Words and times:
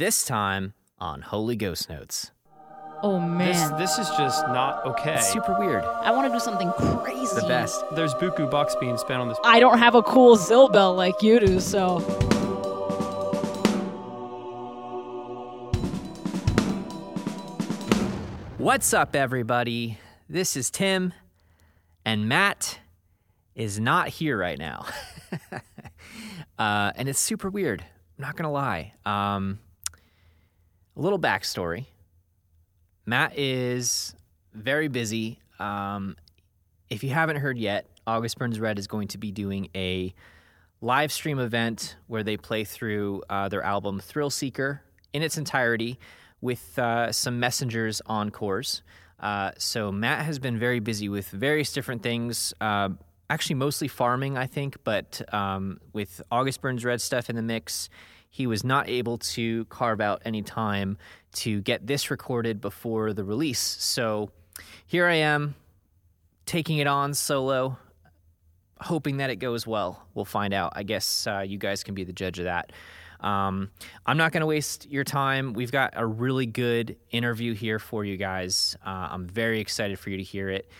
This 0.00 0.24
time 0.24 0.72
on 0.98 1.20
Holy 1.20 1.56
Ghost 1.56 1.90
Notes. 1.90 2.30
Oh 3.02 3.20
man, 3.20 3.76
This 3.76 3.96
this 3.96 4.08
is 4.08 4.16
just 4.16 4.48
not 4.48 4.86
okay. 4.86 5.16
It's 5.16 5.30
super 5.30 5.54
weird. 5.58 5.84
I 5.84 6.10
want 6.10 6.26
to 6.26 6.32
do 6.32 6.40
something 6.40 6.72
crazy. 6.72 7.34
The 7.38 7.46
best. 7.46 7.84
There's 7.94 8.14
buku 8.14 8.50
box 8.50 8.74
being 8.76 8.96
spent 8.96 9.20
on 9.20 9.28
this. 9.28 9.36
I 9.44 9.60
don't 9.60 9.76
have 9.78 9.94
a 9.94 10.02
cool 10.02 10.38
Zilbel 10.38 10.96
like 10.96 11.20
you 11.20 11.38
do, 11.38 11.60
so 11.60 11.98
What's 18.56 18.94
up, 18.94 19.14
everybody? 19.14 19.98
This 20.30 20.56
is 20.56 20.70
Tim, 20.70 21.12
and 22.06 22.26
Matt 22.26 22.80
is 23.54 23.78
not 23.78 24.08
here 24.08 24.38
right 24.38 24.58
now. 24.58 24.86
uh, 26.58 26.92
and 26.96 27.06
it's 27.06 27.20
super 27.20 27.50
weird. 27.50 27.84
I'm 28.18 28.24
not 28.24 28.36
going 28.36 28.44
to 28.44 28.50
lie. 28.50 28.94
Um, 29.04 29.58
a 31.00 31.02
little 31.02 31.18
backstory 31.18 31.86
Matt 33.06 33.36
is 33.36 34.14
very 34.52 34.88
busy. 34.88 35.40
Um, 35.58 36.14
if 36.90 37.02
you 37.02 37.10
haven't 37.10 37.36
heard 37.36 37.58
yet, 37.58 37.86
August 38.06 38.38
Burns 38.38 38.60
Red 38.60 38.78
is 38.78 38.86
going 38.86 39.08
to 39.08 39.18
be 39.18 39.32
doing 39.32 39.68
a 39.74 40.14
live 40.82 41.10
stream 41.10 41.38
event 41.38 41.96
where 42.06 42.22
they 42.22 42.36
play 42.36 42.64
through 42.64 43.22
uh, 43.30 43.48
their 43.48 43.62
album 43.62 43.98
Thrill 43.98 44.30
Seeker 44.30 44.82
in 45.12 45.22
its 45.22 45.38
entirety 45.38 45.98
with 46.40 46.78
uh, 46.78 47.10
some 47.10 47.40
messengers 47.40 48.02
encores. 48.06 48.82
Uh, 49.18 49.52
so 49.56 49.90
Matt 49.90 50.24
has 50.24 50.38
been 50.38 50.58
very 50.58 50.80
busy 50.80 51.08
with 51.08 51.30
various 51.30 51.72
different 51.72 52.02
things. 52.02 52.52
Uh, 52.60 52.90
actually, 53.30 53.56
mostly 53.56 53.88
farming, 53.88 54.36
I 54.36 54.46
think, 54.46 54.76
but 54.84 55.22
um, 55.34 55.80
with 55.94 56.20
August 56.30 56.60
Burns 56.60 56.84
Red 56.84 57.00
stuff 57.00 57.30
in 57.30 57.36
the 57.36 57.42
mix, 57.42 57.88
he 58.30 58.46
was 58.46 58.64
not 58.64 58.88
able 58.88 59.18
to 59.18 59.66
carve 59.66 60.00
out 60.00 60.22
any 60.24 60.40
time 60.40 60.96
to 61.32 61.60
get 61.60 61.86
this 61.86 62.10
recorded 62.10 62.60
before 62.60 63.12
the 63.12 63.24
release. 63.24 63.60
So 63.60 64.30
here 64.86 65.06
I 65.06 65.16
am 65.16 65.54
taking 66.46 66.78
it 66.78 66.86
on 66.86 67.12
solo 67.12 67.76
hoping 68.80 69.18
that 69.18 69.30
it 69.30 69.36
goes 69.36 69.66
well. 69.66 70.06
We'll 70.14 70.24
find 70.24 70.54
out. 70.54 70.72
I 70.74 70.82
guess 70.82 71.26
uh, 71.26 71.40
you 71.40 71.58
guys 71.58 71.84
can 71.84 71.94
be 71.94 72.04
the 72.04 72.12
judge 72.12 72.38
of 72.38 72.46
that. 72.46 72.72
Um, 73.20 73.70
I'm 74.06 74.16
not 74.16 74.32
going 74.32 74.40
to 74.40 74.46
waste 74.46 74.90
your 74.90 75.04
time. 75.04 75.52
We've 75.52 75.70
got 75.70 75.92
a 75.94 76.06
really 76.06 76.46
good 76.46 76.96
interview 77.10 77.54
here 77.54 77.78
for 77.78 78.04
you 78.04 78.16
guys. 78.16 78.76
Uh, 78.84 79.08
I'm 79.10 79.26
very 79.26 79.60
excited 79.60 79.98
for 79.98 80.08
you 80.08 80.16
to 80.16 80.22
hear 80.22 80.48
it. 80.48 80.70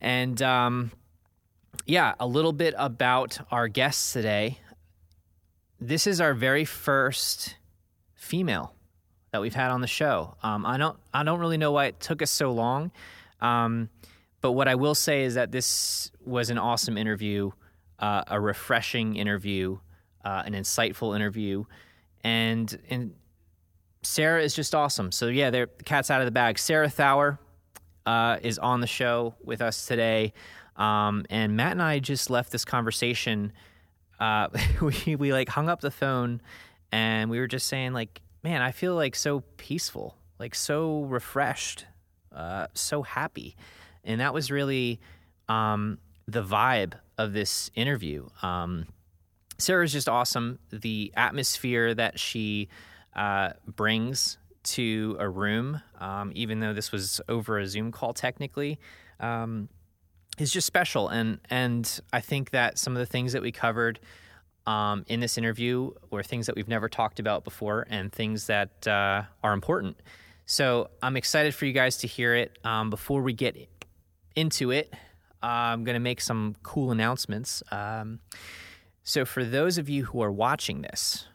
And 0.00 0.40
um, 0.42 0.92
yeah, 1.84 2.14
a 2.20 2.26
little 2.26 2.52
bit 2.52 2.74
about 2.78 3.38
our 3.50 3.66
guests 3.66 4.12
today. 4.12 4.58
This 5.80 6.06
is 6.06 6.20
our 6.20 6.32
very 6.32 6.64
first 6.64 7.56
female 8.14 8.72
that 9.32 9.42
we've 9.42 9.54
had 9.54 9.70
on 9.70 9.82
the 9.82 9.86
show. 9.86 10.36
Um, 10.42 10.64
I 10.64 10.78
don't 10.78 10.96
I 11.12 11.22
don't 11.22 11.38
really 11.38 11.58
know 11.58 11.72
why 11.72 11.86
it 11.86 12.00
took 12.00 12.22
us 12.22 12.30
so 12.30 12.50
long. 12.52 12.90
Um, 13.40 13.90
but 14.40 14.52
what 14.52 14.68
I 14.68 14.74
will 14.74 14.94
say 14.94 15.24
is 15.24 15.34
that 15.34 15.52
this 15.52 16.10
was 16.24 16.48
an 16.48 16.56
awesome 16.56 16.96
interview, 16.96 17.50
uh, 17.98 18.22
a 18.28 18.40
refreshing 18.40 19.16
interview, 19.16 19.78
uh, 20.24 20.42
an 20.46 20.54
insightful 20.54 21.14
interview, 21.14 21.64
and 22.24 22.78
and 22.88 23.14
Sarah 24.02 24.42
is 24.42 24.54
just 24.54 24.74
awesome. 24.74 25.12
So 25.12 25.26
yeah, 25.26 25.50
the 25.50 25.68
cat's 25.84 26.10
out 26.10 26.22
of 26.22 26.26
the 26.26 26.32
bag. 26.32 26.58
Sarah 26.58 26.88
Thawer 26.88 27.38
uh, 28.06 28.38
is 28.42 28.58
on 28.58 28.80
the 28.80 28.86
show 28.86 29.34
with 29.44 29.60
us 29.60 29.84
today, 29.84 30.32
um, 30.76 31.26
and 31.28 31.54
Matt 31.54 31.72
and 31.72 31.82
I 31.82 31.98
just 31.98 32.30
left 32.30 32.50
this 32.50 32.64
conversation. 32.64 33.52
Uh, 34.18 34.48
we 34.80 35.16
we 35.16 35.32
like 35.32 35.48
hung 35.48 35.68
up 35.68 35.80
the 35.80 35.90
phone, 35.90 36.40
and 36.92 37.30
we 37.30 37.38
were 37.38 37.46
just 37.46 37.66
saying 37.66 37.92
like, 37.92 38.20
man, 38.42 38.62
I 38.62 38.72
feel 38.72 38.94
like 38.94 39.14
so 39.14 39.40
peaceful, 39.56 40.16
like 40.38 40.54
so 40.54 41.02
refreshed, 41.02 41.86
uh, 42.34 42.66
so 42.74 43.02
happy 43.02 43.56
and 44.06 44.20
that 44.20 44.32
was 44.32 44.50
really 44.50 45.00
um, 45.48 45.98
the 46.26 46.42
vibe 46.42 46.94
of 47.18 47.32
this 47.32 47.70
interview. 47.74 48.28
Um, 48.40 48.86
Sarah's 49.58 49.92
just 49.92 50.08
awesome. 50.08 50.58
The 50.70 51.12
atmosphere 51.16 51.92
that 51.94 52.18
she 52.18 52.68
uh, 53.14 53.50
brings 53.66 54.38
to 54.62 55.16
a 55.18 55.28
room, 55.28 55.82
um, 56.00 56.32
even 56.34 56.60
though 56.60 56.72
this 56.72 56.92
was 56.92 57.20
over 57.28 57.58
a 57.58 57.66
Zoom 57.66 57.92
call 57.92 58.14
technically, 58.14 58.78
um, 59.20 59.68
is 60.38 60.52
just 60.52 60.66
special. 60.66 61.08
And 61.08 61.38
and 61.50 62.00
I 62.12 62.20
think 62.20 62.50
that 62.50 62.78
some 62.78 62.94
of 62.94 62.98
the 62.98 63.06
things 63.06 63.32
that 63.32 63.42
we 63.42 63.52
covered 63.52 64.00
um, 64.66 65.04
in 65.08 65.20
this 65.20 65.38
interview 65.38 65.92
were 66.10 66.22
things 66.22 66.46
that 66.46 66.56
we've 66.56 66.68
never 66.68 66.88
talked 66.88 67.20
about 67.20 67.44
before, 67.44 67.86
and 67.88 68.12
things 68.12 68.46
that 68.46 68.86
uh, 68.86 69.22
are 69.42 69.52
important. 69.52 69.96
So 70.44 70.90
I'm 71.02 71.16
excited 71.16 71.54
for 71.54 71.66
you 71.66 71.72
guys 71.72 71.98
to 71.98 72.06
hear 72.06 72.34
it. 72.34 72.58
Um, 72.64 72.90
before 72.90 73.22
we 73.22 73.32
get 73.32 73.56
into 74.36 74.70
it, 74.70 74.92
uh, 75.42 75.46
I'm 75.46 75.84
going 75.84 75.94
to 75.94 76.00
make 76.00 76.20
some 76.20 76.56
cool 76.62 76.90
announcements. 76.90 77.62
Um, 77.70 78.20
so, 79.02 79.24
for 79.24 79.44
those 79.44 79.78
of 79.78 79.88
you 79.88 80.04
who 80.04 80.22
are 80.22 80.32
watching 80.32 80.82
this, 80.82 81.26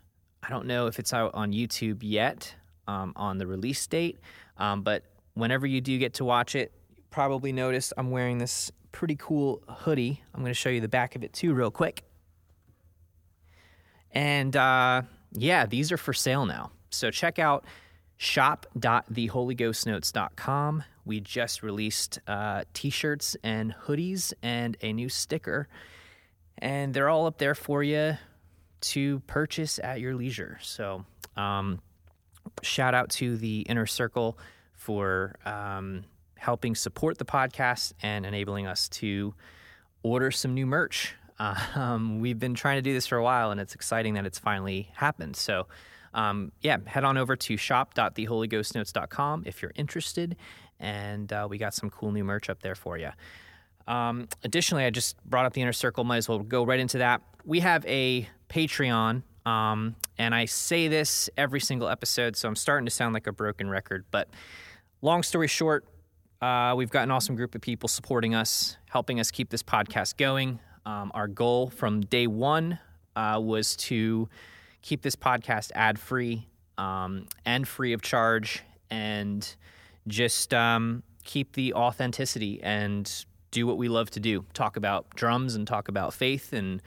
I 0.43 0.49
don't 0.49 0.65
know 0.65 0.87
if 0.87 0.99
it's 0.99 1.13
out 1.13 1.31
on 1.33 1.53
YouTube 1.53 1.99
yet 2.01 2.55
um, 2.87 3.13
on 3.15 3.37
the 3.37 3.47
release 3.47 3.85
date, 3.87 4.19
um, 4.57 4.81
but 4.81 5.03
whenever 5.33 5.65
you 5.65 5.79
do 5.79 5.97
get 5.97 6.15
to 6.15 6.25
watch 6.25 6.55
it, 6.55 6.73
probably 7.11 7.53
noticed 7.53 7.93
I'm 7.97 8.11
wearing 8.11 8.39
this 8.39 8.71
pretty 8.91 9.15
cool 9.15 9.63
hoodie. 9.67 10.21
I'm 10.33 10.41
going 10.41 10.51
to 10.51 10.53
show 10.53 10.69
you 10.69 10.81
the 10.81 10.87
back 10.87 11.15
of 11.15 11.23
it 11.23 11.33
too, 11.33 11.53
real 11.53 11.71
quick. 11.71 12.03
And 14.11 14.55
uh, 14.55 15.01
yeah, 15.33 15.65
these 15.65 15.91
are 15.91 15.97
for 15.97 16.13
sale 16.13 16.45
now. 16.45 16.71
So, 16.89 17.11
check 17.11 17.39
out 17.39 17.65
shop.theholyghostnotes.com. 18.17 20.83
We 21.05 21.21
just 21.21 21.63
released 21.63 22.19
uh, 22.27 22.65
t 22.73 22.89
shirts 22.89 23.37
and 23.43 23.73
hoodies 23.85 24.33
and 24.43 24.75
a 24.81 24.91
new 24.93 25.09
sticker, 25.09 25.67
and 26.57 26.93
they're 26.93 27.09
all 27.09 27.25
up 27.25 27.37
there 27.37 27.55
for 27.55 27.81
you 27.81 28.17
to 28.81 29.19
purchase 29.21 29.79
at 29.79 29.99
your 29.99 30.13
leisure. 30.13 30.59
So, 30.61 31.05
um, 31.37 31.79
shout 32.61 32.93
out 32.93 33.09
to 33.11 33.37
the 33.37 33.61
Inner 33.61 33.85
Circle 33.85 34.37
for 34.73 35.35
um, 35.45 36.03
helping 36.41 36.73
support 36.73 37.19
the 37.19 37.25
podcast 37.25 37.93
and 38.01 38.25
enabling 38.25 38.65
us 38.65 38.89
to 38.89 39.35
order 40.01 40.31
some 40.31 40.53
new 40.53 40.65
merch. 40.65 41.15
Um, 41.73 42.19
we've 42.19 42.37
been 42.37 42.53
trying 42.53 42.75
to 42.75 42.83
do 42.83 42.93
this 42.93 43.07
for 43.07 43.17
a 43.17 43.23
while, 43.23 43.49
and 43.49 43.59
it's 43.59 43.73
exciting 43.73 44.13
that 44.13 44.27
it's 44.27 44.37
finally 44.37 44.91
happened. 44.93 45.35
So, 45.35 45.65
um, 46.13 46.51
yeah, 46.61 46.77
head 46.85 47.03
on 47.03 47.17
over 47.17 47.35
to 47.35 47.57
shop.theholyghostnotes.com 47.57 49.43
if 49.47 49.63
you're 49.63 49.71
interested, 49.73 50.35
and 50.79 51.33
uh, 51.33 51.47
we 51.49 51.57
got 51.57 51.73
some 51.73 51.89
cool 51.89 52.11
new 52.11 52.23
merch 52.23 52.47
up 52.47 52.61
there 52.61 52.75
for 52.75 52.95
you. 52.95 53.09
Um, 53.87 54.27
additionally, 54.43 54.85
I 54.85 54.91
just 54.91 55.17
brought 55.25 55.47
up 55.47 55.53
the 55.53 55.63
inner 55.63 55.73
circle. 55.73 56.03
Might 56.03 56.17
as 56.17 56.29
well 56.29 56.37
go 56.37 56.63
right 56.63 56.79
into 56.79 56.99
that. 56.99 57.23
We 57.43 57.61
have 57.61 57.83
a 57.87 58.29
Patreon, 58.47 59.23
um, 59.43 59.95
and 60.19 60.35
I 60.35 60.45
say 60.45 60.89
this 60.89 61.27
every 61.37 61.59
single 61.59 61.87
episode, 61.87 62.35
so 62.35 62.47
I'm 62.47 62.55
starting 62.55 62.85
to 62.85 62.91
sound 62.91 63.15
like 63.15 63.25
a 63.25 63.33
broken 63.33 63.67
record. 63.67 64.05
But 64.11 64.29
long 65.01 65.23
story 65.23 65.47
short, 65.47 65.87
uh, 66.41 66.73
we've 66.75 66.89
got 66.89 67.03
an 67.03 67.11
awesome 67.11 67.35
group 67.35 67.53
of 67.55 67.61
people 67.61 67.87
supporting 67.87 68.33
us, 68.33 68.77
helping 68.89 69.19
us 69.19 69.29
keep 69.31 69.49
this 69.49 69.61
podcast 69.61 70.17
going. 70.17 70.59
Um, 70.85 71.11
our 71.13 71.27
goal 71.27 71.69
from 71.69 72.01
day 72.01 72.25
one 72.27 72.79
uh, 73.15 73.39
was 73.41 73.75
to 73.77 74.27
keep 74.81 75.03
this 75.03 75.15
podcast 75.15 75.71
ad 75.75 75.99
free 75.99 76.47
um, 76.77 77.27
and 77.45 77.67
free 77.67 77.93
of 77.93 78.01
charge 78.01 78.63
and 78.89 79.55
just 80.07 80.53
um, 80.53 81.03
keep 81.23 81.53
the 81.53 81.73
authenticity 81.73 82.59
and 82.63 83.25
do 83.51 83.67
what 83.67 83.77
we 83.77 83.89
love 83.89 84.09
to 84.09 84.19
do 84.19 84.45
talk 84.53 84.77
about 84.77 85.09
drums 85.15 85.55
and 85.55 85.67
talk 85.67 85.87
about 85.87 86.13
faith 86.13 86.53
and 86.53 86.81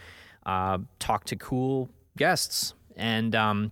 uh, 0.46 0.78
talk 0.98 1.24
to 1.24 1.36
cool 1.36 1.88
guests 2.16 2.74
and 2.96 3.34
um, 3.36 3.70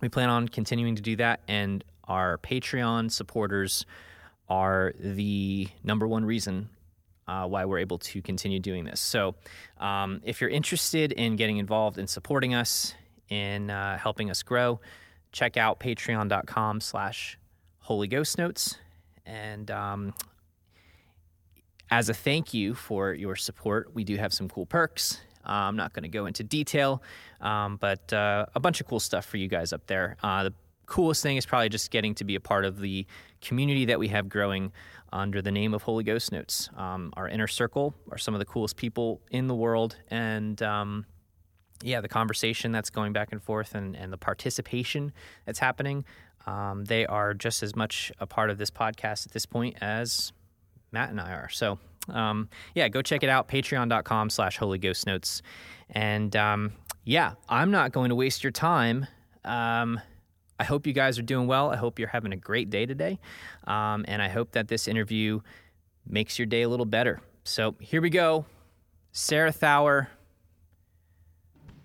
we 0.00 0.08
plan 0.08 0.28
on 0.28 0.48
continuing 0.48 0.96
to 0.96 1.02
do 1.02 1.16
that 1.16 1.40
and 1.48 1.84
our 2.06 2.36
patreon 2.38 3.10
supporters 3.10 3.86
are 4.54 4.92
the 4.98 5.68
number 5.82 6.06
one 6.06 6.24
reason 6.24 6.68
uh, 7.26 7.46
why 7.46 7.64
we're 7.64 7.78
able 7.78 7.98
to 7.98 8.20
continue 8.22 8.60
doing 8.60 8.84
this 8.84 9.00
so 9.00 9.34
um, 9.78 10.20
if 10.24 10.40
you're 10.40 10.50
interested 10.50 11.12
in 11.12 11.36
getting 11.36 11.58
involved 11.58 11.98
in 11.98 12.06
supporting 12.06 12.54
us 12.54 12.94
in 13.28 13.70
uh, 13.70 13.98
helping 13.98 14.30
us 14.30 14.42
grow 14.42 14.80
check 15.32 15.56
out 15.56 15.80
patreon.com 15.80 16.80
slash 16.80 17.38
holy 17.78 18.08
ghost 18.08 18.38
notes 18.38 18.78
and 19.26 19.70
um, 19.70 20.14
as 21.90 22.08
a 22.08 22.14
thank 22.14 22.54
you 22.54 22.74
for 22.74 23.12
your 23.12 23.36
support, 23.36 23.94
we 23.94 24.04
do 24.04 24.16
have 24.16 24.32
some 24.32 24.48
cool 24.48 24.66
perks. 24.66 25.20
Uh, 25.46 25.52
I'm 25.52 25.76
not 25.76 25.92
going 25.92 26.02
to 26.02 26.08
go 26.08 26.26
into 26.26 26.42
detail, 26.42 27.02
um, 27.40 27.76
but 27.76 28.12
uh, 28.12 28.46
a 28.54 28.60
bunch 28.60 28.80
of 28.80 28.86
cool 28.86 29.00
stuff 29.00 29.26
for 29.26 29.36
you 29.36 29.48
guys 29.48 29.72
up 29.72 29.86
there. 29.86 30.16
Uh, 30.22 30.44
the 30.44 30.54
coolest 30.86 31.22
thing 31.22 31.36
is 31.36 31.46
probably 31.46 31.68
just 31.68 31.90
getting 31.90 32.14
to 32.16 32.24
be 32.24 32.34
a 32.34 32.40
part 32.40 32.64
of 32.64 32.80
the 32.80 33.06
community 33.44 33.84
that 33.86 33.98
we 33.98 34.08
have 34.08 34.28
growing 34.28 34.72
under 35.12 35.40
the 35.40 35.52
name 35.52 35.74
of 35.74 35.82
Holy 35.82 36.02
Ghost 36.02 36.32
Notes. 36.32 36.68
Um, 36.76 37.12
our 37.16 37.28
inner 37.28 37.46
circle 37.46 37.94
are 38.10 38.18
some 38.18 38.34
of 38.34 38.40
the 38.40 38.44
coolest 38.44 38.76
people 38.76 39.20
in 39.30 39.46
the 39.46 39.54
world, 39.54 39.96
and 40.10 40.60
um, 40.62 41.06
yeah, 41.82 42.00
the 42.00 42.08
conversation 42.08 42.72
that's 42.72 42.90
going 42.90 43.12
back 43.12 43.28
and 43.30 43.42
forth 43.42 43.74
and, 43.74 43.94
and 43.94 44.12
the 44.12 44.16
participation 44.16 45.12
that's 45.44 45.58
happening, 45.58 46.04
um, 46.46 46.84
they 46.84 47.06
are 47.06 47.34
just 47.34 47.62
as 47.62 47.76
much 47.76 48.10
a 48.18 48.26
part 48.26 48.50
of 48.50 48.58
this 48.58 48.70
podcast 48.70 49.26
at 49.26 49.32
this 49.32 49.46
point 49.46 49.76
as 49.80 50.32
Matt 50.92 51.10
and 51.10 51.20
I 51.20 51.32
are. 51.32 51.48
So, 51.50 51.78
um, 52.08 52.48
yeah, 52.74 52.88
go 52.88 53.02
check 53.02 53.22
it 53.22 53.28
out, 53.28 53.48
patreon.com 53.48 54.30
slash 54.30 54.56
Holy 54.56 54.78
Ghost 54.78 55.06
Notes. 55.06 55.42
And 55.90 56.34
um, 56.36 56.72
yeah, 57.04 57.34
I'm 57.48 57.70
not 57.70 57.92
going 57.92 58.08
to 58.08 58.14
waste 58.14 58.42
your 58.42 58.52
time. 58.52 59.06
I 60.58 60.64
hope 60.64 60.86
you 60.86 60.92
guys 60.92 61.18
are 61.18 61.22
doing 61.22 61.46
well. 61.46 61.70
I 61.70 61.76
hope 61.76 61.98
you're 61.98 62.08
having 62.08 62.32
a 62.32 62.36
great 62.36 62.70
day 62.70 62.86
today. 62.86 63.18
Um, 63.66 64.04
and 64.06 64.22
I 64.22 64.28
hope 64.28 64.52
that 64.52 64.68
this 64.68 64.86
interview 64.86 65.40
makes 66.06 66.38
your 66.38 66.46
day 66.46 66.62
a 66.62 66.68
little 66.68 66.86
better. 66.86 67.20
So 67.44 67.74
here 67.80 68.00
we 68.00 68.10
go. 68.10 68.46
Sarah 69.12 69.52
Thawer. 69.52 70.08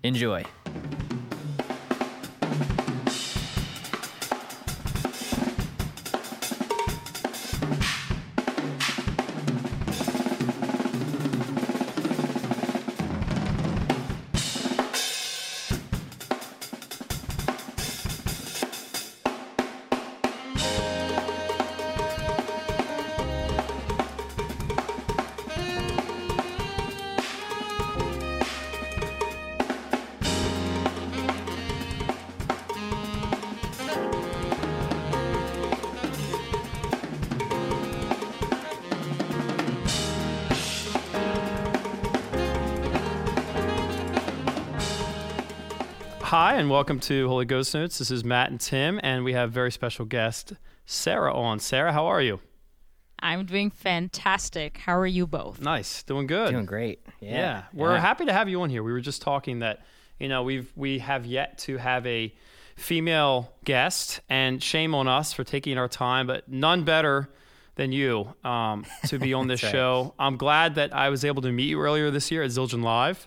Enjoy. 0.02 0.44
Hi, 46.30 46.54
and 46.54 46.70
welcome 46.70 47.00
to 47.00 47.26
Holy 47.26 47.44
Ghost 47.44 47.74
Notes. 47.74 47.98
This 47.98 48.12
is 48.12 48.22
Matt 48.24 48.50
and 48.52 48.60
Tim, 48.60 49.00
and 49.02 49.24
we 49.24 49.32
have 49.32 49.50
very 49.50 49.72
special 49.72 50.04
guest 50.04 50.52
Sarah 50.86 51.34
on. 51.34 51.58
Sarah, 51.58 51.92
how 51.92 52.06
are 52.06 52.22
you? 52.22 52.38
I'm 53.18 53.46
doing 53.46 53.70
fantastic. 53.72 54.78
How 54.78 54.96
are 54.96 55.08
you 55.08 55.26
both? 55.26 55.60
Nice, 55.60 56.04
doing 56.04 56.28
good. 56.28 56.52
Doing 56.52 56.66
great. 56.66 57.00
Yeah, 57.20 57.30
Yeah. 57.30 57.62
we're 57.72 57.94
Yeah. 57.94 58.00
happy 58.00 58.26
to 58.26 58.32
have 58.32 58.48
you 58.48 58.62
on 58.62 58.70
here. 58.70 58.84
We 58.84 58.92
were 58.92 59.00
just 59.00 59.22
talking 59.22 59.58
that 59.58 59.84
you 60.20 60.28
know 60.28 60.44
we've 60.44 60.70
we 60.76 61.00
have 61.00 61.26
yet 61.26 61.58
to 61.60 61.78
have 61.78 62.06
a 62.06 62.32
female 62.76 63.52
guest, 63.64 64.20
and 64.28 64.62
shame 64.62 64.94
on 64.94 65.08
us 65.08 65.32
for 65.32 65.42
taking 65.42 65.78
our 65.78 65.88
time, 65.88 66.28
but 66.28 66.48
none 66.48 66.84
better 66.84 67.28
than 67.74 67.90
you 67.90 68.34
um, 68.44 68.86
to 69.08 69.18
be 69.18 69.34
on 69.34 69.48
this 69.48 69.62
That's 69.62 69.72
right. 69.74 69.78
show. 69.80 70.14
I'm 70.16 70.36
glad 70.36 70.76
that 70.76 70.94
I 70.94 71.08
was 71.08 71.24
able 71.24 71.42
to 71.42 71.50
meet 71.50 71.68
you 71.70 71.80
earlier 71.80 72.10
this 72.12 72.30
year 72.30 72.44
at 72.44 72.50
Zildjian 72.50 72.82
Live. 72.84 73.26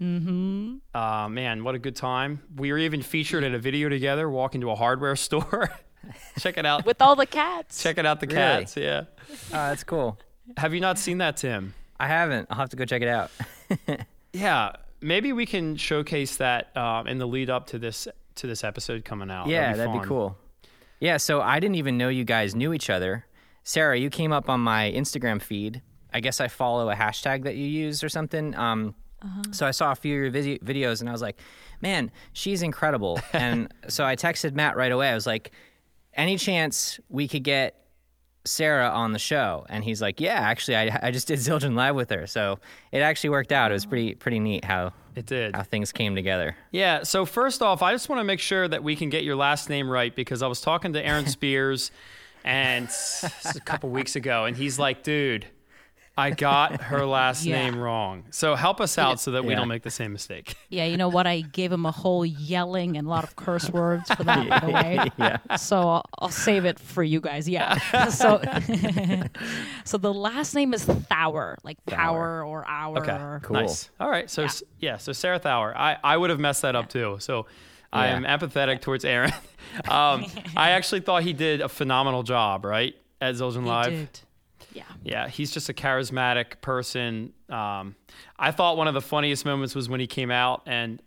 Mm-hmm. 0.00 0.76
Uh, 0.94 1.28
man, 1.28 1.64
what 1.64 1.74
a 1.74 1.78
good 1.78 1.96
time. 1.96 2.42
We 2.56 2.70
were 2.72 2.78
even 2.78 3.02
featured 3.02 3.44
in 3.44 3.54
a 3.54 3.58
video 3.58 3.88
together 3.88 4.28
walking 4.28 4.60
to 4.62 4.70
a 4.70 4.74
hardware 4.74 5.16
store. 5.26 5.70
Check 6.38 6.58
it 6.58 6.66
out. 6.66 6.84
With 6.86 7.00
all 7.02 7.16
the 7.16 7.26
cats. 7.26 7.82
Check 7.82 7.98
it 7.98 8.06
out, 8.06 8.20
the 8.20 8.26
Really? 8.26 8.38
cats. 8.38 8.76
Yeah. 8.76 9.04
Oh, 9.30 9.34
that's 9.50 9.84
cool. 9.84 10.18
Have 10.56 10.74
you 10.74 10.80
not 10.80 10.98
seen 10.98 11.18
that, 11.18 11.36
Tim? 11.38 11.74
I 11.98 12.06
haven't. 12.08 12.46
I'll 12.50 12.58
have 12.58 12.68
to 12.70 12.76
go 12.76 12.84
check 12.84 13.02
it 13.02 13.08
out. 13.08 13.30
Yeah. 14.32 14.72
Maybe 15.00 15.32
we 15.32 15.46
can 15.46 15.76
showcase 15.76 16.36
that 16.36 16.76
um, 16.76 17.06
in 17.06 17.16
the 17.16 17.26
lead 17.26 17.48
up 17.48 17.68
to 17.68 17.78
this 17.78 18.06
to 18.34 18.46
this 18.46 18.64
episode 18.64 19.02
coming 19.04 19.30
out. 19.30 19.46
yeah, 19.46 19.74
that'd 19.74 19.92
be 19.92 19.98
fun. 20.00 20.06
cool. 20.08 20.38
Yeah, 21.00 21.16
so 21.16 21.40
I 21.40 21.58
didn't 21.58 21.76
even 21.76 21.96
know 21.96 22.10
you 22.10 22.24
guys 22.24 22.54
knew 22.54 22.74
each 22.74 22.90
other. 22.90 23.24
Sarah, 23.64 23.96
you 23.98 24.10
came 24.10 24.32
up 24.32 24.50
on 24.50 24.60
my 24.60 24.92
Instagram 24.94 25.40
feed. 25.40 25.80
I 26.12 26.20
guess 26.20 26.38
I 26.40 26.48
follow 26.48 26.90
a 26.90 26.94
hashtag 26.94 27.44
that 27.44 27.56
you 27.56 27.64
use 27.66 28.04
or 28.04 28.10
something. 28.10 28.54
Um, 28.56 28.94
Uh-huh. 29.22 29.42
So 29.52 29.66
I 29.66 29.70
saw 29.70 29.92
a 29.92 29.94
few 29.94 30.14
of 30.16 30.20
your 30.22 30.30
visi- 30.30 30.58
videos 30.58 31.00
and 31.00 31.08
I 31.08 31.12
was 31.12 31.22
like, 31.22 31.38
man, 31.80 32.10
she's 32.32 32.62
incredible. 32.62 33.18
and 33.32 33.72
so 33.88 34.04
I 34.04 34.16
texted 34.16 34.54
Matt 34.54 34.76
right 34.76 34.92
away. 34.92 35.08
I 35.08 35.14
was 35.14 35.26
like, 35.26 35.52
any 36.14 36.36
chance 36.38 36.98
we 37.08 37.26
could 37.28 37.42
get 37.44 37.82
Sarah 38.44 38.88
on 38.88 39.12
the 39.12 39.18
show? 39.18 39.66
And 39.68 39.82
he's 39.84 40.00
like, 40.00 40.20
yeah, 40.20 40.34
actually, 40.34 40.76
I, 40.76 40.98
I 41.02 41.10
just 41.10 41.28
did 41.28 41.38
Zildjian 41.38 41.74
Live 41.74 41.94
with 41.96 42.10
her. 42.10 42.26
So 42.26 42.58
it 42.92 42.98
actually 43.00 43.30
worked 43.30 43.52
out. 43.52 43.70
It 43.70 43.74
was 43.74 43.86
pretty 43.86 44.14
pretty 44.14 44.38
neat 44.38 44.64
how, 44.64 44.92
It 45.14 45.26
did. 45.26 45.56
how 45.56 45.62
things 45.62 45.92
came 45.92 46.14
together. 46.14 46.56
Yeah. 46.70 47.02
So 47.02 47.24
first 47.26 47.62
off, 47.62 47.82
I 47.82 47.92
just 47.92 48.08
want 48.08 48.20
to 48.20 48.24
make 48.24 48.40
sure 48.40 48.68
that 48.68 48.82
we 48.84 48.96
can 48.96 49.08
get 49.10 49.24
your 49.24 49.36
last 49.36 49.68
name 49.68 49.88
right 49.90 50.14
because 50.14 50.42
I 50.42 50.46
was 50.46 50.60
talking 50.60 50.92
to 50.92 51.04
Aaron 51.04 51.26
Spears 51.36 51.90
and 52.44 52.88
a 53.44 53.60
couple 53.60 53.90
weeks 53.90 54.14
ago, 54.14 54.44
and 54.44 54.56
he's 54.56 54.78
like, 54.78 55.02
"Dude, 55.02 55.46
I 56.18 56.30
got 56.30 56.80
her 56.82 57.04
last 57.18 57.44
Yeah. 57.44 57.56
name 57.56 57.78
wrong." 57.78 58.24
So 58.30 58.54
help 58.54 58.80
us 58.80 58.96
out 58.98 59.20
so 59.20 59.32
that 59.32 59.44
we 59.44 59.54
don't 59.54 59.68
make 59.68 59.82
the 59.82 59.90
same 59.90 60.12
mistake. 60.12 60.54
Yeah, 60.68 60.84
you 60.86 60.96
know 60.96 61.08
what? 61.08 61.26
I 61.28 61.42
gave 61.42 61.70
him 61.70 61.86
a 61.86 61.92
whole 61.92 62.26
yelling 62.26 62.96
and 62.96 63.06
a 63.06 63.10
lot 63.10 63.22
of 63.24 63.36
curse 63.36 63.70
words 63.70 64.10
for 64.10 64.24
that, 64.24 64.48
by 64.48 64.58
the 64.60 64.72
way. 64.72 65.10
Yeah. 65.18 65.56
So 65.56 65.76
I'll, 65.78 66.04
I'll 66.18 66.28
save 66.28 66.64
it 66.64 66.78
for 66.80 67.02
you 67.04 67.20
guys. 67.20 67.48
Yeah. 67.48 67.78
so, 68.08 68.40
so 69.84 69.98
the 69.98 70.12
last 70.12 70.54
name 70.54 70.74
is 70.74 70.84
Thawer, 70.84 71.56
like 71.62 71.84
power 71.86 72.44
or 72.44 72.66
hour. 72.66 72.98
Okay. 72.98 73.12
Or, 73.12 73.40
Cool. 73.44 73.54
Nice. 73.56 73.90
All 74.00 74.10
right. 74.10 74.28
So 74.30 74.44
s- 74.44 74.62
yeah. 74.80 74.96
So 74.96 75.12
Sarah 75.12 75.38
Thawer. 75.40 75.74
I, 75.76 75.96
I 76.02 76.16
would 76.16 76.30
have 76.30 76.40
messed 76.40 76.62
that 76.62 76.74
up 76.76 76.88
too. 76.88 77.16
So 77.20 77.46
I 77.92 78.08
am 78.08 78.24
empathetic 78.24 78.80
towards 78.80 79.04
Aaron. 79.04 79.32
um, 79.88 80.26
I 80.56 80.70
actually 80.70 81.00
thought 81.00 81.22
he 81.22 81.32
did 81.32 81.60
a 81.60 81.68
phenomenal 81.68 82.22
job. 82.22 82.64
Right 82.64 82.94
at 83.20 83.34
Zildjian 83.36 83.64
Live. 83.64 83.90
did. 83.90 84.20
Yeah. 84.76 84.84
Yeah, 85.02 85.28
he's 85.28 85.50
just 85.50 85.70
a 85.70 85.72
charismatic 85.72 86.60
person. 86.60 87.32
Um, 87.48 87.96
I 88.38 88.50
thought 88.50 88.76
one 88.76 88.88
of 88.88 88.94
the 88.94 89.00
funniest 89.00 89.46
moments 89.46 89.74
was 89.74 89.88
when 89.88 90.00
he 90.00 90.06
came 90.06 90.30
out, 90.30 90.62
and 90.66 91.00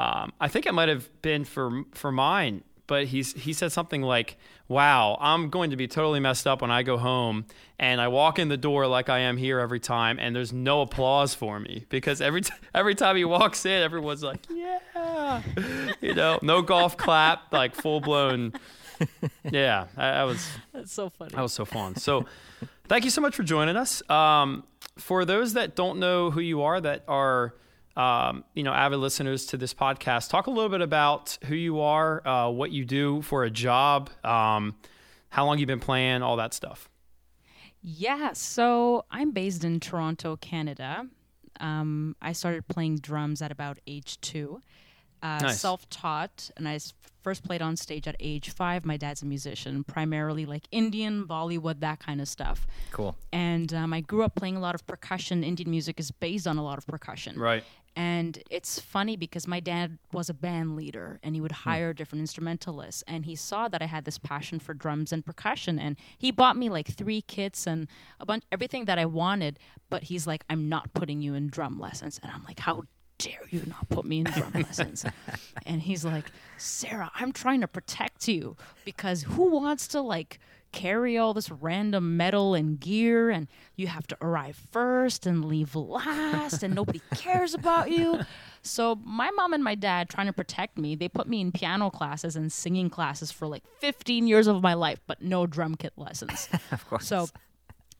um, 0.00 0.32
I 0.40 0.48
think 0.48 0.66
it 0.66 0.74
might 0.74 0.88
have 0.88 1.08
been 1.22 1.44
for 1.44 1.84
for 1.92 2.10
mine. 2.10 2.64
But 2.86 3.06
he's 3.06 3.32
he 3.32 3.52
said 3.52 3.70
something 3.72 4.02
like, 4.02 4.36
"Wow, 4.68 5.16
I'm 5.20 5.48
going 5.48 5.70
to 5.70 5.76
be 5.76 5.86
totally 5.86 6.18
messed 6.20 6.46
up 6.46 6.60
when 6.60 6.70
I 6.72 6.82
go 6.82 6.98
home, 6.98 7.46
and 7.78 8.00
I 8.00 8.08
walk 8.08 8.38
in 8.38 8.48
the 8.48 8.56
door 8.56 8.86
like 8.88 9.08
I 9.08 9.20
am 9.20 9.36
here 9.36 9.60
every 9.60 9.80
time, 9.80 10.18
and 10.18 10.34
there's 10.34 10.52
no 10.52 10.82
applause 10.82 11.34
for 11.34 11.60
me 11.60 11.86
because 11.88 12.20
every 12.20 12.40
t- 12.42 12.52
every 12.74 12.94
time 12.96 13.16
he 13.16 13.24
walks 13.24 13.64
in, 13.64 13.80
everyone's 13.80 14.22
like, 14.24 14.40
yeah, 14.50 15.42
you 16.02 16.14
know, 16.14 16.38
no 16.42 16.60
golf 16.62 16.96
clap, 16.96 17.52
like 17.52 17.74
full 17.76 18.00
blown." 18.00 18.52
Yeah, 19.50 19.86
I, 19.96 20.08
I 20.08 20.24
was 20.24 20.46
That's 20.72 20.92
so 20.92 21.10
funny. 21.10 21.32
that 21.34 21.42
was 21.42 21.52
so 21.52 21.64
fun. 21.64 21.96
So, 21.96 22.26
thank 22.88 23.04
you 23.04 23.10
so 23.10 23.20
much 23.20 23.34
for 23.36 23.42
joining 23.42 23.76
us. 23.76 24.08
Um, 24.10 24.64
for 24.96 25.24
those 25.24 25.54
that 25.54 25.74
don't 25.76 25.98
know 25.98 26.30
who 26.30 26.40
you 26.40 26.62
are, 26.62 26.80
that 26.80 27.04
are 27.08 27.54
um, 27.96 28.44
you 28.54 28.62
know 28.62 28.72
avid 28.72 28.98
listeners 28.98 29.46
to 29.46 29.56
this 29.56 29.74
podcast, 29.74 30.30
talk 30.30 30.46
a 30.46 30.50
little 30.50 30.68
bit 30.70 30.80
about 30.80 31.38
who 31.44 31.54
you 31.54 31.80
are, 31.80 32.26
uh, 32.26 32.50
what 32.50 32.70
you 32.70 32.84
do 32.84 33.22
for 33.22 33.44
a 33.44 33.50
job, 33.50 34.10
um, 34.24 34.74
how 35.28 35.44
long 35.46 35.58
you've 35.58 35.66
been 35.68 35.80
playing, 35.80 36.22
all 36.22 36.36
that 36.36 36.54
stuff. 36.54 36.88
Yeah, 37.82 38.32
so 38.32 39.04
I'm 39.10 39.32
based 39.32 39.62
in 39.64 39.78
Toronto, 39.78 40.36
Canada. 40.36 41.06
Um, 41.60 42.16
I 42.22 42.32
started 42.32 42.66
playing 42.66 42.98
drums 42.98 43.42
at 43.42 43.52
about 43.52 43.78
age 43.86 44.20
two. 44.20 44.62
Uh, 45.22 45.38
Nice. 45.42 45.60
Self-taught, 45.60 46.50
and 46.56 46.68
I 46.68 46.78
first 47.24 47.42
played 47.42 47.62
on 47.62 47.76
stage 47.76 48.06
at 48.06 48.14
age 48.20 48.50
five. 48.50 48.84
My 48.84 48.96
dad's 48.96 49.22
a 49.22 49.26
musician, 49.26 49.82
primarily 49.82 50.44
like 50.46 50.68
Indian, 50.70 51.26
Bollywood, 51.26 51.80
that 51.80 51.98
kind 51.98 52.20
of 52.20 52.28
stuff. 52.28 52.66
Cool. 52.92 53.16
And 53.32 53.72
um, 53.74 53.92
I 53.92 54.02
grew 54.02 54.22
up 54.22 54.36
playing 54.36 54.56
a 54.56 54.60
lot 54.60 54.74
of 54.74 54.86
percussion. 54.86 55.42
Indian 55.42 55.70
music 55.70 55.98
is 55.98 56.10
based 56.12 56.46
on 56.46 56.58
a 56.58 56.62
lot 56.62 56.78
of 56.78 56.86
percussion. 56.86 57.38
Right. 57.38 57.64
And 57.96 58.42
it's 58.50 58.80
funny 58.80 59.16
because 59.16 59.46
my 59.46 59.60
dad 59.60 59.98
was 60.12 60.28
a 60.28 60.34
band 60.34 60.76
leader 60.76 61.20
and 61.22 61.34
he 61.34 61.40
would 61.40 61.52
hire 61.52 61.92
different 61.92 62.20
instrumentalists. 62.20 63.04
And 63.06 63.24
he 63.24 63.36
saw 63.36 63.68
that 63.68 63.82
I 63.82 63.86
had 63.86 64.04
this 64.04 64.18
passion 64.18 64.58
for 64.58 64.74
drums 64.74 65.12
and 65.12 65.24
percussion. 65.24 65.78
And 65.78 65.96
he 66.18 66.32
bought 66.32 66.56
me 66.56 66.68
like 66.68 66.88
three 66.88 67.22
kits 67.22 67.66
and 67.68 67.86
a 68.18 68.26
bunch, 68.26 68.42
everything 68.50 68.86
that 68.86 68.98
I 68.98 69.06
wanted. 69.06 69.60
But 69.90 70.04
he's 70.04 70.26
like, 70.26 70.44
I'm 70.50 70.68
not 70.68 70.92
putting 70.92 71.22
you 71.22 71.34
in 71.34 71.48
drum 71.48 71.78
lessons. 71.78 72.18
And 72.22 72.32
I'm 72.32 72.42
like, 72.44 72.58
how 72.58 72.82
dare 73.24 73.46
you 73.50 73.62
not 73.66 73.88
put 73.88 74.04
me 74.04 74.18
in 74.20 74.24
drum 74.24 74.52
lessons? 74.54 75.04
And 75.66 75.80
he's 75.82 76.04
like, 76.04 76.26
Sarah, 76.58 77.10
I'm 77.14 77.32
trying 77.32 77.60
to 77.62 77.68
protect 77.68 78.28
you 78.28 78.56
because 78.84 79.22
who 79.22 79.50
wants 79.50 79.88
to 79.88 80.00
like 80.00 80.38
carry 80.72 81.16
all 81.16 81.32
this 81.32 81.50
random 81.52 82.16
metal 82.16 82.52
and 82.54 82.80
gear 82.80 83.30
and 83.30 83.46
you 83.76 83.86
have 83.86 84.08
to 84.08 84.16
arrive 84.20 84.56
first 84.72 85.24
and 85.24 85.44
leave 85.44 85.76
last 85.76 86.64
and 86.64 86.74
nobody 86.74 87.00
cares 87.14 87.54
about 87.54 87.92
you. 87.92 88.20
So 88.62 88.98
my 89.04 89.30
mom 89.30 89.52
and 89.52 89.62
my 89.62 89.76
dad 89.76 90.08
trying 90.08 90.26
to 90.26 90.32
protect 90.32 90.76
me, 90.76 90.96
they 90.96 91.08
put 91.08 91.28
me 91.28 91.40
in 91.40 91.52
piano 91.52 91.90
classes 91.90 92.34
and 92.34 92.52
singing 92.52 92.90
classes 92.90 93.30
for 93.30 93.46
like 93.46 93.62
15 93.78 94.26
years 94.26 94.48
of 94.48 94.62
my 94.62 94.74
life, 94.74 94.98
but 95.06 95.22
no 95.22 95.46
drum 95.46 95.76
kit 95.76 95.92
lessons. 95.96 96.48
Of 96.72 96.88
course. 96.88 97.06
So 97.06 97.28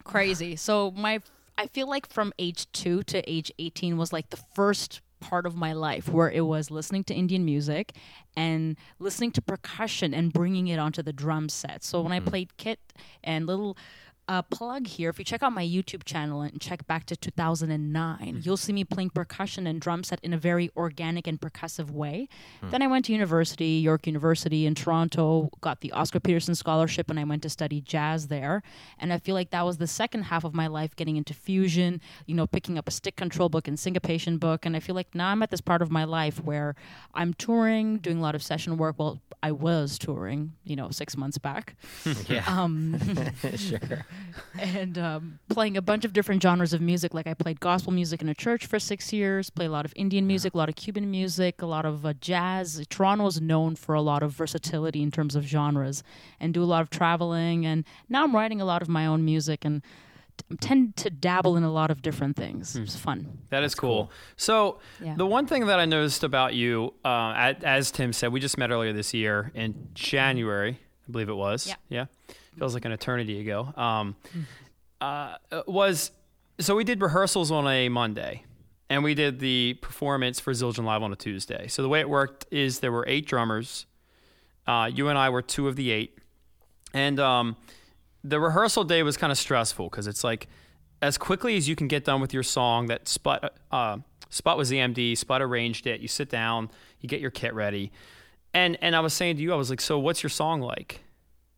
crazy. 0.02 0.57
So 0.57 0.90
my 0.90 1.21
I 1.57 1.69
feel 1.69 1.88
like 1.88 2.09
from 2.09 2.33
age 2.38 2.71
2 2.73 3.04
to 3.04 3.31
age 3.31 3.52
18 3.61 3.97
was 3.97 4.12
like 4.12 4.31
the 4.31 4.43
first 4.54 5.00
part 5.25 5.47
of 5.47 5.57
my 5.57 5.73
life 5.73 6.07
where 6.09 6.31
it 6.31 6.43
was 6.43 6.71
listening 6.71 7.02
to 7.04 7.14
Indian 7.14 7.47
music 7.47 7.93
and 8.37 8.76
listening 8.99 9.31
to 9.33 9.40
percussion 9.40 10.12
and 10.12 10.35
bringing 10.35 10.69
it 10.69 10.78
onto 10.78 11.02
the 11.02 11.14
drum 11.14 11.49
set. 11.49 11.83
So 11.83 12.02
when 12.02 12.12
I 12.12 12.19
mm-hmm. 12.19 12.28
played 12.28 12.57
kit 12.59 12.78
and 13.23 13.47
little 13.47 13.75
uh, 14.28 14.43
plug 14.43 14.87
here. 14.87 15.11
If 15.11 15.19
you 15.19 15.25
check 15.25 15.43
out 15.43 15.52
my 15.52 15.64
YouTube 15.64 16.04
channel 16.04 16.43
and 16.43 16.61
check 16.61 16.87
back 16.87 17.04
to 17.07 17.16
2009, 17.16 18.40
you'll 18.43 18.57
see 18.57 18.73
me 18.73 18.85
playing 18.85 19.11
percussion 19.11 19.66
and 19.66 19.81
drum 19.81 20.02
set 20.04 20.21
in 20.23 20.33
a 20.33 20.38
very 20.38 20.71
organic 20.76 21.26
and 21.26 21.40
percussive 21.40 21.90
way. 21.90 22.28
Then 22.62 22.83
I 22.83 22.87
went 22.87 23.04
to 23.07 23.12
university, 23.12 23.81
York 23.83 24.07
University 24.07 24.66
in 24.66 24.75
Toronto, 24.75 25.50
got 25.61 25.81
the 25.81 25.93
Oscar 25.93 26.21
Peterson 26.21 26.54
Scholarship, 26.54 27.11
and 27.11 27.21
I 27.21 27.25
went 27.25 27.43
to 27.43 27.50
study 27.50 27.81
jazz 27.81 28.28
there. 28.28 28.62
And 28.99 29.12
I 29.12 29.19
feel 29.19 29.35
like 29.35 29.50
that 29.50 29.64
was 29.64 29.76
the 29.78 29.87
second 29.87 30.23
half 30.25 30.45
of 30.45 30.54
my 30.54 30.66
life 30.66 30.97
getting 30.97 31.16
into 31.16 31.35
fusion, 31.35 32.00
you 32.26 32.35
know, 32.35 32.47
picking 32.47 32.78
up 32.78 32.88
a 32.88 32.90
stick 32.90 33.16
control 33.16 33.49
book 33.49 33.69
and 33.69 33.78
syncopation 33.78 34.38
book. 34.38 34.64
And 34.64 34.75
I 34.76 34.81
feel 34.81 34.95
like 34.95 35.14
now 35.14 35.28
I'm 35.28 35.43
at 35.43 35.50
this 35.50 35.61
part 35.61 35.83
of 35.83 35.90
my 35.90 36.04
life 36.04 36.43
where 36.43 36.75
I'm 37.14 37.35
touring, 37.35 37.99
doing 37.99 38.19
a 38.19 38.23
lot 38.23 38.35
of 38.35 38.43
session 38.43 38.76
work. 38.78 38.97
Well, 38.99 39.21
I 39.43 39.52
was 39.52 39.99
touring, 39.99 40.52
you 40.64 40.76
know, 40.76 40.90
six 40.90 41.16
months 41.16 41.37
back 41.37 41.76
Yeah. 42.28 42.45
um, 42.47 42.99
sure. 43.57 44.07
And 44.59 44.99
um, 44.99 45.38
playing 45.49 45.76
a 45.76 45.83
bunch 45.83 46.04
of 46.04 46.12
different 46.12 46.42
genres 46.42 46.73
of 46.73 46.80
music. 46.80 47.14
Like 47.14 47.26
I 47.26 47.35
played 47.35 47.61
gospel 47.61 47.92
music 47.92 48.21
in 48.23 48.28
a 48.28 48.35
church 48.35 48.66
for 48.66 48.78
six 48.78 49.12
years, 49.12 49.50
play 49.50 49.66
a 49.66 49.71
lot 49.71 49.85
of 49.85 49.92
Indian 49.97 50.26
music, 50.26 50.54
a 50.54 50.59
lot 50.59 50.68
of 50.68 50.76
Cuban 50.76 51.11
music, 51.11 51.62
a 51.62 51.66
lot 51.66 51.85
of 51.85 52.04
uh, 52.06 52.12
jazz. 52.21 52.85
Toronto 52.90 53.26
is 53.26 53.40
known 53.40 53.76
for 53.76 53.94
a 53.94 54.02
lot 54.02 54.23
of 54.23 54.33
versatility 54.33 55.02
in 55.02 55.11
terms 55.11 55.35
of 55.37 55.44
genres, 55.44 56.02
and 56.40 56.52
do 56.54 56.62
a 56.62 56.64
lot 56.64 56.83
of 56.83 56.90
traveling. 56.90 57.64
And 57.66 57.85
now 58.09 58.25
I'm 58.25 58.35
writing 58.35 58.61
a 58.61 58.64
lot 58.64 58.83
of 58.83 58.88
my 58.88 59.06
own 59.06 59.25
music 59.25 59.64
and 59.64 59.83
t- 60.37 60.56
tend 60.61 60.97
to 60.97 61.11
dabble 61.11 61.56
in 61.56 61.62
a 61.62 61.71
lot 61.73 61.90
of 61.90 62.02
different 62.02 62.37
things. 62.37 62.75
It's 62.76 62.97
fun. 62.97 63.38
That 63.50 63.62
is 63.62 63.75
cool. 63.75 64.11
So 64.37 64.78
Yeah. 65.00 65.14
the 65.16 65.26
one 65.26 65.47
thing 65.47 65.66
that 65.66 65.78
I 65.78 65.85
noticed 65.85 66.25
about 66.25 66.54
you, 66.54 66.94
uh, 67.04 67.33
as, 67.37 67.56
as 67.62 67.90
Tim 67.90 68.12
said, 68.12 68.33
we 68.33 68.40
just 68.40 68.59
met 68.59 68.71
earlier 68.71 68.92
this 68.92 69.14
year 69.14 69.50
in 69.54 69.88
January, 69.94 70.78
I 71.09 71.12
believe 71.12 71.28
it 71.28 71.37
was. 71.37 71.66
Yeah. 71.66 71.75
Yeah. 71.88 72.06
Feels 72.58 72.75
like 72.75 72.84
an 72.84 72.92
eternity 72.92 73.40
ago. 73.40 73.73
Um, 73.76 74.16
uh, 75.00 75.37
was 75.66 76.11
so 76.61 76.76
we 76.76 76.84
did 76.84 77.00
rehearsals 77.02 77.50
on 77.50 77.66
a 77.66 77.88
Monday, 77.88 78.44
and 78.88 79.02
we 79.02 79.14
did 79.14 79.40
the 79.40 79.75
performance 79.82 80.38
for 80.40 80.52
Zildjian 80.52 80.84
Live 80.84 81.02
on 81.02 81.12
a 81.12 81.16
Tuesday. 81.16 81.66
So 81.68 81.82
the 81.82 81.88
way 81.88 82.00
it 82.00 82.08
worked 82.08 82.46
is 82.50 82.80
there 82.80 82.92
were 82.92 83.04
eight 83.08 83.26
drummers. 83.26 83.87
Uh, 84.66 84.90
you 84.92 85.08
and 85.08 85.18
I 85.18 85.30
were 85.30 85.42
two 85.42 85.68
of 85.68 85.76
the 85.76 85.90
eight, 85.90 86.16
and 86.92 87.18
um, 87.20 87.56
the 88.23 88.40
rehearsal 88.40 88.84
day 88.84 89.02
was 89.02 89.16
kind 89.16 89.30
of 89.30 89.38
stressful 89.38 89.90
because 89.90 90.06
it's 90.06 90.25
like 90.25 90.49
as 91.02 91.18
quickly 91.18 91.56
as 91.56 91.68
you 91.68 91.76
can 91.76 91.88
get 91.88 92.04
done 92.04 92.20
with 92.20 92.32
your 92.32 92.42
song 92.42 92.87
that 92.87 93.08
spot. 93.08 93.52
uh, 93.70 93.99
Sput 94.30 94.56
was 94.56 94.68
the 94.68 94.78
MD, 94.78 95.16
Sput 95.16 95.40
arranged 95.42 95.87
it. 95.87 96.00
You 96.00 96.08
sit 96.08 96.28
down, 96.28 96.68
you 96.99 97.08
get 97.08 97.20
your 97.20 97.30
kit 97.30 97.54
ready, 97.54 97.92
and 98.52 98.76
and 98.80 98.96
I 98.96 99.00
was 99.00 99.12
saying 99.12 99.37
to 99.37 99.42
you, 99.42 99.52
I 99.52 99.56
was 99.56 99.70
like, 99.70 99.80
so 99.80 99.99
what's 99.99 100.23
your 100.23 100.30
song 100.30 100.61
like? 100.61 101.03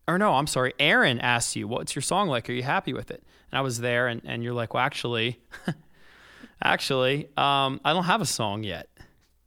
Or 0.07 0.17
no, 0.17 0.35
I'm 0.35 0.47
sorry, 0.47 0.73
Aaron 0.79 1.19
asked 1.19 1.55
you, 1.55 1.67
what's 1.67 1.95
your 1.95 2.01
song 2.01 2.29
like? 2.29 2.49
Are 2.49 2.53
you 2.53 2.63
happy 2.63 2.93
with 2.93 3.11
it? 3.11 3.23
And 3.51 3.59
I 3.59 3.61
was 3.61 3.79
there, 3.79 4.07
and 4.07 4.21
and 4.25 4.43
you're 4.43 4.53
like, 4.53 4.73
well, 4.73 4.83
actually, 4.83 5.39
actually, 6.63 7.25
um, 7.35 7.81
I 7.83 7.93
don't 7.93 8.05
have 8.05 8.21
a 8.21 8.25
song 8.25 8.63
yet. 8.63 8.87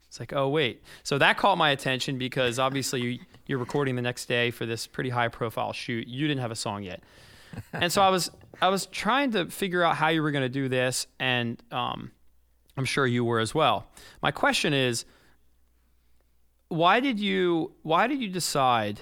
It's 0.09 0.19
like, 0.19 0.33
oh 0.33 0.49
wait. 0.49 0.83
So 1.03 1.19
that 1.19 1.39
caught 1.39 1.57
my 1.57 1.71
attention 1.71 2.19
because 2.19 2.59
obviously 2.59 3.01
you, 3.01 3.19
you're 3.47 3.59
recording 3.59 3.95
the 3.95 4.03
next 4.03 4.27
day 4.27 4.51
for 4.51 4.67
this 4.67 4.87
pretty 4.87 5.11
high 5.11 5.29
profile 5.29 5.73
shoot. 5.73 6.09
You 6.09 6.27
didn't 6.27 6.41
have 6.41 6.51
a 6.51 6.57
song 6.57 6.83
yet, 6.83 7.03
and 7.73 7.93
so 7.93 8.03
I 8.03 8.11
was 8.11 8.31
I 8.61 8.69
was 8.69 8.87
trying 8.87 9.31
to 9.33 9.47
figure 9.47 9.83
out 9.83 9.97
how 9.97 10.09
you 10.09 10.23
were 10.23 10.31
going 10.31 10.43
to 10.43 10.49
do 10.49 10.69
this, 10.69 11.07
and 11.19 11.63
um, 11.71 12.11
I'm 12.77 12.85
sure 12.85 13.07
you 13.07 13.25
were 13.25 13.41
as 13.41 13.55
well. 13.55 13.87
My 14.23 14.31
question 14.31 14.75
is, 14.75 15.05
why 16.69 17.01
did 17.01 17.19
you 17.19 17.73
why 17.83 18.07
did 18.07 18.21
you 18.21 18.29
decide 18.29 19.01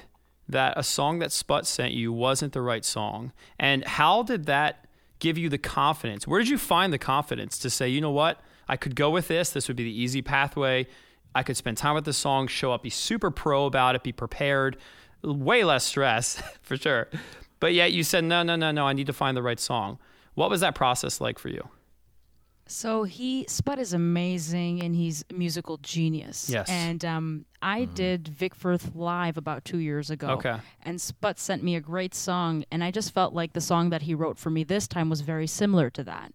that 0.49 0.75
a 0.77 0.83
song 0.83 1.19
that 1.19 1.33
Sput 1.33 1.67
sent 1.67 1.93
you 1.93 2.13
wasn't 2.13 2.53
the 2.53 2.63
right 2.63 2.85
song, 2.85 3.33
and 3.59 3.85
how 3.85 4.23
did 4.23 4.47
that 4.47 4.87
give 5.19 5.37
you 5.37 5.49
the 5.49 5.59
confidence? 5.59 6.27
Where 6.27 6.41
did 6.41 6.49
you 6.49 6.59
find 6.59 6.93
the 6.93 6.99
confidence 6.99 7.59
to 7.59 7.71
say, 7.71 7.89
you 7.89 8.01
know 8.01 8.11
what? 8.11 8.41
I 8.69 8.77
could 8.77 8.95
go 8.95 9.11
with 9.11 9.29
this. 9.29 9.51
This 9.51 9.69
would 9.69 9.77
be 9.77 9.85
the 9.85 10.01
easy 10.03 10.23
pathway. 10.23 10.87
I 11.35 11.43
could 11.43 11.57
spend 11.57 11.77
time 11.77 11.95
with 11.95 12.05
the 12.05 12.13
song, 12.13 12.47
show 12.47 12.73
up, 12.73 12.83
be 12.83 12.91
super 12.91 13.31
pro 13.31 13.67
about 13.67 13.95
it, 13.95 14.03
be 14.03 14.13
prepared, 14.13 14.77
way 15.23 15.65
less 15.65 15.85
stress 15.85 16.43
for 16.63 16.77
sure. 16.77 17.09
But 17.61 17.75
yet 17.75 17.93
you 17.93 18.05
said, 18.05 18.25
no, 18.25 18.43
no, 18.43 18.57
no, 18.57 18.71
no, 18.71 18.87
I 18.87 18.93
need 18.93 19.07
to 19.07 19.13
find 19.13 19.37
the 19.37 19.43
right 19.43 19.61
song. 19.61 19.99
What 20.35 20.51
was 20.51 20.61
that 20.61 20.75
process 20.75 21.21
like 21.21 21.39
for 21.39 21.49
you? 21.49 21.69
So 22.69 23.03
he 23.03 23.47
Sput 23.49 23.79
is 23.79 23.95
amazing 23.95 24.83
and 24.83 24.95
he's 24.95 25.25
a 25.31 25.35
musical 25.35 25.79
genius. 25.79 26.51
Yes. 26.51 26.69
And 26.69 27.05
um, 27.05 27.47
I 27.63 27.87
did 27.87 28.29
Vic 28.29 28.55
Firth 28.55 28.95
live 28.95 29.37
about 29.37 29.65
two 29.65 29.79
years 29.79 30.11
ago. 30.11 30.29
Okay. 30.33 30.57
And 30.83 31.01
Sput 31.01 31.39
sent 31.39 31.65
me 31.65 31.77
a 31.77 31.81
great 31.81 32.15
song, 32.15 32.65
and 32.71 32.85
I 32.85 32.91
just 32.91 33.13
felt 33.13 33.33
like 33.33 33.55
the 33.55 33.61
song 33.61 33.91
that 33.91 34.03
he 34.03 34.15
wrote 34.15 34.39
for 34.39 34.51
me 34.51 34.65
this 34.65 34.87
time 34.87 35.09
was 35.09 35.23
very 35.23 35.47
similar 35.47 35.91
to 35.91 36.05
that. 36.05 36.33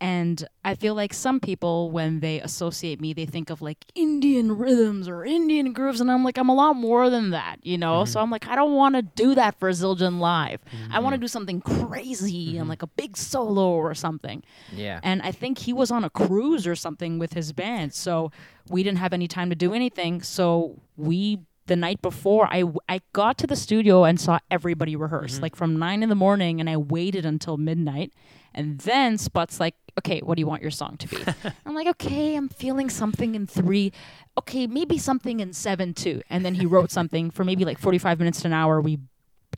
And 0.00 0.46
I 0.64 0.74
feel 0.74 0.94
like 0.94 1.12
some 1.12 1.40
people, 1.40 1.90
when 1.90 2.20
they 2.20 2.40
associate 2.40 3.00
me, 3.00 3.12
they 3.12 3.26
think 3.26 3.50
of 3.50 3.60
like 3.60 3.84
Indian 3.94 4.56
rhythms 4.56 5.08
or 5.08 5.24
Indian 5.24 5.72
grooves. 5.72 6.00
And 6.00 6.10
I'm 6.10 6.22
like, 6.22 6.38
I'm 6.38 6.48
a 6.48 6.54
lot 6.54 6.74
more 6.76 7.10
than 7.10 7.30
that, 7.30 7.56
you 7.62 7.78
know? 7.78 8.04
So 8.04 8.18
mm-hmm. 8.18 8.24
I'm 8.24 8.30
like, 8.30 8.46
I 8.46 8.54
don't 8.54 8.74
want 8.74 8.94
to 8.94 9.02
do 9.02 9.34
that 9.34 9.58
for 9.58 9.70
Zildjian 9.70 10.20
Live. 10.20 10.60
I 10.92 11.00
want 11.00 11.14
to 11.14 11.16
mm-hmm. 11.16 11.22
do 11.22 11.28
something 11.28 11.60
crazy 11.60 12.50
and 12.50 12.60
mm-hmm. 12.60 12.68
like 12.68 12.82
a 12.82 12.86
big 12.86 13.16
solo 13.16 13.70
or 13.70 13.94
something. 13.94 14.44
Yeah. 14.72 15.00
And 15.02 15.20
I 15.22 15.32
think 15.32 15.58
he 15.58 15.72
was 15.72 15.90
on 15.90 16.04
a 16.04 16.10
cruise 16.10 16.66
or 16.66 16.76
something 16.76 17.18
with 17.18 17.32
his 17.32 17.52
band. 17.52 17.92
So 17.92 18.30
we 18.68 18.82
didn't 18.82 18.98
have 18.98 19.12
any 19.12 19.26
time 19.26 19.50
to 19.50 19.56
do 19.56 19.74
anything. 19.74 20.22
So 20.22 20.80
we, 20.96 21.40
the 21.68 21.76
night 21.76 22.02
before, 22.02 22.48
I, 22.50 22.64
I 22.88 23.00
got 23.12 23.38
to 23.38 23.46
the 23.46 23.56
studio 23.56 24.04
and 24.04 24.20
saw 24.20 24.38
everybody 24.50 24.96
rehearse, 24.96 25.40
like 25.40 25.54
from 25.54 25.78
nine 25.78 26.02
in 26.02 26.08
the 26.08 26.14
morning, 26.14 26.60
and 26.60 26.68
I 26.68 26.76
waited 26.76 27.24
until 27.24 27.56
midnight. 27.56 28.12
And 28.54 28.78
then 28.80 29.18
Sput's 29.18 29.60
like, 29.60 29.74
okay, 29.98 30.20
what 30.20 30.36
do 30.36 30.40
you 30.40 30.46
want 30.46 30.62
your 30.62 30.70
song 30.70 30.96
to 30.96 31.08
be? 31.08 31.18
I'm 31.66 31.74
like, 31.74 31.86
okay, 31.86 32.34
I'm 32.34 32.48
feeling 32.48 32.90
something 32.90 33.34
in 33.34 33.46
three. 33.46 33.92
Okay, 34.36 34.66
maybe 34.66 34.98
something 34.98 35.40
in 35.40 35.52
seven 35.52 35.94
too. 35.94 36.22
And 36.30 36.44
then 36.44 36.54
he 36.54 36.66
wrote 36.66 36.90
something 36.90 37.30
for 37.30 37.44
maybe 37.44 37.64
like 37.64 37.78
45 37.78 38.18
minutes 38.18 38.40
to 38.42 38.48
an 38.48 38.54
hour. 38.54 38.80
We 38.80 38.98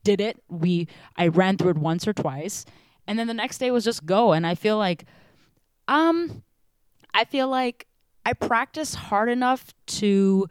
did 0.03 0.21
it. 0.21 0.43
We 0.49 0.89
I 1.17 1.29
ran 1.29 1.57
through 1.57 1.71
it 1.71 1.79
once 1.79 2.07
or 2.07 2.13
twice. 2.13 2.65
And 3.07 3.19
then 3.19 3.27
the 3.27 3.35
next 3.35 3.59
day 3.59 3.71
was 3.71 3.85
just 3.85 4.05
go. 4.05 4.33
And 4.33 4.47
I 4.47 4.55
feel 4.55 4.77
like 4.77 5.05
um 5.89 6.43
I 7.15 7.25
feel 7.25 7.49
like 7.49 7.87
I 8.25 8.33
practice 8.33 8.95
hard 8.95 9.29
enough 9.29 9.73
to 9.87 10.49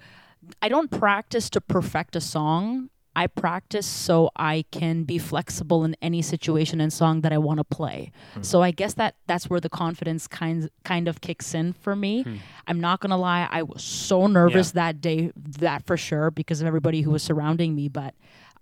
I 0.62 0.70
don't 0.70 0.90
practice 0.90 1.50
to 1.52 1.62
perfect 1.62 2.16
a 2.16 2.22
song. 2.22 2.90
I 3.16 3.28
practice 3.28 3.86
so 3.86 4.30
I 4.36 4.64
can 4.72 5.04
be 5.04 5.18
flexible 5.18 5.84
in 5.84 5.96
any 6.02 6.22
situation 6.22 6.80
and 6.80 6.94
song 6.94 7.22
that 7.22 7.34
I 7.34 7.38
want 7.38 7.58
to 7.58 7.64
play. 7.64 8.12
Hmm. 8.34 8.44
So 8.44 8.62
I 8.62 8.72
guess 8.72 8.94
that 8.94 9.16
that's 9.28 9.50
where 9.50 9.60
the 9.60 9.70
confidence 9.70 10.28
kind 10.28 10.70
kind 10.86 11.08
of 11.08 11.20
kicks 11.20 11.54
in 11.54 11.74
for 11.74 11.96
me. 11.96 12.24
Hmm. 12.24 12.36
I'm 12.68 12.80
not 12.80 13.02
gonna 13.02 13.18
lie, 13.18 13.50
I 13.52 13.64
was 13.64 13.84
so 13.84 14.28
nervous 14.28 14.72
that 14.72 15.02
day, 15.02 15.32
that 15.36 15.86
for 15.86 15.98
sure, 15.98 16.32
because 16.32 16.62
of 16.62 16.68
everybody 16.68 17.02
who 17.02 17.12
was 17.12 17.24
surrounding 17.24 17.76
me. 17.76 17.90
But 17.90 18.14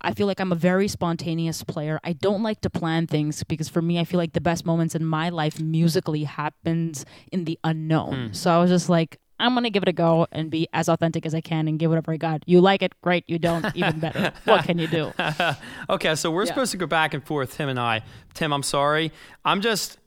I 0.01 0.13
feel 0.13 0.27
like 0.27 0.39
I'm 0.39 0.51
a 0.51 0.55
very 0.55 0.87
spontaneous 0.87 1.63
player. 1.63 1.99
I 2.03 2.13
don't 2.13 2.41
like 2.41 2.61
to 2.61 2.69
plan 2.69 3.05
things 3.05 3.43
because 3.43 3.67
for 3.67 3.81
me, 3.81 3.99
I 3.99 4.05
feel 4.05 4.17
like 4.17 4.33
the 4.33 4.41
best 4.41 4.65
moments 4.65 4.95
in 4.95 5.05
my 5.05 5.29
life 5.29 5.59
musically 5.59 6.23
happens 6.23 7.05
in 7.31 7.43
the 7.45 7.59
unknown. 7.63 8.27
Hmm. 8.27 8.33
So 8.33 8.51
I 8.51 8.59
was 8.59 8.71
just 8.71 8.89
like, 8.89 9.19
I'm 9.39 9.53
gonna 9.53 9.69
give 9.69 9.83
it 9.83 9.89
a 9.89 9.93
go 9.93 10.27
and 10.31 10.49
be 10.49 10.67
as 10.73 10.89
authentic 10.89 11.25
as 11.25 11.33
I 11.35 11.41
can 11.41 11.67
and 11.67 11.77
give 11.77 11.89
whatever 11.91 12.11
I 12.13 12.17
got. 12.17 12.43
You 12.47 12.59
like 12.61 12.81
it, 12.81 12.93
great. 13.01 13.23
You 13.27 13.37
don't, 13.39 13.65
even 13.75 13.99
better. 13.99 14.31
what 14.45 14.63
can 14.65 14.77
you 14.79 14.87
do? 14.87 15.13
Okay, 15.89 16.15
so 16.15 16.31
we're 16.31 16.43
Yeah. 16.43 16.47
supposed 16.49 16.71
to 16.71 16.77
go 16.77 16.87
back 16.87 17.13
and 17.13 17.23
forth, 17.23 17.55
Tim 17.55 17.69
and 17.69 17.79
I. 17.79 18.01
Tim, 18.33 18.51
I'm 18.53 18.63
sorry. 18.63 19.11
I'm 19.45 19.61
just 19.61 19.97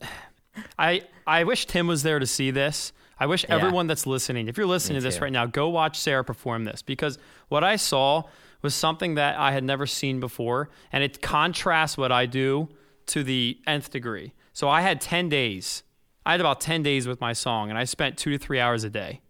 I 0.77 1.03
I 1.25 1.43
wish 1.43 1.65
Tim 1.65 1.87
was 1.87 2.03
there 2.03 2.19
to 2.19 2.25
see 2.27 2.51
this. 2.51 2.91
I 3.19 3.25
wish 3.25 3.45
Yeah. 3.47 3.55
everyone 3.55 3.87
that's 3.87 4.05
listening, 4.07 4.47
if 4.47 4.57
you're 4.57 4.65
listening 4.67 4.95
Me 4.95 5.01
to 5.01 5.03
this 5.07 5.15
too. 5.17 5.23
right 5.23 5.31
now, 5.31 5.45
go 5.45 5.69
watch 5.69 5.97
Sarah 5.99 6.23
perform 6.23 6.63
this 6.65 6.81
because 6.81 7.17
what 7.49 7.63
I 7.63 7.75
saw 7.75 8.23
was 8.61 8.75
something 8.75 9.15
that 9.15 9.37
I 9.39 9.51
had 9.53 9.63
never 9.63 9.85
seen 9.87 10.19
before, 10.19 10.69
and 10.91 11.03
it 11.03 11.21
contrasts 11.21 11.97
what 11.97 12.11
I 12.11 12.25
do 12.25 12.69
to 13.07 13.23
the 13.23 13.57
nth 13.65 13.89
degree. 13.91 14.33
So 14.53 14.69
I 14.69 14.81
had 14.81 14.99
10 15.01 15.29
days. 15.29 15.83
I 16.25 16.31
had 16.31 16.39
about 16.39 16.61
10 16.61 16.83
days 16.83 17.07
with 17.07 17.19
my 17.19 17.33
song, 17.33 17.69
and 17.69 17.77
I 17.77 17.83
spent 17.83 18.17
two 18.17 18.31
to 18.31 18.37
three 18.37 18.59
hours 18.59 18.83
a 18.83 18.89
day. 18.89 19.21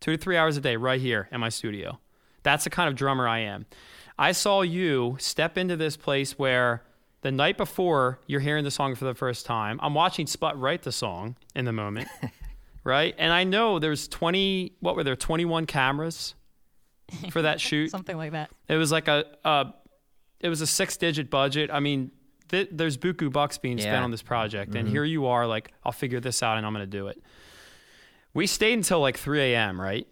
Two 0.00 0.12
to 0.12 0.18
three 0.18 0.36
hours 0.36 0.56
a 0.56 0.60
day 0.60 0.76
right 0.76 1.00
here 1.00 1.28
in 1.32 1.40
my 1.40 1.48
studio. 1.48 1.98
That's 2.42 2.64
the 2.64 2.70
kind 2.70 2.88
of 2.88 2.94
drummer 2.94 3.26
I 3.26 3.40
am. 3.40 3.66
I 4.18 4.32
saw 4.32 4.60
you 4.62 5.16
step 5.18 5.56
into 5.56 5.76
this 5.76 5.96
place 5.96 6.38
where 6.38 6.84
the 7.24 7.32
night 7.32 7.56
before 7.56 8.20
you're 8.26 8.40
hearing 8.40 8.64
the 8.64 8.70
song 8.70 8.94
for 8.94 9.06
the 9.06 9.14
first 9.14 9.46
time. 9.46 9.80
I'm 9.82 9.94
watching 9.94 10.26
Sput 10.26 10.60
write 10.60 10.82
the 10.82 10.92
song 10.92 11.36
in 11.54 11.64
the 11.64 11.72
moment, 11.72 12.06
right? 12.84 13.14
And 13.16 13.32
I 13.32 13.44
know 13.44 13.78
there's 13.78 14.06
20, 14.08 14.74
what 14.80 14.94
were 14.94 15.02
there, 15.02 15.16
21 15.16 15.64
cameras 15.64 16.34
for 17.30 17.40
that 17.40 17.60
shoot? 17.62 17.90
Something 17.90 18.18
like 18.18 18.32
that. 18.32 18.50
It 18.68 18.76
was 18.76 18.92
like 18.92 19.08
a, 19.08 19.24
uh, 19.42 19.72
it 20.38 20.50
was 20.50 20.60
a 20.60 20.66
six 20.66 20.98
digit 20.98 21.30
budget. 21.30 21.70
I 21.72 21.80
mean, 21.80 22.10
th- 22.48 22.68
there's 22.72 22.96
buku 22.96 23.32
bucks 23.32 23.58
being 23.58 23.78
spent 23.78 24.04
on 24.04 24.10
this 24.10 24.22
project, 24.22 24.74
and 24.74 24.86
mm-hmm. 24.86 24.94
here 24.94 25.04
you 25.04 25.26
are, 25.26 25.46
like, 25.46 25.72
I'll 25.84 25.92
figure 25.92 26.20
this 26.20 26.42
out 26.42 26.56
and 26.56 26.66
I'm 26.66 26.72
going 26.72 26.84
to 26.84 26.86
do 26.86 27.08
it. 27.08 27.22
we 28.32 28.46
stayed 28.46 28.74
until 28.74 29.00
like 29.00 29.16
3 29.16 29.40
a.m. 29.52 29.80
Right? 29.80 30.06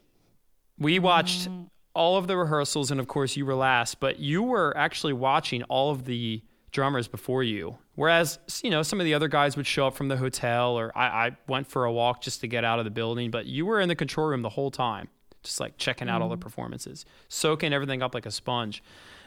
We 0.79 0.99
watched 0.99 1.49
mm-hmm. 1.49 1.65
all 1.95 2.17
of 2.17 2.27
the 2.27 2.37
rehearsals, 2.37 2.91
and 2.91 3.01
of 3.01 3.09
course 3.09 3.37
you 3.37 3.47
were 3.47 3.55
last, 3.55 4.01
but 4.01 4.19
you 4.19 4.43
were 4.43 4.77
actually 4.77 5.13
watching 5.13 5.63
all 5.65 5.91
of 5.91 6.05
the 6.05 6.43
drummers 6.73 7.07
before 7.07 7.43
you. 7.43 7.79
Whereas, 7.95 8.39
you 8.63 8.71
know, 8.71 8.83
some 8.83 9.01
of 9.01 9.05
the 9.05 9.15
other 9.15 9.29
guys 9.29 9.57
would 9.57 9.67
show 9.67 9.87
up 9.87 9.95
from 9.95 10.09
the 10.09 10.17
hotel, 10.17 10.79
or 10.79 10.91
I, 10.97 11.27
I 11.27 11.37
went 11.47 11.67
for 11.67 11.85
a 11.85 11.93
walk 11.93 12.23
just 12.23 12.41
to 12.41 12.49
get 12.49 12.65
out 12.65 12.79
of 12.79 12.87
the 12.87 12.91
building, 12.91 13.31
but 13.31 13.47
you 13.47 13.67
were 13.67 13.81
in 13.81 13.89
the 13.89 13.95
control 13.95 14.29
room 14.29 14.41
the 14.43 14.49
whole 14.49 14.71
time, 14.71 15.09
just 15.43 15.61
like 15.61 15.77
checking 15.77 16.09
out 16.09 16.23
all 16.23 16.31
the 16.31 16.37
mm-hmm. 16.37 16.43
performances, 16.43 17.05
soaking 17.29 17.75
everything 17.75 18.03
up 18.03 18.15
like 18.15 18.25
a 18.25 18.31
sponge. 18.31 18.83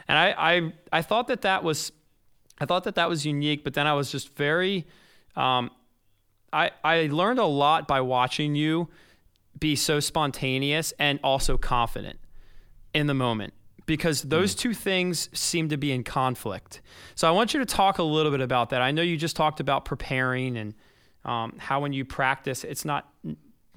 And 0.07 0.17
I, 0.17 0.35
I, 0.37 0.73
I 0.91 1.01
thought 1.03 1.27
that 1.27 1.41
that 1.41 1.63
was, 1.63 1.91
I 2.59 2.65
thought 2.65 2.83
that 2.85 2.95
that 2.95 3.09
was 3.09 3.25
unique, 3.25 3.63
but 3.63 3.73
then 3.73 3.87
I 3.87 3.93
was 3.93 4.11
just 4.11 4.35
very, 4.35 4.85
um, 5.35 5.71
I, 6.53 6.71
I 6.83 7.07
learned 7.11 7.39
a 7.39 7.45
lot 7.45 7.87
by 7.87 8.01
watching 8.01 8.55
you 8.55 8.89
be 9.59 9.75
so 9.75 9.99
spontaneous 9.99 10.93
and 10.99 11.19
also 11.23 11.57
confident 11.57 12.19
in 12.93 13.07
the 13.07 13.13
moment 13.13 13.53
because 13.85 14.23
those 14.23 14.55
two 14.55 14.73
things 14.73 15.29
seem 15.37 15.69
to 15.69 15.77
be 15.77 15.91
in 15.91 16.03
conflict. 16.03 16.81
So 17.13 17.27
I 17.27 17.31
want 17.31 17.53
you 17.53 17.59
to 17.59 17.65
talk 17.65 17.99
a 17.99 18.03
little 18.03 18.31
bit 18.31 18.41
about 18.41 18.69
that. 18.71 18.81
I 18.81 18.91
know 18.91 19.01
you 19.01 19.17
just 19.17 19.35
talked 19.35 19.59
about 19.59 19.85
preparing 19.85 20.57
and 20.57 20.73
um, 21.23 21.55
how 21.57 21.81
when 21.81 21.93
you 21.93 22.05
practice, 22.05 22.63
it's 22.63 22.85
not 22.85 23.09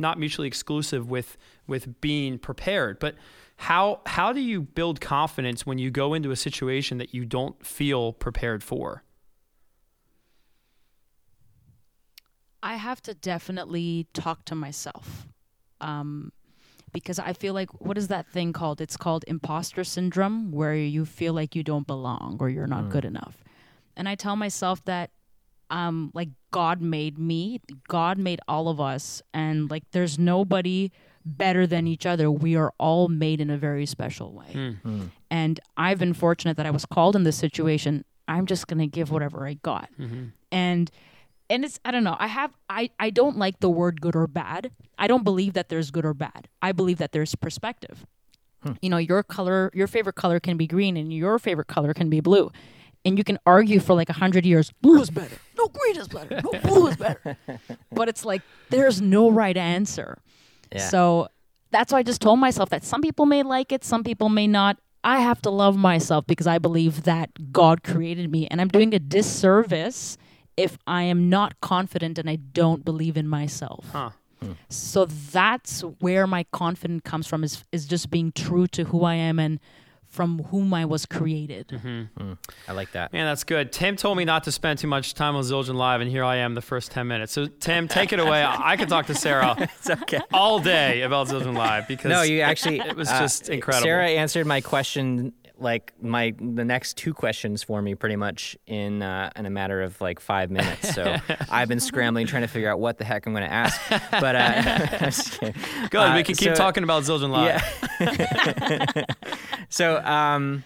not 0.00 0.18
mutually 0.18 0.46
exclusive 0.46 1.10
with 1.10 1.36
with 1.66 2.00
being 2.00 2.38
prepared. 2.38 2.98
But 2.98 3.16
how 3.58 4.00
how 4.06 4.32
do 4.32 4.40
you 4.40 4.62
build 4.62 5.00
confidence 5.00 5.66
when 5.66 5.78
you 5.78 5.90
go 5.90 6.14
into 6.14 6.30
a 6.30 6.36
situation 6.36 6.98
that 6.98 7.12
you 7.12 7.24
don't 7.24 7.64
feel 7.66 8.12
prepared 8.12 8.62
for? 8.62 9.02
I 12.62 12.76
have 12.76 13.02
to 13.02 13.14
definitely 13.14 14.06
talk 14.14 14.44
to 14.46 14.54
myself. 14.54 15.26
Um, 15.80 16.32
because 16.92 17.18
I 17.18 17.32
feel 17.32 17.52
like 17.52 17.68
what 17.80 17.98
is 17.98 18.08
that 18.08 18.28
thing 18.28 18.52
called? 18.52 18.80
It's 18.80 18.96
called 18.96 19.24
imposter 19.26 19.82
syndrome, 19.82 20.52
where 20.52 20.74
you 20.74 21.04
feel 21.04 21.32
like 21.34 21.56
you 21.56 21.64
don't 21.64 21.86
belong 21.86 22.38
or 22.40 22.48
you're 22.48 22.66
not 22.68 22.90
good 22.90 23.04
enough. 23.04 23.42
And 23.96 24.08
I 24.08 24.14
tell 24.14 24.36
myself 24.36 24.84
that 24.84 25.10
um 25.68 26.12
like 26.14 26.28
God 26.52 26.80
made 26.80 27.18
me, 27.18 27.60
God 27.88 28.18
made 28.18 28.40
all 28.46 28.68
of 28.68 28.80
us 28.80 29.20
and 29.34 29.68
like 29.68 29.82
there's 29.90 30.16
nobody 30.16 30.92
better 31.36 31.66
than 31.66 31.86
each 31.86 32.06
other. 32.06 32.30
We 32.30 32.56
are 32.56 32.72
all 32.78 33.08
made 33.08 33.40
in 33.40 33.50
a 33.50 33.58
very 33.58 33.86
special 33.86 34.32
way. 34.32 34.52
Hmm. 34.52 34.70
Hmm. 34.82 35.06
And 35.30 35.60
I've 35.76 35.98
been 35.98 36.14
fortunate 36.14 36.56
that 36.56 36.66
I 36.66 36.70
was 36.70 36.86
called 36.86 37.16
in 37.16 37.24
this 37.24 37.36
situation. 37.36 38.04
I'm 38.26 38.46
just 38.46 38.66
going 38.66 38.78
to 38.78 38.86
give 38.86 39.10
whatever 39.10 39.46
I 39.46 39.54
got. 39.54 39.88
Mm-hmm. 39.98 40.26
And 40.52 40.90
and 41.50 41.64
it's 41.64 41.80
I 41.84 41.90
don't 41.90 42.04
know. 42.04 42.16
I 42.18 42.26
have 42.26 42.52
I 42.68 42.90
I 42.98 43.10
don't 43.10 43.38
like 43.38 43.60
the 43.60 43.70
word 43.70 44.00
good 44.00 44.16
or 44.16 44.26
bad. 44.26 44.70
I 44.98 45.06
don't 45.06 45.24
believe 45.24 45.54
that 45.54 45.68
there's 45.68 45.90
good 45.90 46.04
or 46.04 46.14
bad. 46.14 46.48
I 46.60 46.72
believe 46.72 46.98
that 46.98 47.12
there's 47.12 47.34
perspective. 47.34 48.06
Hmm. 48.62 48.72
You 48.82 48.90
know, 48.90 48.96
your 48.96 49.22
color, 49.22 49.70
your 49.72 49.86
favorite 49.86 50.16
color 50.16 50.40
can 50.40 50.56
be 50.56 50.66
green, 50.66 50.96
and 50.96 51.12
your 51.12 51.38
favorite 51.38 51.68
color 51.68 51.94
can 51.94 52.10
be 52.10 52.20
blue, 52.20 52.50
and 53.04 53.16
you 53.16 53.24
can 53.24 53.38
argue 53.46 53.80
for 53.80 53.94
like 53.94 54.08
a 54.08 54.14
hundred 54.14 54.44
years. 54.44 54.72
Blue 54.80 55.00
is 55.00 55.10
better. 55.10 55.36
No, 55.56 55.68
green 55.68 55.96
is 55.96 56.08
better. 56.08 56.40
No, 56.42 56.52
blue 56.60 56.86
is 56.88 56.96
better. 56.96 57.36
but 57.92 58.08
it's 58.08 58.24
like 58.24 58.42
there's 58.70 59.00
no 59.00 59.30
right 59.30 59.56
answer. 59.56 60.18
Yeah. 60.72 60.88
So 60.88 61.28
that's 61.70 61.92
why 61.92 61.98
I 61.98 62.02
just 62.02 62.20
told 62.20 62.38
myself 62.38 62.70
that 62.70 62.84
some 62.84 63.02
people 63.02 63.26
may 63.26 63.42
like 63.42 63.72
it, 63.72 63.84
some 63.84 64.04
people 64.04 64.28
may 64.28 64.46
not. 64.46 64.78
I 65.04 65.20
have 65.20 65.40
to 65.42 65.50
love 65.50 65.76
myself 65.76 66.26
because 66.26 66.46
I 66.46 66.58
believe 66.58 67.04
that 67.04 67.52
God 67.52 67.82
created 67.82 68.30
me, 68.30 68.48
and 68.48 68.60
I'm 68.60 68.68
doing 68.68 68.92
a 68.94 68.98
disservice 68.98 70.18
if 70.56 70.76
I 70.88 71.04
am 71.04 71.30
not 71.30 71.60
confident 71.60 72.18
and 72.18 72.28
I 72.28 72.36
don't 72.36 72.84
believe 72.84 73.16
in 73.16 73.28
myself. 73.28 73.86
Huh. 73.92 74.10
Hmm. 74.42 74.52
So 74.68 75.04
that's 75.06 75.82
where 76.00 76.26
my 76.26 76.44
confidence 76.52 77.02
comes 77.04 77.26
from 77.26 77.44
is 77.44 77.64
is 77.72 77.86
just 77.86 78.10
being 78.10 78.32
true 78.32 78.66
to 78.68 78.84
who 78.84 79.04
I 79.04 79.14
am 79.14 79.38
and 79.38 79.60
from 80.08 80.42
whom 80.44 80.72
I 80.74 80.84
was 80.86 81.06
created. 81.06 81.80
I 82.66 82.72
like 82.72 82.92
that. 82.92 83.12
Man, 83.12 83.26
that's 83.26 83.44
good. 83.44 83.72
Tim 83.72 83.94
told 83.96 84.16
me 84.16 84.24
not 84.24 84.44
to 84.44 84.52
spend 84.52 84.78
too 84.78 84.88
much 84.88 85.14
time 85.14 85.36
on 85.36 85.42
Zildjian 85.42 85.74
Live, 85.74 86.00
and 86.00 86.10
here 86.10 86.24
I 86.24 86.36
am 86.36 86.54
the 86.54 86.62
first 86.62 86.90
10 86.90 87.06
minutes. 87.06 87.32
So, 87.32 87.46
Tim, 87.46 87.88
take 87.88 88.12
it 88.12 88.18
away. 88.18 88.44
I 88.44 88.76
could 88.76 88.88
talk 88.88 89.06
to 89.06 89.14
Sarah 89.14 89.54
It's 89.78 89.90
okay. 89.90 90.20
all 90.32 90.60
day 90.60 91.02
about 91.02 91.28
Zildjian 91.28 91.56
Live 91.56 91.86
because 91.86 92.08
No, 92.08 92.22
you 92.22 92.40
actually. 92.40 92.80
it 92.80 92.96
was 92.96 93.08
uh, 93.08 93.18
just 93.20 93.48
incredible. 93.48 93.84
Sarah 93.84 94.08
answered 94.08 94.46
my 94.46 94.60
question, 94.60 95.32
like 95.58 95.92
my 96.00 96.34
the 96.38 96.64
next 96.64 96.96
two 96.96 97.12
questions 97.12 97.62
for 97.62 97.82
me, 97.82 97.94
pretty 97.94 98.16
much 98.16 98.56
in 98.66 99.02
uh, 99.02 99.30
in 99.36 99.46
a 99.46 99.50
matter 99.50 99.82
of 99.82 100.00
like 100.00 100.20
five 100.20 100.50
minutes. 100.50 100.94
So 100.94 101.16
I've 101.50 101.68
been 101.68 101.80
scrambling 101.80 102.26
trying 102.26 102.42
to 102.42 102.48
figure 102.48 102.70
out 102.70 102.80
what 102.80 102.98
the 102.98 103.04
heck 103.04 103.26
I'm 103.26 103.32
going 103.32 103.44
to 103.44 103.52
ask. 103.52 103.80
But 104.10 104.36
uh, 104.36 105.10
kidding. 105.10 105.54
Good. 105.90 105.98
Uh, 105.98 106.14
we 106.14 106.22
can 106.22 106.34
keep 106.34 106.50
so- 106.50 106.54
talking 106.54 106.84
about 106.84 107.02
Zildjian 107.02 107.30
Live. 107.30 107.62
Yeah. 108.00 109.04
so, 109.68 109.98
um, 109.98 110.64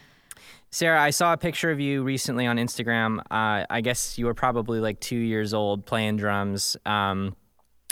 Sarah, 0.70 1.00
I 1.00 1.10
saw 1.10 1.32
a 1.32 1.36
picture 1.36 1.70
of 1.70 1.80
you 1.80 2.02
recently 2.02 2.46
on 2.46 2.56
Instagram. 2.56 3.20
Uh, 3.30 3.66
I 3.68 3.80
guess 3.82 4.18
you 4.18 4.26
were 4.26 4.34
probably 4.34 4.80
like 4.80 5.00
two 5.00 5.16
years 5.16 5.54
old 5.54 5.84
playing 5.86 6.16
drums. 6.16 6.76
Um, 6.86 7.36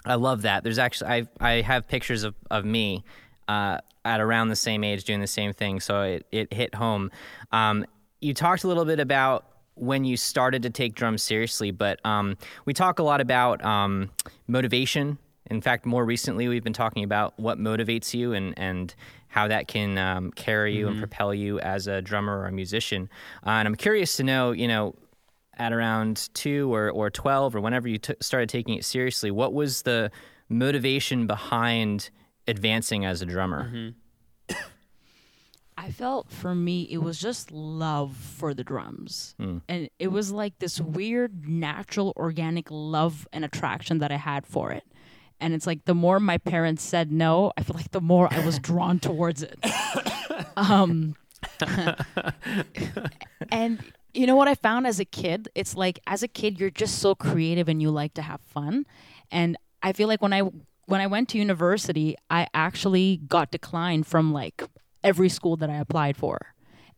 I 0.04 0.14
love 0.14 0.42
that. 0.42 0.64
There's 0.64 0.78
actually 0.78 1.10
I 1.10 1.28
I 1.40 1.50
have 1.60 1.88
pictures 1.88 2.24
of 2.24 2.34
of 2.50 2.64
me 2.64 3.04
uh, 3.48 3.78
at 4.04 4.20
around 4.20 4.48
the 4.48 4.56
same 4.56 4.84
age 4.84 5.04
doing 5.04 5.20
the 5.20 5.26
same 5.26 5.52
thing, 5.52 5.80
so 5.80 6.02
it 6.02 6.26
it 6.32 6.52
hit 6.52 6.74
home. 6.74 7.10
Um, 7.52 7.84
you 8.20 8.34
talked 8.34 8.64
a 8.64 8.68
little 8.68 8.84
bit 8.84 9.00
about 9.00 9.46
when 9.74 10.04
you 10.04 10.16
started 10.16 10.62
to 10.62 10.70
take 10.70 10.94
drums 10.94 11.22
seriously, 11.22 11.70
but 11.70 12.04
um, 12.04 12.36
we 12.66 12.74
talk 12.74 12.98
a 12.98 13.02
lot 13.02 13.20
about 13.20 13.64
um, 13.64 14.10
motivation. 14.46 15.18
In 15.50 15.60
fact, 15.60 15.86
more 15.86 16.04
recently, 16.04 16.48
we've 16.48 16.62
been 16.62 16.72
talking 16.72 17.02
about 17.02 17.38
what 17.38 17.58
motivates 17.58 18.14
you 18.14 18.32
and 18.32 18.58
and 18.58 18.94
how 19.28 19.46
that 19.46 19.68
can 19.68 19.96
um, 19.96 20.32
carry 20.32 20.76
you 20.76 20.88
and 20.88 20.98
propel 20.98 21.32
you 21.32 21.60
as 21.60 21.86
a 21.86 22.02
drummer 22.02 22.40
or 22.40 22.46
a 22.46 22.52
musician. 22.52 23.08
Uh, 23.46 23.50
and 23.50 23.68
I'm 23.68 23.76
curious 23.76 24.16
to 24.16 24.24
know, 24.24 24.50
you 24.50 24.66
know, 24.66 24.96
at 25.56 25.72
around 25.72 26.30
two 26.34 26.74
or, 26.74 26.90
or 26.90 27.10
12 27.10 27.54
or 27.54 27.60
whenever 27.60 27.86
you 27.86 27.98
t- 27.98 28.14
started 28.20 28.48
taking 28.48 28.74
it 28.74 28.84
seriously, 28.84 29.30
what 29.30 29.52
was 29.52 29.82
the 29.82 30.10
motivation 30.48 31.28
behind 31.28 32.10
advancing 32.50 33.04
as 33.04 33.22
a 33.22 33.26
drummer? 33.26 33.94
I 35.78 35.90
felt 35.90 36.30
for 36.30 36.54
me 36.54 36.82
it 36.90 36.98
was 36.98 37.18
just 37.18 37.50
love 37.50 38.14
for 38.14 38.52
the 38.52 38.62
drums. 38.62 39.34
And 39.66 39.88
it 39.98 40.08
was 40.08 40.30
like 40.30 40.58
this 40.58 40.78
weird 40.78 41.48
natural 41.48 42.12
organic 42.16 42.66
love 42.70 43.26
and 43.32 43.46
attraction 43.46 43.98
that 44.00 44.12
I 44.12 44.16
had 44.16 44.46
for 44.46 44.72
it. 44.72 44.84
And 45.40 45.54
it's 45.54 45.66
like 45.66 45.86
the 45.86 45.94
more 45.94 46.20
my 46.20 46.36
parents 46.36 46.82
said 46.82 47.10
no, 47.10 47.52
I 47.56 47.62
feel 47.62 47.76
like 47.76 47.92
the 47.92 48.02
more 48.02 48.28
I 48.30 48.44
was 48.44 48.58
drawn 48.58 48.98
towards 49.08 49.42
it. 49.42 49.58
Um 50.56 51.14
and 53.50 53.78
you 54.12 54.26
know 54.26 54.36
what 54.36 54.48
I 54.48 54.54
found 54.54 54.86
as 54.86 55.00
a 55.00 55.04
kid? 55.04 55.48
It's 55.54 55.74
like 55.74 55.98
as 56.06 56.22
a 56.22 56.28
kid 56.28 56.60
you're 56.60 56.70
just 56.70 56.98
so 56.98 57.14
creative 57.14 57.68
and 57.68 57.80
you 57.80 57.90
like 57.90 58.14
to 58.14 58.22
have 58.22 58.40
fun. 58.42 58.84
And 59.30 59.56
I 59.82 59.92
feel 59.92 60.08
like 60.08 60.20
when 60.20 60.32
I 60.34 60.42
when 60.90 61.00
I 61.00 61.06
went 61.06 61.28
to 61.30 61.38
university, 61.38 62.16
I 62.30 62.46
actually 62.52 63.18
got 63.28 63.50
declined 63.50 64.06
from 64.06 64.32
like 64.32 64.62
every 65.04 65.28
school 65.28 65.56
that 65.56 65.70
I 65.70 65.76
applied 65.76 66.16
for. 66.16 66.38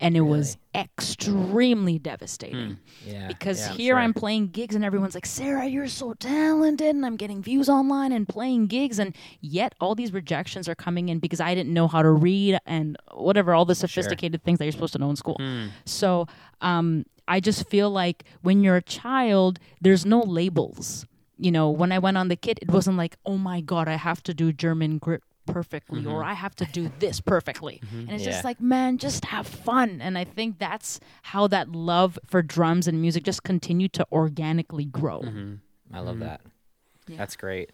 And 0.01 0.17
it 0.17 0.23
was 0.23 0.57
extremely 0.75 1.99
devastating 1.99 2.79
Yeah. 3.07 3.29
because 3.29 3.61
yeah, 3.61 3.71
I'm 3.71 3.77
here 3.77 3.95
sure. 3.95 4.01
I'm 4.01 4.13
playing 4.15 4.49
gigs 4.49 4.75
and 4.75 4.85
everyone's 4.85 5.15
like, 5.15 5.27
Sarah, 5.27 5.67
you're 5.67 5.87
so 5.87 6.15
talented, 6.15 6.97
and 6.97 7.07
I'm 7.07 7.15
getting 7.17 7.41
views 7.41 7.69
online 7.69 8.11
and 8.11 8.29
playing 8.29 8.67
gigs, 8.67 8.99
and 8.99 9.15
yet 9.41 9.75
all 9.81 9.95
these 9.95 10.13
rejections 10.13 10.69
are 10.69 10.75
coming 10.75 11.09
in 11.09 11.21
because 11.21 11.41
I 11.41 11.55
didn't 11.55 11.73
know 11.73 11.87
how 11.87 12.03
to 12.03 12.11
read 12.11 12.59
and 12.67 12.97
whatever 13.15 13.55
all 13.55 13.65
the 13.65 13.77
sophisticated 13.77 14.43
things 14.43 14.59
that 14.59 14.65
you're 14.65 14.73
supposed 14.73 14.95
to 14.95 14.99
know 14.99 15.11
in 15.11 15.15
school. 15.17 15.41
So 15.85 16.27
um, 16.61 17.05
I 17.29 17.39
just 17.39 17.69
feel 17.69 17.91
like 17.91 18.25
when 18.41 18.65
you're 18.65 18.77
a 18.77 18.83
child, 18.83 19.61
there's 19.81 20.05
no 20.05 20.21
labels. 20.21 21.07
You 21.43 21.51
know, 21.51 21.71
when 21.71 21.91
I 21.91 21.99
went 21.99 22.17
on 22.17 22.29
the 22.29 22.37
kit, 22.37 22.61
it 22.63 22.71
wasn't 22.71 22.97
like, 22.97 23.17
oh 23.27 23.37
my 23.37 23.61
god, 23.61 23.89
I 23.89 23.97
have 23.97 24.23
to 24.25 24.33
do 24.33 24.53
German 24.53 24.99
grip 24.99 25.25
perfectly 25.45 26.07
or 26.07 26.23
I 26.23 26.35
have 26.35 26.55
to 26.57 26.65
do 26.67 26.89
this 27.01 27.21
perfectly. 27.21 27.81
And 27.91 28.11
it's 28.11 28.23
Yeah. 28.25 28.31
just 28.31 28.45
like, 28.45 28.61
man, 28.61 28.97
just 28.97 29.25
have 29.25 29.45
fun. 29.45 30.01
And 30.01 30.17
I 30.17 30.23
think 30.23 30.61
that's 30.61 31.01
how 31.23 31.49
that 31.49 31.73
love 31.73 32.17
for 32.27 32.43
drums 32.43 32.87
and 32.87 33.01
music 33.01 33.25
just 33.25 33.43
continued 33.43 33.93
to 33.95 34.07
organically 34.13 34.85
grow. 34.85 35.25
I 35.93 35.99
love 35.99 36.21
that. 36.21 36.43
That's 37.09 37.35
great. 37.35 37.71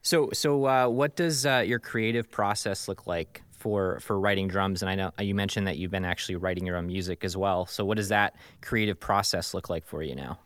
So, 0.00 0.30
so 0.32 0.66
uh, 0.66 0.86
what 0.88 1.16
does 1.16 1.44
uh, 1.44 1.64
your 1.66 1.80
creative 1.80 2.30
process 2.30 2.86
look 2.86 3.08
like 3.08 3.42
for 3.50 3.98
for 3.98 4.18
writing 4.20 4.46
drums? 4.46 4.80
And 4.80 4.88
I 4.88 4.94
know 4.94 5.10
you 5.18 5.34
mentioned 5.34 5.66
that 5.66 5.76
you've 5.76 5.90
been 5.90 6.04
actually 6.04 6.36
writing 6.36 6.64
your 6.64 6.76
own 6.76 6.86
music 6.86 7.24
as 7.24 7.36
well. 7.36 7.66
So, 7.66 7.84
what 7.84 7.96
does 7.96 8.10
that 8.10 8.36
creative 8.62 9.00
process 9.00 9.54
look 9.54 9.68
like 9.68 9.84
for 9.84 10.04
you 10.04 10.14
now? 10.14 10.38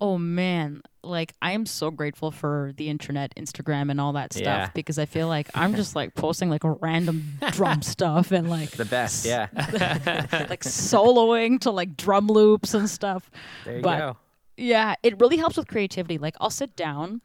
Oh 0.00 0.18
man, 0.18 0.82
like 1.02 1.32
I 1.40 1.52
am 1.52 1.64
so 1.64 1.90
grateful 1.90 2.30
for 2.30 2.72
the 2.76 2.88
internet, 2.90 3.34
Instagram, 3.36 3.90
and 3.90 3.98
all 4.00 4.12
that 4.12 4.32
stuff 4.34 4.44
Yeah. 4.44 4.70
because 4.74 4.98
I 4.98 5.06
feel 5.06 5.26
like 5.28 5.48
I'm 5.54 5.74
just 5.74 5.96
like 5.96 6.14
posting 6.14 6.50
like 6.50 6.60
random 6.64 7.38
drum 7.52 7.80
stuff 7.94 8.30
and 8.30 8.50
like 8.50 8.70
The 8.72 8.84
best, 8.84 9.24
yeah. 9.24 9.48
like 10.50 10.62
soloing 10.64 11.60
to 11.60 11.70
like 11.70 11.96
drum 11.96 12.26
loops 12.26 12.74
and 12.74 12.90
stuff. 12.90 13.30
There 13.64 13.76
you 13.76 13.82
But- 13.82 13.98
go. 13.98 14.16
Yeah, 14.58 14.94
it 15.02 15.20
really 15.20 15.36
helps 15.36 15.58
with 15.58 15.68
creativity. 15.68 16.16
Like 16.16 16.34
I'll 16.40 16.48
sit 16.48 16.76
down 16.76 17.20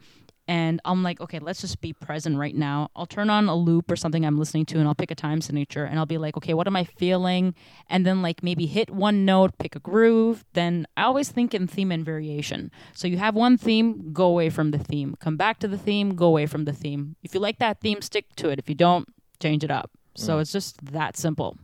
and 0.52 0.82
I'm 0.84 1.02
like, 1.02 1.22
okay, 1.22 1.40
let's 1.40 1.62
just 1.62 1.80
be 1.80 1.94
present 1.94 2.38
right 2.38 2.54
now. 2.54 2.90
I'll 2.94 3.06
turn 3.06 3.30
on 3.30 3.48
a 3.48 3.56
loop 3.56 3.90
or 3.90 3.96
something 3.96 4.26
I'm 4.26 4.38
listening 4.38 4.66
to 4.66 4.80
and 4.80 4.86
I'll 4.86 4.94
pick 4.94 5.10
a 5.10 5.16
time 5.16 5.40
signature 5.40 5.86
and 5.86 5.98
I'll 5.98 6.06
be 6.06 6.18
like, 6.18 6.36
okay, 6.36 6.54
what 6.54 6.68
am 6.68 6.76
I 6.76 6.84
feeling? 6.84 7.56
And 7.88 8.06
then 8.06 8.22
like 8.22 8.44
maybe 8.44 8.66
hit 8.66 8.90
one 8.92 9.24
note, 9.24 9.58
pick 9.60 9.78
a 9.78 9.80
groove. 9.80 10.44
Then 10.52 10.88
I 10.98 11.04
always 11.04 11.30
think 11.30 11.54
in 11.54 11.68
theme 11.68 11.90
and 11.90 12.04
variation. 12.04 12.70
So 12.94 13.08
you 13.08 13.18
have 13.18 13.34
one 13.34 13.58
theme, 13.58 14.12
go 14.12 14.26
away 14.26 14.50
from 14.50 14.72
the 14.72 14.78
theme. 14.78 15.16
Come 15.22 15.38
back 15.38 15.60
to 15.60 15.70
the 15.70 15.78
theme, 15.78 16.16
go 16.16 16.26
away 16.26 16.48
from 16.48 16.66
the 16.66 16.74
theme. 16.74 17.16
If 17.24 17.34
you 17.34 17.40
like 17.40 17.60
that 17.60 17.80
theme, 17.80 18.02
stick 18.02 18.36
to 18.36 18.50
it. 18.50 18.60
If 18.60 18.68
you 18.68 18.76
don't, 18.76 19.08
change 19.40 19.64
it 19.64 19.72
up. 19.72 19.90
So 20.18 20.36
mm. 20.36 20.42
it's 20.42 20.52
just 20.52 20.84
that 20.92 21.16
simple. 21.16 21.60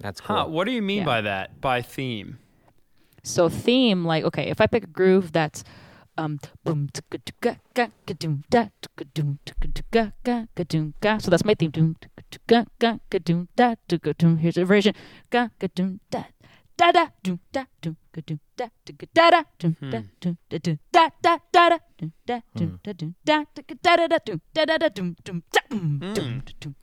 That's 0.00 0.20
cool. 0.20 0.34
Huh, 0.34 0.46
what 0.46 0.64
do 0.64 0.72
you 0.72 0.82
mean 0.82 0.98
Yeah. 0.98 1.04
by 1.04 1.20
that? 1.20 1.60
By 1.60 1.80
theme? 1.80 2.38
So 3.22 3.48
theme, 3.48 4.04
like 4.04 4.24
okay, 4.24 4.50
if 4.50 4.60
I 4.60 4.66
pick 4.66 4.82
a 4.82 4.88
groove 4.88 5.30
that's 5.30 5.62
um 6.18 6.38
boom 6.64 6.88
ticka 6.92 7.18
ticka 7.24 7.56
ga 7.74 7.88
ga 8.06 8.14
doom 8.14 8.42
da 8.50 8.68
ticka 8.80 9.04
doom 9.14 9.38
ticka 9.44 9.68
ticka 9.74 10.12
ga 10.24 10.46
ga 10.54 10.64
doom 10.64 10.94
ga. 11.00 11.18
So 11.18 11.30
that's 11.30 11.44
my 11.44 11.54
theme. 11.54 11.70
Doom 11.70 11.96
ticka 12.00 12.22
ticka 12.30 12.66
ga 12.78 12.98
ga 13.10 13.18
doom 13.18 13.48
da 13.56 13.74
ticka 13.88 14.12
doom. 14.14 14.36
Here's 14.38 14.56
a 14.56 14.64
version. 14.64 14.94
Doom 15.70 16.00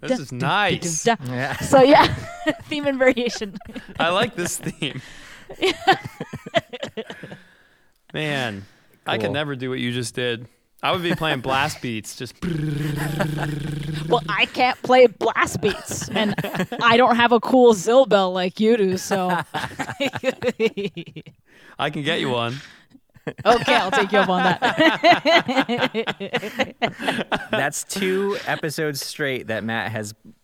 This 0.01 0.19
is 0.19 0.31
nice. 0.31 1.05
Yeah. 1.05 1.57
So 1.57 1.81
yeah, 1.81 2.07
theme 2.69 2.87
and 2.87 2.97
variation. 2.97 3.57
I 3.99 4.09
like 4.09 4.35
this 4.35 4.57
theme. 4.57 5.01
Man, 8.13 8.65
I 9.09 9.17
could 9.17 9.31
never 9.31 9.55
do 9.55 9.69
what 9.69 9.79
you 9.79 9.91
just 9.91 10.15
did. 10.15 10.47
I 10.81 10.91
would 10.93 11.03
be 11.03 11.13
playing 11.13 11.41
blast 11.41 11.81
beats, 11.83 12.15
just 12.15 12.35
Well, 14.07 14.21
I 14.29 14.45
can't 14.53 14.81
play 14.81 15.07
blast 15.07 15.59
beats, 15.61 16.07
and 16.09 16.33
I 16.81 16.95
don't 16.95 17.17
have 17.17 17.31
a 17.31 17.39
cool 17.39 17.73
zill 17.73 18.07
bell 18.07 18.31
like 18.31 18.59
you 18.59 18.77
do. 18.77 18.97
So, 18.97 19.29
I 21.77 21.89
can 21.89 22.03
get 22.03 22.19
you 22.21 22.29
one. 22.29 22.55
Okay, 23.45 23.75
I'll 23.75 23.91
take 23.91 24.11
you 24.11 24.19
up 24.19 24.29
on 24.29 24.43
that. 24.43 24.65
That's 27.51 27.83
two 27.83 28.37
episodes 28.47 29.05
straight 29.05 29.47
that 29.47 29.63
Matt 29.63 29.91
has 29.91 30.13
Shamelessly. 30.13 30.38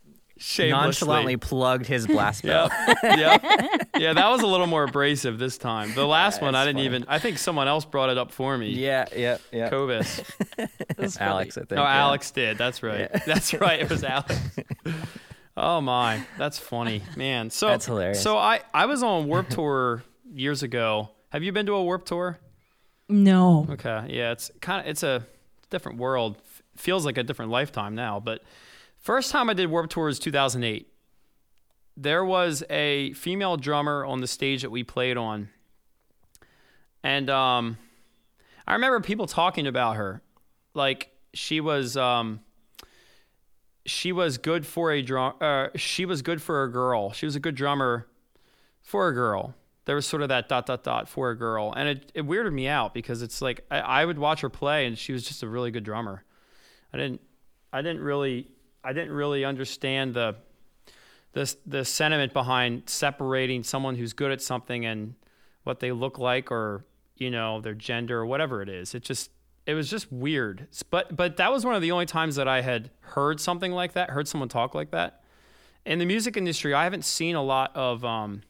Nonchalantly 0.60 1.38
plugged 1.38 1.86
his 1.86 2.06
blast 2.08 2.44
bell. 2.44 2.70
Yep. 3.04 3.18
yep. 3.44 3.88
Yeah, 3.98 4.12
that 4.14 4.28
was 4.30 4.42
a 4.42 4.48
little 4.48 4.68
more 4.68 4.84
abrasive 4.84 5.40
this 5.40 5.58
time. 5.58 5.94
The 5.96 6.06
last 6.06 6.42
one, 6.42 6.54
I 6.54 6.66
didn't 6.66 6.80
funny. 6.80 6.86
even. 6.88 7.06
I 7.08 7.20
think 7.20 7.38
someone 7.38 7.70
else 7.70 7.86
brought 7.86 8.10
it 8.10 8.18
up 8.18 8.32
for 8.34 8.58
me. 8.58 8.72
Yeah, 8.72 9.06
yeah, 9.16 9.38
yeah. 9.54 9.70
Cobus. 9.70 10.20
Alex, 11.20 11.58
I 11.58 11.62
think. 11.62 11.80
Oh, 11.80 11.84
yeah. 11.84 11.96
Alex 11.96 12.30
did. 12.32 12.58
That's 12.58 12.84
right. 12.84 13.10
That's 13.26 13.54
right. 13.54 13.80
It 13.80 13.90
was 13.90 14.04
Alex. 14.04 14.38
oh 15.56 15.80
my, 15.80 16.26
that's 16.38 16.60
funny, 16.60 17.04
man. 17.16 17.50
So 17.50 17.68
That's 17.68 17.86
hilarious. 17.86 18.22
So 18.22 18.38
I 18.38 18.60
I 18.74 18.86
was 18.86 19.02
on 19.04 19.28
Warped 19.28 19.52
Tour 19.52 20.04
years 20.34 20.62
ago. 20.64 21.10
Have 21.30 21.44
you 21.44 21.52
been 21.54 21.66
to 21.68 21.74
a 21.76 21.84
Warped 21.84 22.08
Tour? 22.10 22.38
No, 23.08 23.68
Okay, 23.70 24.08
yeah, 24.10 24.32
it's 24.32 24.52
kind 24.62 24.82
of 24.82 24.88
it's 24.90 25.04
a 25.04 25.26
different 25.70 26.00
world. 26.00 26.36
F- 26.44 26.64
feels 26.76 27.06
like 27.06 27.18
a 27.18 27.24
different 27.24 27.52
lifetime 27.52 27.96
now. 27.96 28.20
But 28.20 28.42
first 29.06 29.30
time 29.32 29.52
I 29.52 29.54
did 29.54 29.70
Warped 29.70 29.92
Tour 29.92 30.06
was 30.06 30.18
2008. 30.18 30.92
There 31.96 32.26
was 32.26 32.64
a 32.72 33.14
female 33.14 33.56
drummer 33.56 34.04
on 34.04 34.20
the 34.20 34.28
stage 34.28 34.64
that 34.64 34.72
we 34.72 34.84
played 34.84 35.16
on, 35.16 35.50
and 37.04 37.30
um, 37.30 37.78
I 38.68 38.74
remember 38.74 39.00
people 39.00 39.28
talking 39.28 39.68
about 39.68 39.96
her, 39.96 40.24
like 40.74 41.12
she 41.36 41.62
was 41.62 41.96
um, 41.96 42.42
she 43.86 44.12
was 44.12 44.40
good 44.40 44.66
for 44.66 44.92
a 44.92 45.04
drum. 45.04 45.36
Uh, 45.40 45.68
she 45.76 46.06
was 46.06 46.24
good 46.24 46.42
for 46.42 46.64
a 46.64 46.72
girl. 46.72 47.14
She 47.14 47.28
was 47.28 47.36
a 47.36 47.40
good 47.40 47.56
drummer 47.56 48.08
for 48.82 49.08
a 49.08 49.14
girl. 49.14 49.54
There 49.86 49.96
was 49.96 50.08
sort 50.08 50.24
of 50.24 50.30
that 50.30 50.50
dot 50.50 50.66
dot 50.66 50.84
dot 50.84 51.08
for 51.08 51.30
a 51.30 51.38
girl, 51.38 51.72
and 51.78 51.88
it, 51.88 52.12
it 52.16 52.28
weirded 52.28 52.54
me 52.54 52.68
out 52.68 52.96
because 52.96 53.22
it's 53.22 53.40
like 53.40 53.62
I, 53.70 53.80
I 53.80 54.06
would 54.06 54.18
watch 54.18 54.42
her 54.42 54.50
play, 54.50 54.88
and 54.88 54.98
she 54.98 55.14
was 55.14 55.24
just 55.24 55.44
a 55.44 55.48
really 55.48 55.70
good 55.70 55.84
drummer. 55.84 56.24
I 56.92 56.98
didn't 56.98 57.22
I 57.72 57.84
didn't 57.84 58.02
really 58.02 58.50
I 58.86 58.94
didn't 58.94 59.14
really 59.14 59.44
understand 59.44 60.14
the 60.14 60.36
the 61.34 61.54
the 61.66 61.84
sentiment 61.84 62.34
behind 62.34 62.84
separating 62.86 63.64
someone 63.64 63.96
who's 63.96 64.14
good 64.14 64.32
at 64.32 64.42
something 64.42 64.86
and 64.86 65.16
what 65.64 65.80
they 65.80 65.92
look 65.92 66.20
like 66.20 66.52
or 66.52 66.86
you 67.18 67.32
know 67.32 67.62
their 67.62 67.74
gender 67.74 68.20
or 68.20 68.26
whatever 68.26 68.62
it 68.62 68.70
is. 68.70 68.96
It 68.96 69.04
just 69.04 69.32
it 69.66 69.74
was 69.74 69.90
just 69.90 70.12
weird. 70.12 70.68
But 70.90 71.16
but 71.16 71.38
that 71.38 71.52
was 71.52 71.66
one 71.66 71.76
of 71.76 71.82
the 71.82 71.92
only 71.92 72.06
times 72.06 72.36
that 72.36 72.48
I 72.48 72.62
had 72.62 72.92
heard 73.02 73.40
something 73.40 73.72
like 73.72 73.94
that, 73.94 74.12
heard 74.12 74.28
someone 74.28 74.50
talk 74.50 74.76
like 74.76 74.92
that. 74.92 75.24
In 75.86 76.00
the 76.00 76.06
music 76.06 76.38
industry, 76.38 76.74
I 76.74 76.84
haven't 76.84 77.06
seen 77.06 77.36
a 77.36 77.44
lot 77.44 77.76
of 77.76 78.06
um, 78.06 78.44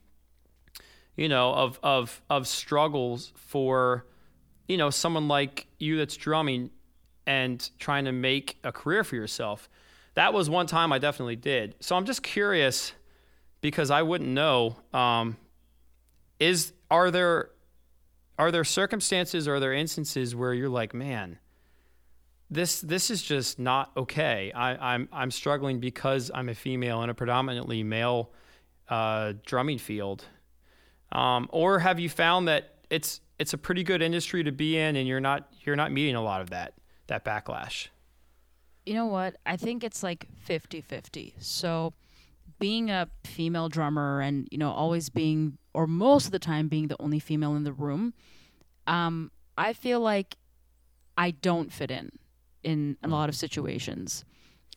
you 1.16 1.30
know, 1.30 1.54
of 1.54 1.80
of 1.82 2.22
of 2.30 2.48
struggles 2.48 3.32
for, 3.36 4.06
you 4.68 4.78
know, 4.78 4.90
someone 4.90 5.28
like 5.28 5.68
you 5.80 5.98
that's 5.98 6.18
drumming 6.18 6.72
and 7.26 7.70
trying 7.80 8.06
to 8.06 8.12
make 8.12 8.58
a 8.64 8.72
career 8.72 9.04
for 9.04 9.16
yourself. 9.16 9.70
That 10.16 10.34
was 10.34 10.50
one 10.50 10.68
time 10.68 10.92
I 10.92 11.00
definitely 11.00 11.36
did. 11.36 11.76
So 11.80 11.96
I'm 11.96 12.06
just 12.06 12.24
curious 12.24 12.94
because 13.62 13.92
I 13.92 14.02
wouldn't 14.02 14.30
know. 14.30 14.78
Um, 14.94 15.38
is 16.40 16.74
are 16.90 17.12
there 17.12 17.52
are 18.38 18.52
there 18.52 18.64
circumstances 18.64 19.48
or 19.48 19.56
are 19.56 19.60
there 19.60 19.74
instances 19.74 20.36
where 20.36 20.54
you're 20.54 20.70
like, 20.70 20.94
man, 20.94 21.40
this 22.50 22.82
this 22.82 23.10
is 23.10 23.22
just 23.22 23.60
not 23.60 23.92
okay. 23.98 24.52
I, 24.54 24.94
I'm 24.94 25.10
I'm 25.12 25.32
struggling 25.32 25.80
because 25.80 26.32
I'm 26.34 26.50
a 26.50 26.56
female 26.56 27.04
in 27.04 27.10
a 27.10 27.14
predominantly 27.14 27.84
male 27.84 28.32
uh, 28.90 29.34
drumming 29.46 29.80
field. 29.80 30.26
Um, 31.12 31.48
or 31.52 31.80
have 31.80 32.00
you 32.00 32.10
found 32.10 32.48
that 32.48 32.76
it's 32.90 33.22
it's 33.40 33.54
a 33.54 33.58
pretty 33.58 33.84
good 33.84 34.02
industry 34.02 34.44
to 34.44 34.52
be 34.52 34.78
in, 34.78 34.96
and 34.96 35.08
you're 35.08 35.20
not 35.20 35.52
you're 35.64 35.76
not 35.76 35.92
meeting 35.92 36.16
a 36.16 36.22
lot 36.22 36.42
of 36.42 36.52
that 36.52 36.74
that 37.08 37.26
backlash? 37.26 37.88
You 38.86 38.94
know 38.94 39.06
what? 39.08 39.36
I 39.46 39.58
think 39.58 39.84
it's 39.84 40.04
like 40.04 40.28
50-50. 40.48 41.34
So, 41.40 41.94
being 42.60 42.90
a 42.90 43.10
female 43.26 43.68
drummer 43.68 44.22
and 44.22 44.48
you 44.50 44.58
know 44.58 44.72
always 44.72 45.10
being 45.10 45.58
or 45.74 45.88
most 45.88 46.26
of 46.26 46.32
the 46.32 46.40
time 46.40 46.70
being 46.70 46.88
the 46.88 46.96
only 47.02 47.20
female 47.20 47.56
in 47.56 47.64
the 47.64 47.74
room, 47.74 48.14
um, 48.88 49.32
I 49.58 49.74
feel 49.74 50.00
like 50.00 50.38
I 51.18 51.32
don't 51.32 51.72
fit 51.72 51.92
in 51.92 52.12
in 52.64 52.98
a 53.04 53.08
lot 53.08 53.30
of 53.30 53.36
situations. 53.36 54.24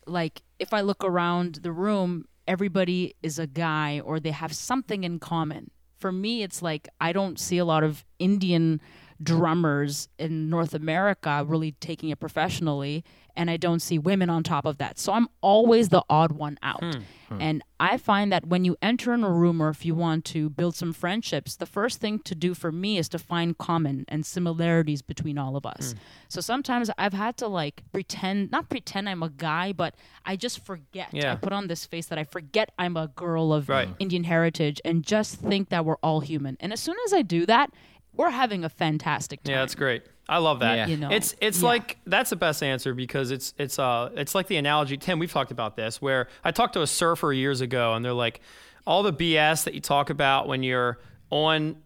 Like 0.07 0.43
if 0.59 0.73
I 0.73 0.81
look 0.81 1.05
around 1.05 1.57
the 1.63 1.73
room, 1.73 2.27
everybody 2.47 3.15
is 3.23 3.39
a 3.39 3.47
guy 3.47 4.01
or 4.01 4.19
they 4.19 4.31
have 4.31 4.53
something 4.53 5.05
in 5.05 5.19
common. 5.19 5.71
For 5.99 6.13
me, 6.13 6.43
it's 6.43 6.63
like 6.63 6.89
I 7.01 7.13
don't 7.13 7.39
see 7.39 7.59
a 7.59 7.65
lot 7.65 7.85
of 7.85 8.05
Indian 8.19 8.81
drummers 9.23 10.09
in 10.19 10.49
North 10.49 10.75
America 10.75 11.45
really 11.47 11.73
taking 11.73 12.11
it 12.11 12.21
professionally, 12.21 13.05
and 13.39 13.49
I 13.51 13.57
don't 13.57 13.81
see 13.81 13.99
women 13.99 14.29
on 14.29 14.43
top 14.43 14.67
of 14.67 14.79
that. 14.79 14.99
So 14.99 15.13
I'm 15.13 15.29
always 15.41 15.89
the 15.89 16.03
odd 16.11 16.33
one 16.33 16.59
out. 16.63 16.83
Hmm. 16.83 17.01
Hmm. 17.29 17.41
And 17.41 17.63
I 17.79 17.97
find 17.97 18.33
that 18.33 18.47
when 18.47 18.65
you 18.65 18.77
enter 18.83 19.15
in 19.15 19.23
a 19.23 19.31
room 19.31 19.63
or 19.63 19.69
if 19.69 19.85
you 19.87 19.95
want 19.95 20.25
to 20.27 20.51
build 20.51 20.75
some 20.75 20.93
friendships, 20.93 21.55
the 21.55 21.67
first 21.67 22.01
thing 22.01 22.19
to 22.21 22.35
do 22.35 22.53
for 22.53 22.73
me 22.73 22.99
is 22.99 23.09
to 23.11 23.19
find 23.19 23.57
common 23.57 24.05
and 24.09 24.27
similarities 24.27 25.03
between 25.03 25.39
all 25.39 25.57
of 25.57 25.65
us. 25.65 25.93
Hmm. 25.93 25.99
So 26.29 26.41
sometimes 26.41 26.91
I've 26.99 27.13
had 27.13 27.37
to 27.39 27.47
like 27.47 27.85
pretend, 27.93 28.51
not 28.51 28.69
pretend 28.69 29.09
I'm 29.09 29.23
a 29.23 29.31
guy, 29.31 29.73
but 29.73 29.95
I 30.27 30.35
just 30.35 30.65
forget. 30.65 31.09
Yeah. 31.13 31.33
I 31.33 31.37
put 31.37 31.53
on 31.53 31.69
this 31.69 31.87
face 31.87 32.07
that 32.07 32.19
I 32.19 32.25
forget 32.25 32.73
I'm 32.79 32.97
a 32.97 33.07
girl 33.07 33.53
of 33.53 33.69
Right. 33.69 33.89
Indian 34.01 34.25
heritage 34.25 34.81
and 34.85 35.05
just 35.05 35.37
think 35.37 35.69
that 35.69 35.85
we're 35.85 35.97
all 36.03 36.21
human. 36.21 36.57
And 36.59 36.73
as 36.73 36.81
soon 36.81 36.97
as 37.07 37.13
I 37.13 37.23
do 37.23 37.47
that, 37.47 37.71
we're 38.15 38.31
having 38.31 38.65
a 38.65 38.69
fantastic 38.69 39.45
time. 39.45 39.53
Yeah, 39.53 39.61
that's 39.61 39.77
great. 39.77 40.03
I 40.29 40.39
love 40.39 40.61
that. 40.61 40.77
Yeah. 40.77 40.87
You 40.89 40.97
know, 40.99 41.11
It's 41.11 41.35
it's 41.41 41.61
Yeah. 41.63 41.69
like 41.69 41.99
that's 42.07 42.31
the 42.31 42.37
best 42.37 42.63
answer 42.63 42.93
because 42.95 43.31
it's 43.31 43.55
it's 43.59 43.79
uh 43.79 44.11
it's 44.15 44.35
like 44.35 44.47
the 44.49 44.57
analogy 44.57 44.97
Tim 44.99 45.19
we've 45.19 45.33
talked 45.33 45.51
about 45.51 45.77
this 45.77 46.03
where 46.03 46.29
I 46.45 46.51
talked 46.51 46.75
to 46.75 46.83
a 46.83 46.87
surfer 46.87 47.33
years 47.33 47.61
ago 47.61 47.95
and 47.95 48.05
they're 48.05 48.13
like 48.13 48.41
all 48.87 49.03
the 49.03 49.13
BS 49.13 49.65
that 49.65 49.75
you 49.75 49.81
talk 49.81 50.11
about 50.11 50.47
when 50.49 50.63
you're 50.63 50.99
on 51.31 51.77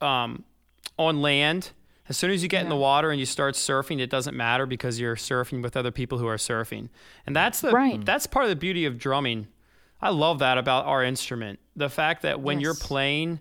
um 0.00 0.44
on 0.98 1.20
land 1.22 1.70
as 2.08 2.16
soon 2.18 2.30
as 2.30 2.42
you 2.42 2.48
get 2.48 2.62
in 2.62 2.68
the 2.68 2.76
water 2.76 3.10
and 3.10 3.18
you 3.18 3.26
start 3.26 3.54
surfing 3.54 4.00
it 4.00 4.10
doesn't 4.10 4.36
matter 4.36 4.66
because 4.66 5.00
you're 5.00 5.16
surfing 5.16 5.62
with 5.62 5.76
other 5.76 5.90
people 5.90 6.18
who 6.18 6.26
are 6.26 6.36
surfing 6.36 6.88
and 7.26 7.34
that's 7.34 7.60
the 7.60 7.70
Right. 7.70 8.04
that's 8.04 8.26
part 8.26 8.44
of 8.44 8.48
the 8.50 8.56
beauty 8.56 8.84
of 8.86 8.98
drumming 8.98 9.46
I 10.02 10.10
love 10.10 10.38
that 10.40 10.58
about 10.58 10.84
our 10.86 11.02
instrument 11.02 11.58
the 11.76 11.88
fact 11.88 12.22
that 12.22 12.40
when 12.40 12.60
you're 12.60 12.74
playing 12.74 13.40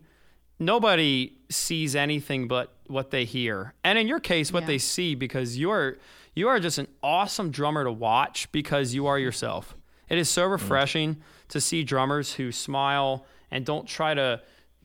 nobody 0.66 1.34
sees 1.50 1.96
anything 1.96 2.48
but 2.48 2.74
what 2.88 3.12
they 3.12 3.26
hear. 3.26 3.74
And 3.84 3.98
in 3.98 4.08
your 4.08 4.20
case 4.20 4.52
what 4.52 4.64
Yeah. 4.64 4.68
they 4.68 4.78
see 4.78 5.16
because 5.16 5.58
you're 5.58 5.98
you 6.36 6.48
are 6.48 6.60
just 6.60 6.80
an 6.80 6.88
awesome 7.04 7.52
drummer 7.52 7.84
to 7.84 7.92
watch 7.92 8.52
because 8.52 8.96
you 8.96 9.06
are 9.06 9.20
yourself. 9.20 9.76
It 10.10 10.18
is 10.18 10.30
so 10.30 10.48
mm. 10.48 10.52
refreshing 10.52 11.22
to 11.50 11.62
see 11.62 11.84
drummers 11.84 12.34
who 12.34 12.52
smile 12.52 13.26
and 13.52 13.66
don't 13.66 13.88
try 13.88 14.16
to 14.16 14.42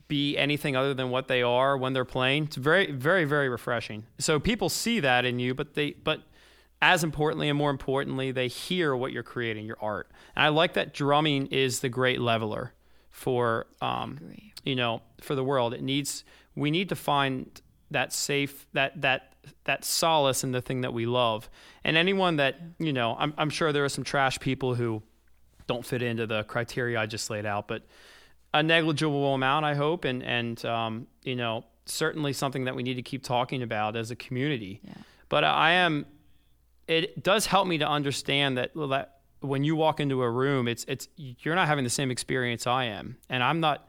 be 0.07 0.37
anything 0.37 0.75
other 0.75 0.93
than 0.93 1.09
what 1.09 1.27
they 1.27 1.41
are 1.41 1.75
when 1.77 1.93
they're 1.93 2.05
playing. 2.05 2.45
It's 2.45 2.55
very 2.55 2.91
very 2.91 3.25
very 3.25 3.49
refreshing. 3.49 4.05
So 4.19 4.39
people 4.39 4.69
see 4.69 4.99
that 4.99 5.25
in 5.25 5.39
you 5.39 5.53
but 5.53 5.73
they 5.73 5.91
but 5.91 6.21
as 6.81 7.03
importantly 7.03 7.49
and 7.49 7.57
more 7.57 7.71
importantly, 7.71 8.31
they 8.31 8.47
hear 8.47 8.95
what 8.95 9.11
you're 9.11 9.21
creating, 9.23 9.65
your 9.65 9.77
art. 9.81 10.09
And 10.35 10.45
I 10.45 10.47
like 10.47 10.73
that 10.75 10.93
drumming 10.93 11.47
is 11.47 11.81
the 11.81 11.89
great 11.89 12.21
leveler 12.21 12.73
for 13.11 13.67
um, 13.81 14.19
you 14.63 14.75
know 14.75 15.01
for 15.21 15.35
the 15.35 15.43
world. 15.43 15.73
It 15.73 15.81
needs 15.81 16.23
we 16.55 16.71
need 16.71 16.89
to 16.89 16.95
find 16.95 17.61
that 17.91 18.13
safe 18.13 18.67
that 18.73 19.01
that 19.01 19.33
that 19.63 19.85
solace 19.85 20.43
in 20.43 20.51
the 20.51 20.61
thing 20.61 20.81
that 20.81 20.93
we 20.93 21.05
love. 21.05 21.49
And 21.83 21.97
anyone 21.97 22.37
that 22.37 22.59
you 22.77 22.93
know, 22.93 23.15
I'm 23.17 23.33
I'm 23.37 23.49
sure 23.49 23.71
there 23.71 23.85
are 23.85 23.89
some 23.89 24.03
trash 24.03 24.39
people 24.39 24.75
who 24.75 25.01
don't 25.67 25.85
fit 25.85 26.01
into 26.01 26.25
the 26.25 26.43
criteria 26.43 26.99
I 26.99 27.05
just 27.05 27.29
laid 27.29 27.45
out, 27.45 27.67
but 27.67 27.83
a 28.53 28.63
negligible 28.63 29.33
amount, 29.33 29.65
I 29.65 29.75
hope, 29.75 30.05
and 30.05 30.23
and 30.23 30.63
um, 30.65 31.07
you 31.23 31.35
know 31.35 31.65
certainly 31.85 32.33
something 32.33 32.65
that 32.65 32.75
we 32.75 32.83
need 32.83 32.95
to 32.95 33.01
keep 33.01 33.23
talking 33.23 33.63
about 33.63 33.95
as 33.95 34.11
a 34.11 34.15
community. 34.15 34.81
Yeah. 34.83 34.93
But 35.29 35.43
I 35.43 35.71
am. 35.71 36.05
It 36.87 37.21
does 37.21 37.45
help 37.45 37.67
me 37.67 37.77
to 37.77 37.87
understand 37.87 38.57
that 38.57 38.71
that 38.75 39.18
when 39.41 39.63
you 39.63 39.75
walk 39.75 39.99
into 39.99 40.21
a 40.21 40.29
room, 40.29 40.67
it's 40.67 40.85
it's 40.87 41.07
you're 41.15 41.55
not 41.55 41.67
having 41.67 41.83
the 41.83 41.89
same 41.89 42.11
experience 42.11 42.67
I 42.67 42.85
am, 42.85 43.17
and 43.29 43.43
I'm 43.43 43.59
not. 43.59 43.87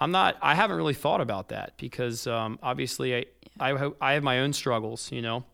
I'm 0.00 0.10
not. 0.10 0.36
I 0.42 0.54
haven't 0.54 0.76
really 0.76 0.94
thought 0.94 1.20
about 1.20 1.48
that 1.48 1.74
because 1.78 2.26
um, 2.26 2.58
obviously 2.62 3.16
I, 3.16 3.24
I 3.60 3.90
I 4.00 4.12
have 4.14 4.22
my 4.22 4.40
own 4.40 4.52
struggles. 4.52 5.10
You 5.12 5.22
know, 5.22 5.44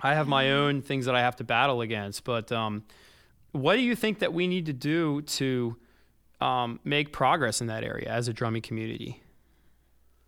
I 0.00 0.14
have 0.14 0.28
my 0.28 0.52
own 0.52 0.82
things 0.82 1.06
that 1.06 1.14
I 1.14 1.20
have 1.20 1.36
to 1.36 1.44
battle 1.44 1.80
against. 1.80 2.24
But 2.24 2.52
um, 2.52 2.84
what 3.52 3.76
do 3.76 3.82
you 3.82 3.96
think 3.96 4.20
that 4.20 4.32
we 4.32 4.46
need 4.46 4.66
to 4.66 4.72
do 4.72 5.22
to 5.22 5.76
um, 6.40 6.80
make 6.84 7.12
progress 7.12 7.60
in 7.60 7.66
that 7.68 7.84
area 7.84 8.08
as 8.08 8.28
a 8.28 8.32
drumming 8.32 8.62
community? 8.62 9.22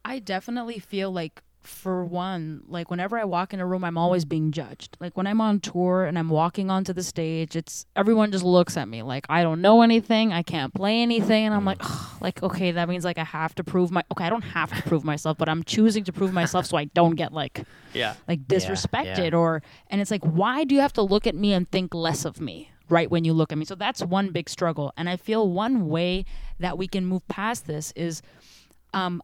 I 0.04 0.18
definitely 0.18 0.78
feel 0.78 1.12
like 1.12 1.42
for 1.62 2.04
one, 2.04 2.62
like 2.66 2.90
whenever 2.90 3.18
I 3.18 3.24
walk 3.24 3.54
in 3.54 3.60
a 3.60 3.66
room, 3.66 3.84
I'm 3.84 3.96
always 3.96 4.24
being 4.24 4.50
judged. 4.52 4.96
Like 5.00 5.16
when 5.16 5.26
I'm 5.26 5.40
on 5.40 5.60
tour 5.60 6.04
and 6.04 6.18
I'm 6.18 6.28
walking 6.28 6.70
onto 6.70 6.92
the 6.92 7.02
stage, 7.02 7.54
it's 7.56 7.86
everyone 7.94 8.32
just 8.32 8.44
looks 8.44 8.76
at 8.76 8.88
me 8.88 9.02
like 9.02 9.26
I 9.28 9.42
don't 9.42 9.60
know 9.60 9.82
anything, 9.82 10.32
I 10.32 10.42
can't 10.42 10.74
play 10.74 11.00
anything, 11.02 11.46
and 11.46 11.54
I'm 11.54 11.64
like, 11.64 11.78
"Ugh," 11.80 12.22
like 12.22 12.42
okay, 12.42 12.72
that 12.72 12.88
means 12.88 13.04
like 13.04 13.18
I 13.18 13.24
have 13.24 13.54
to 13.56 13.64
prove 13.64 13.90
my. 13.90 14.02
Okay, 14.12 14.24
I 14.24 14.30
don't 14.30 14.42
have 14.42 14.72
to 14.76 14.82
prove 14.88 15.04
myself, 15.04 15.38
but 15.38 15.48
I'm 15.48 15.62
choosing 15.62 16.04
to 16.04 16.12
prove 16.12 16.32
myself 16.32 16.66
so 16.66 16.76
I 16.76 16.84
don't 16.84 17.14
get 17.14 17.32
like 17.32 17.64
Yeah. 17.94 18.14
like 18.26 18.46
disrespected 18.46 19.30
yeah. 19.32 19.36
or 19.38 19.62
and 19.88 20.00
it's 20.00 20.10
like 20.10 20.24
why 20.24 20.64
do 20.64 20.74
you 20.74 20.80
have 20.80 20.92
to 20.94 21.02
look 21.02 21.26
at 21.26 21.34
me 21.34 21.52
and 21.52 21.70
think 21.70 21.94
less 21.94 22.24
of 22.24 22.40
me 22.40 22.70
right 22.88 23.10
when 23.10 23.24
you 23.24 23.32
look 23.32 23.52
at 23.52 23.58
me 23.58 23.64
so 23.64 23.74
that's 23.74 24.02
one 24.02 24.30
big 24.30 24.48
struggle 24.50 24.92
and 24.96 25.08
i 25.08 25.16
feel 25.16 25.48
one 25.48 25.88
way 25.88 26.24
that 26.58 26.76
we 26.76 26.86
can 26.88 27.06
move 27.06 27.26
past 27.28 27.66
this 27.66 27.92
is 27.96 28.20
um, 28.94 29.22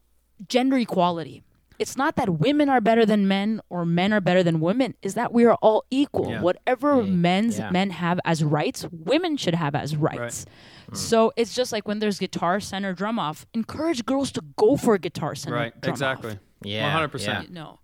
gender 0.49 0.77
equality 0.79 1.43
it's 1.79 1.97
not 1.97 2.17
that 2.17 2.29
women 2.41 2.69
are 2.69 2.81
better 2.81 3.07
than 3.07 3.29
men 3.29 3.61
or 3.71 3.85
men 3.85 4.13
are 4.13 4.21
better 4.21 4.43
than 4.43 4.61
women 4.61 4.95
is 5.03 5.15
that 5.15 5.33
we 5.33 5.45
are 5.45 5.55
all 5.63 5.85
equal 5.91 6.31
Yeah. 6.31 6.41
whatever 6.41 7.03
men's 7.03 7.59
yeah. 7.59 7.71
men 7.71 7.91
have 7.91 8.19
as 8.25 8.43
rights 8.45 8.87
women 8.91 9.37
should 9.37 9.55
have 9.55 9.75
as 9.75 9.97
rights 9.97 10.45
so 10.93 11.33
it's 11.37 11.55
just 11.55 11.71
like 11.73 11.87
when 11.87 11.99
there's 11.99 12.19
guitar 12.19 12.61
center 12.61 12.93
drum 12.95 13.19
off 13.19 13.47
encourage 13.55 14.05
girls 14.07 14.33
to 14.33 14.43
go 14.57 14.77
for 14.77 14.95
a 14.95 14.99
guitar 14.99 15.35
center 15.35 15.57
Right. 15.57 15.81
drum 15.81 15.93
off. 15.93 15.97
Exactly. 15.97 16.39
Yeah, 16.63 16.99
100%. 16.99 17.25
yeah. 17.27 17.43
No. 17.51 17.79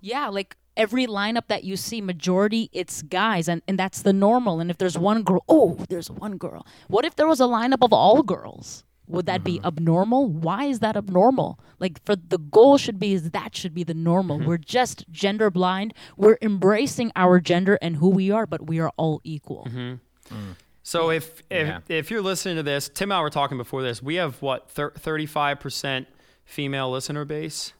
Yeah, 0.00 0.28
like 0.28 0.56
every 0.76 1.06
lineup 1.06 1.46
that 1.48 1.64
you 1.64 1.76
see, 1.76 2.00
majority 2.00 2.68
it's 2.72 3.02
guys, 3.02 3.48
and, 3.48 3.62
and 3.68 3.78
that's 3.78 4.02
the 4.02 4.12
normal. 4.12 4.58
And 4.60 4.70
if 4.70 4.78
there's 4.78 4.98
one 4.98 5.22
girl, 5.22 5.44
oh, 5.48 5.78
there's 5.88 6.10
one 6.10 6.36
girl. 6.38 6.66
What 6.88 7.04
if 7.04 7.14
there 7.16 7.26
was 7.28 7.40
a 7.40 7.44
lineup 7.44 7.82
of 7.82 7.92
all 7.92 8.22
girls? 8.22 8.84
Would 9.08 9.26
that 9.26 9.44
be 9.44 9.58
mm-hmm. 9.58 9.66
abnormal? 9.66 10.28
Why 10.28 10.64
is 10.64 10.80
that 10.80 10.96
abnormal? 10.96 11.60
Like 11.78 12.04
for 12.04 12.16
the 12.16 12.38
goal 12.38 12.78
should 12.78 12.98
be 12.98 13.12
is 13.12 13.30
that 13.30 13.54
should 13.54 13.74
be 13.74 13.84
the 13.84 13.94
normal. 13.94 14.38
Mm-hmm. 14.38 14.48
We're 14.48 14.58
just 14.58 15.04
gender 15.10 15.50
blind. 15.50 15.94
We're 16.16 16.38
embracing 16.42 17.12
our 17.14 17.40
gender 17.40 17.78
and 17.80 17.96
who 17.96 18.08
we 18.08 18.30
are, 18.30 18.46
but 18.46 18.66
we 18.66 18.80
are 18.80 18.90
all 18.96 19.20
equal. 19.24 19.66
Mm-hmm. 19.70 20.34
Mm. 20.34 20.56
So 20.82 21.10
if 21.10 21.42
if, 21.50 21.66
Yeah. 21.66 21.80
if 21.88 22.10
you're 22.10 22.22
listening 22.22 22.56
to 22.56 22.62
this, 22.62 22.88
Tim 22.88 23.10
and 23.10 23.18
I 23.18 23.20
were 23.20 23.30
talking 23.30 23.58
before 23.58 23.82
this. 23.82 24.02
We 24.02 24.16
have 24.16 24.40
what 24.42 24.70
thirty 24.70 25.26
five 25.26 25.60
percent 25.60 26.08
female 26.44 26.90
listener 26.90 27.24
base. 27.24 27.72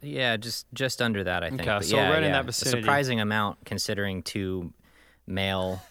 Yeah, 0.00 0.36
just 0.36 0.66
just 0.72 1.02
under 1.02 1.24
that, 1.24 1.42
I 1.42 1.48
think. 1.48 1.62
Okay, 1.62 1.70
But 1.70 1.84
so 1.84 1.96
yeah, 1.96 2.10
right 2.10 2.22
in 2.22 2.32
that 2.32 2.44
vicinity. 2.44 2.78
A 2.78 2.82
surprising 2.82 3.20
amount 3.20 3.64
considering 3.64 4.22
two 4.22 4.72
male 5.26 5.82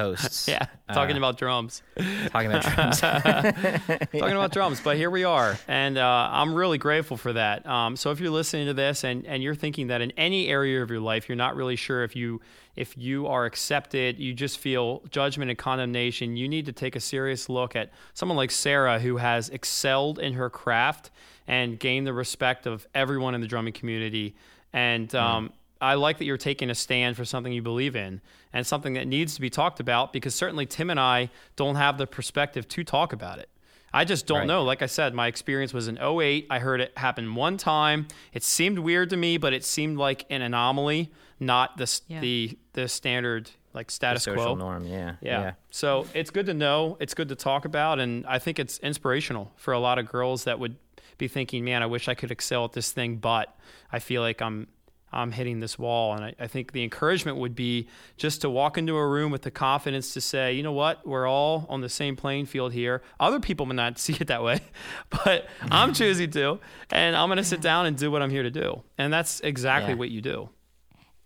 hosts. 0.00 0.48
Yeah, 0.48 0.66
talking 0.92 1.16
uh, 1.16 1.18
about 1.18 1.38
drums. 1.38 1.82
talking 2.28 2.50
about 2.50 2.62
drums. 2.62 3.00
talking 3.00 4.12
about 4.12 4.52
drums, 4.52 4.80
but 4.80 4.96
here 4.96 5.10
we 5.10 5.24
are, 5.24 5.56
and 5.68 5.96
uh, 5.96 6.28
I'm 6.32 6.54
really 6.54 6.78
grateful 6.78 7.16
for 7.16 7.32
that. 7.34 7.66
Um, 7.66 7.96
so 7.96 8.10
if 8.10 8.20
you're 8.20 8.30
listening 8.30 8.66
to 8.66 8.74
this 8.74 9.04
and, 9.04 9.26
and 9.26 9.42
you're 9.42 9.54
thinking 9.54 9.88
that 9.88 10.00
in 10.00 10.10
any 10.12 10.48
area 10.48 10.82
of 10.82 10.90
your 10.90 11.00
life 11.00 11.28
you're 11.28 11.36
not 11.36 11.54
really 11.54 11.76
sure 11.76 12.02
if 12.02 12.16
you 12.16 12.40
if 12.76 12.96
you 12.96 13.26
are 13.26 13.44
accepted, 13.44 14.18
you 14.18 14.32
just 14.32 14.58
feel 14.58 15.02
judgment 15.10 15.50
and 15.50 15.58
condemnation, 15.58 16.36
you 16.36 16.48
need 16.48 16.66
to 16.66 16.72
take 16.72 16.96
a 16.96 17.00
serious 17.00 17.48
look 17.48 17.76
at 17.76 17.90
someone 18.14 18.36
like 18.36 18.50
Sarah 18.50 18.98
who 18.98 19.18
has 19.18 19.48
excelled 19.50 20.18
in 20.18 20.34
her 20.34 20.48
craft 20.48 21.10
and 21.46 21.78
gained 21.78 22.06
the 22.06 22.12
respect 22.12 22.66
of 22.66 22.86
everyone 22.94 23.34
in 23.34 23.40
the 23.40 23.46
drumming 23.46 23.72
community. 23.72 24.34
And 24.72 25.12
um, 25.14 25.52
I 25.80 25.94
like 25.94 26.18
that 26.18 26.24
you're 26.24 26.36
taking 26.36 26.70
a 26.70 26.74
stand 26.74 27.16
for 27.16 27.24
something 27.24 27.52
you 27.52 27.62
believe 27.62 27.96
in 27.96 28.20
and 28.52 28.66
something 28.66 28.94
that 28.94 29.06
needs 29.06 29.34
to 29.36 29.40
be 29.40 29.50
talked 29.50 29.80
about 29.80 30.12
because 30.12 30.34
certainly 30.34 30.66
Tim 30.66 30.90
and 30.90 31.00
I 31.00 31.30
don't 31.56 31.76
have 31.76 31.98
the 31.98 32.06
perspective 32.06 32.68
to 32.68 32.84
talk 32.84 33.12
about 33.12 33.38
it. 33.38 33.48
I 33.92 34.04
just 34.04 34.26
don't 34.26 34.38
Right. 34.40 34.46
know. 34.46 34.62
Like 34.62 34.82
I 34.82 34.86
said, 34.86 35.14
my 35.14 35.26
experience 35.26 35.72
was 35.74 35.88
in 35.88 35.98
08. 35.98 36.46
I 36.48 36.58
heard 36.60 36.80
it 36.80 36.96
happen 36.96 37.34
one 37.34 37.56
time. 37.56 38.06
It 38.32 38.44
seemed 38.44 38.78
weird 38.78 39.10
to 39.10 39.16
me, 39.16 39.36
but 39.36 39.52
it 39.52 39.64
seemed 39.64 39.98
like 39.98 40.26
an 40.30 40.42
anomaly, 40.42 41.10
not 41.40 41.76
the 41.76 42.00
Yeah. 42.08 42.20
the 42.20 42.58
the 42.74 42.86
standard 42.88 43.50
like 43.74 43.86
The 43.88 43.92
status 43.92 44.22
social 44.24 44.44
quo. 44.44 44.54
norm, 44.56 44.84
yeah. 44.86 45.14
Yeah. 45.20 45.52
So 45.70 46.06
it's 46.14 46.30
good 46.30 46.46
to 46.46 46.54
know. 46.54 46.96
It's 47.00 47.14
good 47.14 47.28
to 47.30 47.34
talk 47.36 47.64
about, 47.64 47.98
and 48.00 48.24
I 48.26 48.38
think 48.38 48.58
it's 48.60 48.78
inspirational 48.78 49.52
for 49.56 49.72
a 49.72 49.78
lot 49.80 49.98
of 49.98 50.06
girls 50.08 50.44
that 50.44 50.58
would 50.60 50.76
be 51.18 51.26
thinking, 51.28 51.64
"Man, 51.64 51.82
I 51.82 51.86
wish 51.86 52.08
I 52.08 52.14
could 52.14 52.30
excel 52.30 52.64
at 52.64 52.72
this 52.72 52.92
thing, 52.92 53.16
but 53.16 53.56
I 53.92 53.98
feel 53.98 54.22
like 54.22 54.40
I'm 54.40 54.68
I'm 55.12 55.32
hitting 55.32 55.60
this 55.60 55.78
wall." 55.78 56.14
And 56.14 56.24
I, 56.24 56.34
I 56.38 56.46
think 56.46 56.72
the 56.72 56.82
encouragement 56.84 57.36
would 57.38 57.54
be 57.54 57.88
just 58.16 58.40
to 58.42 58.50
walk 58.50 58.78
into 58.78 58.96
a 58.96 59.06
room 59.08 59.30
with 59.30 59.42
the 59.42 59.50
confidence 59.50 60.12
to 60.14 60.20
say, 60.20 60.52
"You 60.54 60.62
know 60.62 60.72
what? 60.72 61.06
We're 61.06 61.28
all 61.28 61.66
on 61.68 61.80
the 61.80 61.88
same 61.88 62.16
playing 62.16 62.46
field 62.46 62.72
here." 62.72 63.02
Other 63.18 63.40
people 63.40 63.66
may 63.66 63.74
not 63.74 63.98
see 64.04 64.14
it 64.20 64.26
that 64.28 64.42
way, 64.42 64.60
but 65.24 65.46
I'm 65.70 65.92
choosing 66.00 66.30
to, 66.32 66.58
and 66.90 67.16
I'm 67.16 67.28
going 67.28 67.38
to 67.38 67.44
sit 67.44 67.60
down 67.60 67.86
and 67.86 67.96
do 67.96 68.10
what 68.10 68.22
I'm 68.22 68.30
here 68.30 68.42
to 68.44 68.50
do, 68.50 68.82
and 68.98 69.12
that's 69.12 69.40
exactly 69.40 69.92
Yeah. 69.92 69.98
what 69.98 70.10
you 70.10 70.20
do. 70.20 70.50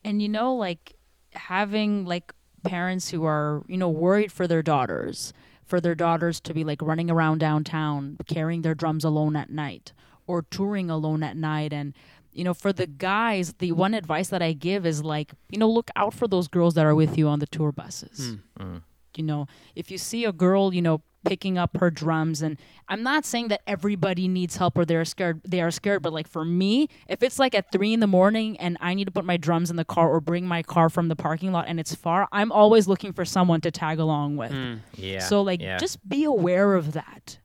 and 0.05 0.21
you 0.23 0.29
know 0.29 0.55
like 0.55 0.95
having 1.33 2.05
like 2.05 2.33
parents 2.63 3.11
who 3.11 3.25
are 3.25 3.63
you 3.69 3.77
know 3.77 3.89
worried 3.89 4.33
for 4.33 4.47
their 4.47 4.63
daughters 4.63 5.33
for 5.67 5.81
their 5.81 5.95
daughters 5.95 6.41
to 6.41 6.55
be 6.55 6.63
like 6.65 6.81
running 6.83 7.11
around 7.11 7.39
downtown 7.39 8.17
carrying 8.27 8.63
their 8.63 8.75
drums 8.75 9.05
alone 9.05 9.35
at 9.37 9.51
night 9.51 9.93
or 10.27 10.43
touring 10.43 10.89
alone 10.91 11.23
at 11.23 11.37
night 11.37 11.73
and 11.73 11.93
you 12.35 12.45
know 12.45 12.53
for 12.55 12.73
the 12.73 12.87
guys 12.87 13.55
the 13.59 13.73
one 13.73 13.95
advice 13.95 14.29
that 14.29 14.43
i 14.43 14.53
give 14.53 14.85
is 14.85 15.03
like 15.03 15.33
you 15.49 15.59
know 15.59 15.71
look 15.71 15.91
out 15.97 16.13
for 16.13 16.29
those 16.29 16.49
girls 16.49 16.75
that 16.75 16.85
are 16.85 16.95
with 16.95 17.17
you 17.17 17.29
on 17.29 17.39
the 17.39 17.47
tour 17.47 17.73
buses 17.73 18.35
hmm. 18.59 18.63
mm. 18.63 18.83
you 19.17 19.25
know 19.25 19.47
if 19.75 19.91
you 19.91 19.97
see 19.97 20.25
a 20.25 20.33
girl 20.33 20.75
you 20.75 20.83
know 20.83 21.01
picking 21.25 21.57
up 21.57 21.79
her 21.79 21.91
drums 21.91 22.43
and 22.43 22.59
i'm 22.89 23.03
not 23.03 23.25
saying 23.25 23.49
that 23.49 23.63
everybody 23.67 24.29
needs 24.29 24.57
help 24.57 24.77
or 24.77 24.85
they're 24.85 25.07
scared 25.07 25.41
they 25.43 25.63
are 25.63 25.71
scared 25.71 26.03
but 26.03 26.13
like 26.13 26.29
for 26.29 26.45
me 26.45 26.87
if 27.09 27.23
it's 27.23 27.39
like 27.39 27.55
at 27.55 27.73
three 27.73 27.95
in 27.95 28.01
the 28.01 28.07
morning 28.07 28.59
and 28.59 28.77
i 28.81 28.93
need 28.93 29.07
to 29.07 29.11
put 29.11 29.25
my 29.25 29.39
drums 29.39 29.71
in 29.71 29.77
the 29.77 29.87
car 29.87 30.11
or 30.11 30.21
bring 30.21 30.47
my 30.47 30.63
car 30.63 30.91
from 30.91 31.09
the 31.09 31.17
parking 31.17 31.51
lot 31.51 31.65
and 31.67 31.81
it's 31.81 31.95
far 31.95 32.29
i'm 32.31 32.53
always 32.53 32.87
looking 32.87 33.11
for 33.13 33.25
someone 33.25 33.61
to 33.61 33.71
tag 33.71 33.99
along 33.99 34.37
with 34.37 34.51
hmm. 34.51 34.75
Yeah. 34.97 35.21
so 35.21 35.41
like 35.41 35.63
yeah. 35.63 35.79
just 35.79 36.07
be 36.07 36.25
aware 36.25 36.75
of 36.75 36.93
that 36.93 37.39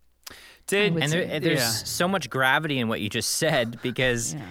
Did 0.68 0.98
and 0.98 1.10
say- 1.10 1.26
there, 1.26 1.40
there's 1.40 1.60
Yeah. 1.60 1.70
so 1.70 2.08
much 2.10 2.30
gravity 2.30 2.80
in 2.80 2.90
what 2.90 3.00
you 3.00 3.08
just 3.08 3.30
said 3.36 3.82
because 3.82 4.34
Yeah. 4.34 4.42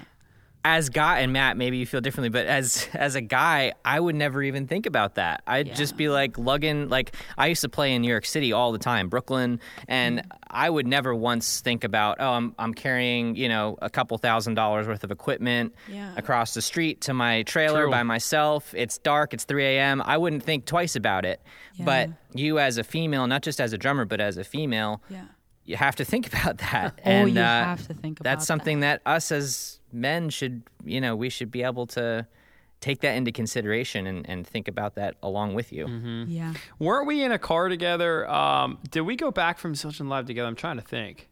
As 0.64 0.88
guy 0.88 1.20
and 1.20 1.32
Matt, 1.32 1.56
maybe 1.56 1.78
you 1.78 1.86
feel 1.86 2.00
differently, 2.00 2.28
but 2.28 2.46
as 2.46 2.88
as 2.92 3.14
a 3.14 3.20
guy, 3.20 3.72
I 3.84 3.98
would 3.98 4.14
never 4.14 4.42
even 4.42 4.66
think 4.66 4.86
about 4.86 5.14
that. 5.14 5.42
I'd 5.46 5.74
just 5.74 5.96
be 5.96 6.08
like 6.08 6.36
lugging 6.36 6.88
like 6.88 7.14
I 7.38 7.46
used 7.46 7.62
to 7.62 7.68
play 7.68 7.94
in 7.94 8.02
New 8.02 8.08
York 8.08 8.26
City 8.26 8.52
all 8.52 8.72
the 8.72 8.78
time, 8.78 9.08
Brooklyn, 9.08 9.60
and 9.86 10.18
Mm-hmm. 10.18 10.30
I 10.50 10.70
would 10.70 10.86
never 10.86 11.14
once 11.14 11.60
think 11.60 11.84
about 11.84 12.16
oh 12.20 12.30
I'm 12.32 12.54
I'm 12.58 12.72
carrying 12.74 13.36
you 13.36 13.48
know 13.48 13.76
a 13.82 13.88
couple 13.90 14.16
thousand 14.18 14.54
dollars 14.54 14.86
worth 14.88 15.04
of 15.04 15.10
equipment 15.10 15.74
Yeah. 15.88 16.12
across 16.16 16.54
the 16.54 16.62
street 16.62 17.02
to 17.02 17.14
my 17.14 17.42
trailer 17.42 17.82
True. 17.82 17.90
by 17.90 18.02
myself. 18.02 18.74
It's 18.74 18.98
dark. 18.98 19.34
It's 19.34 19.44
3 19.44 19.64
a.m. 19.64 20.02
I 20.04 20.16
wouldn't 20.16 20.42
think 20.42 20.64
twice 20.64 20.96
about 20.96 21.24
it. 21.24 21.40
But 21.78 22.10
you 22.34 22.58
as 22.58 22.78
a 22.78 22.84
female, 22.84 23.26
not 23.26 23.42
just 23.42 23.60
as 23.60 23.72
a 23.72 23.78
drummer, 23.78 24.04
but 24.06 24.20
as 24.20 24.36
a 24.38 24.44
female, 24.44 25.02
yeah 25.08 25.24
you 25.64 25.76
have 25.76 25.96
to 25.96 26.04
think 26.04 26.26
about 26.32 26.56
that. 26.58 26.98
Oh, 27.04 27.10
and 27.10 27.34
you 27.34 27.40
uh, 27.40 27.44
have 27.44 27.86
to 27.88 27.92
think 27.94 28.20
about 28.20 28.30
that's 28.30 28.46
something 28.46 28.80
that. 28.80 29.02
us 29.04 29.30
as 29.30 29.77
men 29.92 30.30
should, 30.30 30.62
you 30.84 31.00
know, 31.00 31.14
we 31.16 31.28
should 31.30 31.50
be 31.50 31.62
able 31.62 31.86
to 31.88 32.26
take 32.80 33.00
that 33.00 33.14
into 33.16 33.32
consideration 33.32 34.06
and, 34.06 34.28
and 34.28 34.46
think 34.46 34.68
about 34.68 34.94
that 34.94 35.16
along 35.22 35.54
with 35.54 35.72
you. 35.72 35.86
Mm-hmm. 35.86 36.24
yeah 36.28 36.54
Weren't 36.78 37.06
we 37.08 37.24
in 37.24 37.32
a 37.32 37.38
car 37.38 37.68
together? 37.68 38.28
Um, 38.30 38.78
did 38.90 39.00
we 39.02 39.16
go 39.16 39.30
back 39.32 39.58
from 39.58 39.74
Zildjian 39.74 40.08
Live 40.08 40.26
together? 40.26 40.46
I'm 40.48 40.54
trying 40.54 40.76
to 40.76 40.82
think. 40.84 41.28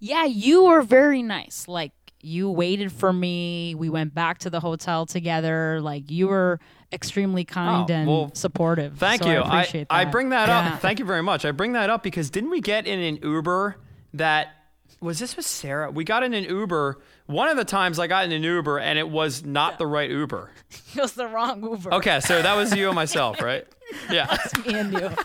yeah 0.00 0.24
you 0.24 0.64
were 0.64 0.82
very 0.82 1.22
nice 1.22 1.68
like 1.68 1.92
you 2.22 2.50
waited 2.50 2.90
for 2.92 3.12
me 3.12 3.74
we 3.76 3.88
went 3.88 4.12
back 4.14 4.38
to 4.38 4.50
the 4.50 4.60
hotel 4.60 5.06
together 5.06 5.80
like 5.80 6.10
you 6.10 6.28
were 6.28 6.58
extremely 6.92 7.44
kind 7.44 7.88
Oh, 7.90 7.94
and 7.94 8.08
well, 8.08 8.30
supportive. 8.34 8.98
Thank 8.98 9.22
so 9.22 9.30
you. 9.30 9.36
I 9.38 9.60
appreciate 9.60 9.88
that. 9.88 9.94
I, 9.94 10.04
bring 10.06 10.30
that 10.30 10.48
Yeah. 10.48 10.74
up. 10.74 10.80
Thank 10.80 10.98
you 10.98 11.04
very 11.04 11.22
much. 11.22 11.44
I 11.44 11.52
bring 11.52 11.72
that 11.74 11.88
up 11.88 12.02
because 12.02 12.28
didn't 12.30 12.50
we 12.50 12.60
get 12.60 12.86
in 12.88 12.98
an 12.98 13.20
Uber 13.22 13.76
that 14.14 14.48
was 15.00 15.18
this 15.18 15.36
with 15.36 15.46
Sarah? 15.46 15.90
We 15.90 16.04
got 16.04 16.22
in 16.22 16.34
an 16.34 16.44
Uber. 16.44 16.98
One 17.26 17.48
of 17.48 17.56
the 17.56 17.64
times 17.64 17.98
I 17.98 18.06
got 18.06 18.24
in 18.24 18.32
an 18.32 18.42
Uber 18.42 18.78
and 18.78 18.98
it 18.98 19.08
was 19.08 19.44
not 19.44 19.78
the 19.78 19.86
right 19.86 20.10
Uber. 20.10 20.50
it 20.94 21.00
was 21.00 21.12
the 21.12 21.26
wrong 21.26 21.62
Uber. 21.62 21.94
Okay, 21.94 22.20
so 22.20 22.42
that 22.42 22.54
was 22.56 22.74
you 22.76 22.86
and 22.88 22.94
myself, 22.94 23.40
right? 23.42 23.66
Yeah. 24.10 24.36
Me 24.66 24.74
and 24.74 24.92
you. 24.92 25.10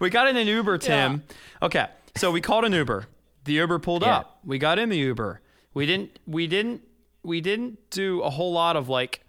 We 0.00 0.08
got 0.10 0.28
in 0.28 0.36
an 0.36 0.46
Uber, 0.46 0.78
Tim. 0.78 1.22
Okay, 1.62 1.86
so 2.16 2.30
we 2.30 2.40
called 2.40 2.64
an 2.64 2.72
Uber. 2.72 3.06
The 3.44 3.54
Uber 3.54 3.78
pulled 3.80 4.02
Yeah. 4.02 4.18
up. 4.18 4.38
We 4.44 4.58
got 4.58 4.78
in 4.78 4.88
the 4.88 4.96
Uber. 4.98 5.40
We 5.72 5.86
didn't. 5.86 6.18
We 6.26 6.46
didn't. 6.46 6.82
We 7.22 7.40
didn't 7.40 7.90
do 7.90 8.20
a 8.22 8.30
whole 8.30 8.52
lot 8.52 8.76
of 8.76 8.88
like 8.88 9.24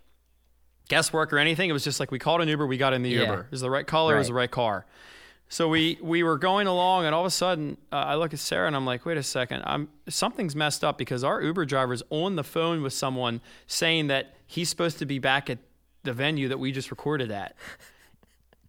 guesswork 0.89 1.33
or 1.33 1.37
anything. 1.39 1.69
It 1.69 1.73
was 1.73 1.83
just 1.83 1.99
like 1.99 2.11
we 2.11 2.19
called 2.19 2.41
an 2.41 2.47
Uber. 2.47 2.67
We 2.67 2.77
got 2.77 2.93
in 2.93 3.01
the 3.03 3.09
Yeah. 3.09 3.21
Uber. 3.21 3.39
It 3.41 3.51
was 3.51 3.61
the 3.61 3.69
right 3.69 3.87
color. 3.87 4.15
It 4.15 4.19
was 4.19 4.27
the 4.27 4.33
Right. 4.33 4.41
right 4.43 4.51
car. 4.51 4.85
So 5.47 5.69
we 5.69 5.97
we 6.01 6.23
were 6.23 6.37
going 6.37 6.65
along, 6.67 7.05
and 7.05 7.13
all 7.13 7.21
of 7.21 7.27
a 7.27 7.31
sudden, 7.31 7.77
uh, 7.91 7.97
I 7.97 8.15
look 8.15 8.33
at 8.33 8.39
Sarah 8.39 8.65
and 8.67 8.75
I'm 8.75 8.85
like, 8.85 9.05
"Wait 9.05 9.15
a 9.17 9.23
second, 9.23 9.61
I'm 9.65 9.89
something's 10.09 10.55
messed 10.55 10.83
up 10.83 10.97
because 10.97 11.23
our 11.23 11.41
Uber 11.41 11.65
driver's 11.65 12.01
on 12.09 12.35
the 12.35 12.43
phone 12.43 12.81
with 12.81 12.93
someone 12.93 13.41
saying 13.67 14.07
that 14.07 14.33
he's 14.47 14.69
supposed 14.69 14.97
to 14.99 15.05
be 15.05 15.19
back 15.19 15.49
at 15.49 15.59
the 16.03 16.13
venue 16.13 16.47
that 16.49 16.57
we 16.57 16.71
just 16.71 16.89
recorded 16.91 17.31
at." 17.31 17.55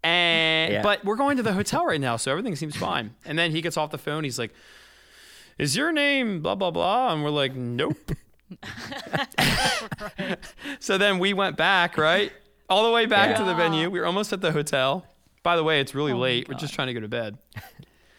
And 0.05 0.73
Yeah. 0.73 0.83
but 0.83 1.05
we're 1.05 1.17
going 1.17 1.37
to 1.39 1.43
the 1.43 1.53
hotel 1.55 1.85
right 1.85 2.01
now, 2.01 2.17
so 2.17 2.31
everything 2.31 2.55
seems 2.55 2.77
fine. 2.77 3.17
And 3.25 3.37
then 3.37 3.51
he 3.51 3.61
gets 3.61 3.77
off 3.77 3.91
the 3.91 3.99
phone. 3.99 4.23
He's 4.23 4.39
like, 4.39 4.53
"Is 5.59 5.75
your 5.77 5.91
name 5.91 6.43
blah 6.43 6.55
blah 6.55 6.71
blah?" 6.71 7.13
And 7.13 7.25
we're 7.25 7.31
like, 7.31 7.57
"Nope." 7.57 8.13
So 10.79 10.99
then 10.99 11.19
we 11.19 11.33
went 11.33 11.57
back, 11.57 11.97
right, 11.99 12.33
all 12.69 12.85
the 12.85 12.93
way 12.93 13.07
back 13.07 13.31
Yeah. 13.31 13.39
to 13.39 13.45
the 13.45 13.55
venue. 13.55 13.91
We 13.91 13.99
were 13.99 14.07
almost 14.07 14.33
at 14.33 14.41
the 14.41 14.53
hotel. 14.53 15.05
By 15.47 15.55
the 15.55 15.63
way, 15.63 15.79
it's 15.79 15.95
really 15.95 16.11
Oh 16.11 16.19
late. 16.19 16.49
We're 16.49 16.57
just 16.57 16.75
trying 16.75 16.89
to 16.89 16.93
go 16.93 16.99
to 16.99 17.07
bed. 17.07 17.39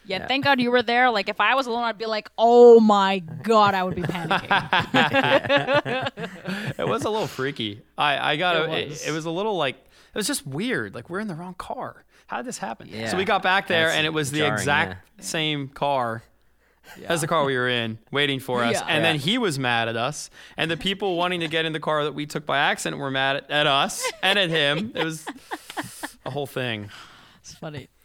Yeah, 0.06 0.26
thank 0.28 0.46
God 0.46 0.62
you 0.62 0.72
were 0.72 0.82
there. 0.82 1.10
Like, 1.12 1.28
if 1.28 1.42
I 1.42 1.56
was 1.56 1.68
alone, 1.68 1.84
I'd 1.84 1.98
be 1.98 2.06
like, 2.06 2.30
oh 2.38 2.80
my 2.80 3.20
God, 3.20 3.76
I 3.76 3.84
would 3.84 3.96
be 3.96 4.04
panicking. 4.04 4.48
It 6.80 6.88
was 6.88 7.04
a 7.04 7.10
little 7.10 7.28
freaky. 7.28 7.82
I 7.98 8.32
I 8.32 8.38
got 8.38 8.56
It 8.56 8.62
it, 8.62 8.88
was. 8.90 9.02
it. 9.04 9.10
It 9.10 9.12
was 9.12 9.26
a 9.26 9.30
little 9.30 9.58
like 9.58 9.76
it 9.76 10.16
was 10.16 10.26
just 10.26 10.48
weird. 10.48 10.96
Like 10.96 11.10
we're 11.10 11.20
in 11.20 11.28
the 11.28 11.36
wrong 11.36 11.56
car. 11.56 12.06
How 12.28 12.38
did 12.38 12.46
this 12.46 12.60
happen? 12.60 12.88
Yeah. 12.90 13.10
So 13.10 13.18
we 13.18 13.26
got 13.26 13.44
back 13.44 13.68
there, 13.68 13.88
That's 13.88 13.98
and 13.98 14.06
it 14.06 14.12
was 14.14 14.32
the 14.32 14.40
jarring, 14.40 14.54
exact 14.54 15.22
same 15.22 15.68
car 15.68 16.24
as 17.06 17.20
the 17.20 17.28
car 17.28 17.44
we 17.44 17.58
were 17.58 17.68
in, 17.68 17.98
waiting 18.10 18.40
for 18.40 18.64
us. 18.64 18.76
Yeah. 18.76 18.86
And 18.88 19.04
then 19.04 19.20
he 19.20 19.38
was 19.38 19.60
mad 19.60 19.90
at 19.90 19.98
us, 19.98 20.30
and 20.56 20.72
the 20.72 20.78
people 20.78 21.18
wanting 21.18 21.42
to 21.42 21.50
get 21.50 21.66
in 21.66 21.74
the 21.74 21.82
car 21.82 22.06
that 22.06 22.14
we 22.14 22.26
took 22.26 22.46
by 22.46 22.58
accident 22.58 23.02
were 23.02 23.12
mad 23.12 23.36
at, 23.36 23.52
at 23.52 23.68
us 23.68 24.10
and 24.24 24.40
at 24.40 24.50
him. 24.50 24.94
It 24.96 25.04
was 25.04 25.26
a 26.26 26.30
whole 26.30 26.48
thing. 26.48 26.90
It's 27.50 27.58
funny. 27.60 27.90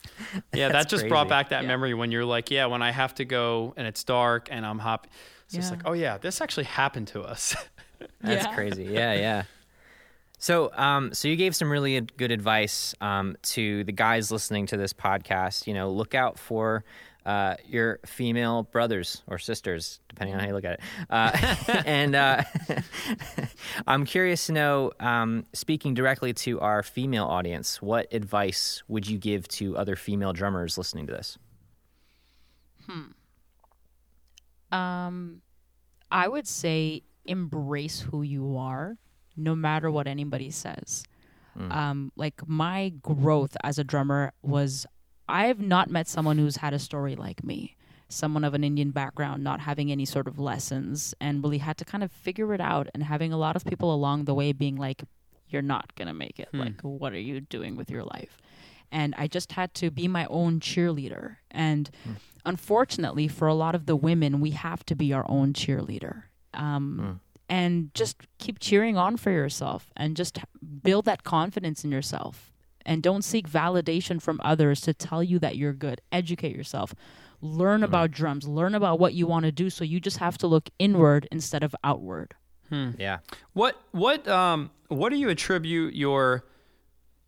Yeah, 0.53 0.69
that 0.69 0.73
That's 0.73 0.91
just 0.91 1.09
brought 1.09 1.29
back 1.29 1.49
that 1.51 1.63
Yeah. 1.63 1.69
memory 1.69 1.95
when 1.95 2.11
you're 2.11 2.25
like, 2.25 2.51
yeah, 2.51 2.67
when 2.67 2.83
I 2.83 2.91
have 2.91 3.15
to 3.17 3.25
go 3.25 3.73
and 3.77 3.87
it's 3.87 4.03
dark 4.05 4.49
and 4.51 4.67
I'm 4.67 4.79
happy. 4.79 5.09
It's 5.47 5.55
just 5.55 5.71
like, 5.71 5.83
oh 5.85 5.93
yeah, 5.93 6.19
this 6.19 6.41
actually 6.41 6.65
happened 6.65 7.09
to 7.09 7.23
us. 7.23 7.55
That's 8.21 8.47
Yeah. 8.47 8.55
crazy. 8.55 8.85
Yeah, 8.85 9.13
yeah. 9.15 9.43
So, 10.39 10.73
um, 10.75 11.15
so 11.15 11.29
you 11.29 11.37
gave 11.37 11.55
some 11.55 11.71
really 11.71 12.01
good 12.01 12.33
advice 12.33 12.95
um, 13.01 13.37
to 13.43 13.85
the 13.85 13.93
guys 13.93 14.33
listening 14.33 14.67
to 14.67 14.77
this 14.77 14.93
podcast. 14.93 15.67
You 15.67 15.75
know, 15.75 15.91
look 15.91 16.15
out 16.15 16.39
for 16.39 16.85
uh, 17.25 17.57
your 17.67 18.01
female 18.05 18.65
brothers 18.65 19.23
or 19.27 19.39
sisters, 19.39 20.01
depending 20.09 20.35
on 20.35 20.41
how 20.41 20.47
you 20.47 20.53
look 20.53 20.65
at 20.65 20.75
it. 20.75 20.81
Uh, 21.11 21.83
and 21.87 22.15
uh, 22.15 22.43
I'm 23.87 24.05
curious 24.05 24.47
to 24.47 24.53
know, 24.53 24.93
um, 25.01 25.47
speaking 25.53 25.95
directly 25.95 26.33
to 26.35 26.61
our 26.61 26.83
female 26.83 27.25
audience, 27.25 27.81
what 27.81 28.13
advice 28.13 28.83
would 28.89 29.07
you 29.07 29.19
give 29.19 29.49
to 29.49 29.77
other 29.77 29.97
female 29.97 30.33
drummers 30.33 30.77
listening 30.77 31.07
to 31.07 31.13
this? 31.13 31.39
Hmm. 32.87 34.77
Um, 34.77 35.43
I 36.11 36.29
would 36.29 36.49
say 36.49 37.03
embrace 37.25 38.01
who 38.01 38.23
you 38.23 38.57
are, 38.57 38.97
no 39.37 39.55
matter 39.55 39.91
what 39.91 40.07
anybody 40.07 40.51
says. 40.51 41.05
Um, 41.71 42.13
like 42.17 42.41
my 42.47 42.95
growth 43.03 43.57
as 43.63 43.79
a 43.79 43.85
drummer 43.85 44.33
was, 44.43 44.87
I 45.33 45.47
have 45.47 45.61
not 45.61 45.91
met 45.91 46.07
someone 46.07 46.39
who's 46.39 46.57
had 46.57 46.75
a 46.75 46.79
story 46.79 47.17
like 47.17 47.43
me. 47.43 47.77
Someone 48.09 48.45
of 48.45 48.53
an 48.53 48.63
Indian 48.63 48.91
background, 48.91 49.43
not 49.43 49.61
having 49.61 49.91
any 49.91 50.05
sort 50.05 50.29
of 50.29 50.39
lessons, 50.39 51.15
and 51.21 51.43
really 51.43 51.59
had 51.59 51.79
to 51.79 51.85
kind 51.85 52.05
of 52.05 52.13
figure 52.13 52.53
it 52.53 52.61
out, 52.61 52.89
and 52.93 53.03
having 53.03 53.33
a 53.33 53.39
lot 53.39 53.57
of 53.57 53.65
people 53.65 53.93
along 53.93 54.27
the 54.27 54.35
way 54.35 54.53
being 54.53 54.77
like, 54.77 55.03
"You're 55.49 55.63
not 55.63 55.95
gonna 55.95 56.13
make 56.13 56.39
it. 56.39 56.49
Hmm. 56.51 56.61
Like, 56.61 56.81
what 56.83 57.15
are 57.15 57.19
you 57.19 57.41
doing 57.41 57.75
with 57.75 57.91
your 57.91 58.05
life?" 58.05 58.39
and 58.93 59.15
I 59.17 59.27
just 59.27 59.53
had 59.53 59.75
to 59.75 59.91
be 59.91 60.07
my 60.07 60.27
own 60.27 60.61
cheerleader. 60.61 61.37
And 61.51 61.91
hmm. 62.05 62.13
unfortunately, 62.45 63.27
for 63.27 63.49
a 63.49 63.55
lot 63.55 63.75
of 63.75 63.87
the 63.87 63.97
women, 63.97 64.41
we 64.41 64.51
have 64.51 64.85
to 64.87 64.95
be 64.95 65.13
our 65.13 65.25
own 65.29 65.55
cheerleader. 65.55 66.25
Um, 66.55 66.99
hmm. 66.99 67.13
And 67.49 67.95
just 67.95 68.19
keep 68.39 68.61
cheering 68.61 68.97
on 68.97 69.17
for 69.17 69.31
yourself 69.31 69.91
and 69.97 70.17
just 70.17 70.39
build 70.83 71.07
that 71.07 71.25
confidence 71.25 71.85
in 71.85 71.91
yourself. 71.91 72.52
And 72.85 73.03
don't 73.03 73.23
seek 73.23 73.49
validation 73.49 74.21
from 74.21 74.41
others 74.43 74.81
to 74.83 74.95
tell 74.95 75.23
you 75.23 75.39
that 75.39 75.57
you're 75.57 75.73
good. 75.73 76.01
Educate 76.11 76.55
yourself. 76.55 76.95
Learn 77.41 77.83
about 77.83 78.13
drums. 78.13 78.47
Learn 78.47 78.75
about 78.75 79.01
what 79.01 79.15
you 79.15 79.27
want 79.27 79.45
to 79.45 79.53
do. 79.53 79.69
So 79.69 79.85
you 79.85 79.99
just 79.99 80.19
have 80.19 80.39
to 80.39 80.47
look 80.47 80.71
inward 80.79 81.27
instead 81.33 81.63
of 81.63 81.75
outward. 81.83 82.35
Yeah. 82.99 83.19
What 83.53 83.81
what 83.91 84.27
um 84.29 84.71
what 84.89 85.11
do 85.11 85.17
you 85.17 85.29
attribute 85.29 85.95
your 85.95 86.45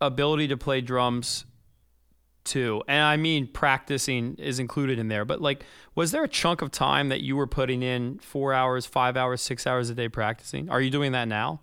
ability 0.01 0.47
to 0.47 0.57
play 0.57 0.81
drums 0.81 1.45
to? 2.45 2.81
And 2.87 3.03
I 3.03 3.17
mean 3.17 3.47
practicing 3.47 4.35
is 4.35 4.57
included 4.57 4.97
in 4.97 5.07
there, 5.07 5.23
but 5.23 5.41
like 5.41 5.63
was 5.93 6.11
there 6.11 6.23
a 6.23 6.27
chunk 6.27 6.61
of 6.61 6.71
time 6.71 7.09
that 7.09 7.21
you 7.21 7.35
were 7.35 7.47
putting 7.47 7.83
in 7.83 8.17
4 8.19 8.53
hours, 8.53 8.85
5 8.85 9.15
hours, 9.17 9.41
6 9.41 9.67
hours 9.67 9.89
a 9.89 9.95
day 9.95 10.09
practicing? 10.09 10.69
Are 10.69 10.81
you 10.81 10.89
doing 10.89 11.11
that 11.11 11.27
now? 11.27 11.61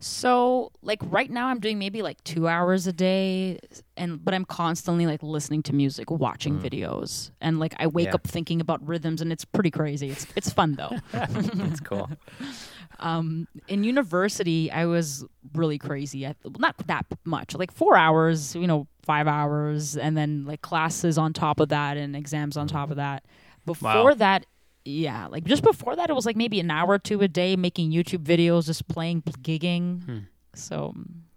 So, 0.00 0.70
like 0.82 0.98
right 1.04 1.30
now, 1.30 1.46
I'm 1.48 1.60
doing 1.60 1.78
maybe 1.78 2.02
like 2.02 2.22
two 2.24 2.46
hours 2.48 2.86
a 2.86 2.92
day, 2.92 3.58
and 3.96 4.22
but 4.22 4.34
I'm 4.34 4.44
constantly 4.44 5.06
like 5.06 5.22
listening 5.22 5.62
to 5.64 5.74
music, 5.74 6.10
watching 6.10 6.58
videos, 6.58 7.30
and 7.40 7.58
like 7.58 7.74
I 7.78 7.86
wake 7.86 8.06
Yeah. 8.08 8.14
up 8.16 8.24
thinking 8.26 8.60
about 8.60 8.86
rhythms, 8.86 9.20
and 9.22 9.32
it's 9.32 9.44
pretty 9.44 9.70
crazy. 9.70 10.10
It's 10.10 10.26
it's 10.36 10.50
fun 10.52 10.74
though. 10.74 10.98
That's 11.12 11.80
cool. 11.80 12.10
um, 12.98 13.48
in 13.66 13.84
university, 13.84 14.70
I 14.70 14.86
was 14.86 15.24
really 15.54 15.78
crazy. 15.78 16.26
I, 16.26 16.34
not 16.58 16.76
that 16.86 17.06
much, 17.24 17.54
like 17.54 17.72
four 17.72 17.96
hours, 17.96 18.54
you 18.54 18.66
know, 18.66 18.86
five 19.02 19.26
hours, 19.26 19.96
and 19.96 20.16
then 20.16 20.44
like 20.44 20.60
classes 20.62 21.16
on 21.18 21.32
top 21.32 21.60
of 21.60 21.70
that, 21.70 21.96
and 21.96 22.14
exams 22.16 22.56
on 22.56 22.66
top 22.66 22.90
of 22.90 22.96
that. 22.96 23.24
Before 23.66 24.10
Wow. 24.10 24.14
that, 24.16 24.46
yeah, 24.84 25.26
like 25.26 25.44
just 25.44 25.62
before 25.62 25.96
that, 25.96 26.10
it 26.10 26.12
was 26.12 26.26
like 26.26 26.36
maybe 26.36 26.60
an 26.60 26.70
hour 26.70 26.90
or 26.90 26.98
two 26.98 27.20
a 27.22 27.28
day 27.28 27.56
making 27.56 27.90
YouTube 27.90 28.24
videos, 28.24 28.66
just 28.66 28.86
playing, 28.88 29.22
gigging. 29.22 30.26
So, 30.54 30.94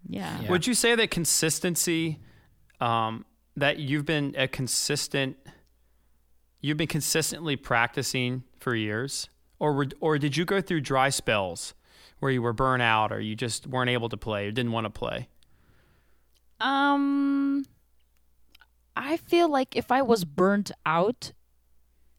yeah. 0.08 0.42
Yeah. 0.42 0.50
Would 0.50 0.68
you 0.68 0.74
say 0.74 0.96
that 0.96 1.12
consistency 1.12 2.20
um 2.80 3.26
that 3.56 3.80
you've 3.80 4.06
been 4.06 4.36
a 4.38 4.48
consistent 4.48 5.36
you've 6.62 6.78
been 6.78 6.88
consistently 6.88 7.56
practicing 7.56 8.44
for 8.60 8.76
years 8.76 9.30
or 9.60 9.74
were, 9.74 9.88
or 10.00 10.18
did 10.18 10.38
you 10.38 10.46
go 10.46 10.62
through 10.62 10.82
dry 10.82 11.10
spells 11.10 11.74
where 12.20 12.32
you 12.32 12.42
were 12.42 12.54
burnt 12.54 12.82
out 12.82 13.12
or 13.12 13.20
you 13.20 13.36
just 13.36 13.66
weren't 13.66 13.90
able 13.90 14.10
to 14.10 14.18
play 14.18 14.48
or 14.48 14.52
didn't 14.52 14.72
want 14.72 14.86
to 14.86 14.90
play? 14.90 15.28
Um, 16.60 17.66
I 18.96 19.18
feel 19.18 19.50
like 19.50 19.76
if 19.76 19.92
I 19.92 20.02
was 20.02 20.26
burnt 20.26 20.72
out, 20.86 21.32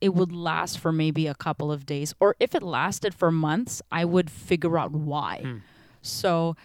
it 0.00 0.14
would 0.14 0.32
last 0.32 0.78
for 0.78 0.92
maybe 0.92 1.26
a 1.26 1.34
couple 1.34 1.72
of 1.72 1.87
days. 1.87 2.14
Or 2.20 2.37
if 2.40 2.54
it 2.54 2.62
lasted 2.62 3.14
for 3.14 3.30
months, 3.30 3.82
I 3.90 4.04
would 4.04 4.30
figure 4.30 4.78
out 4.78 4.92
why. 4.92 5.40
Hmm. 5.42 5.56
So, 6.02 6.56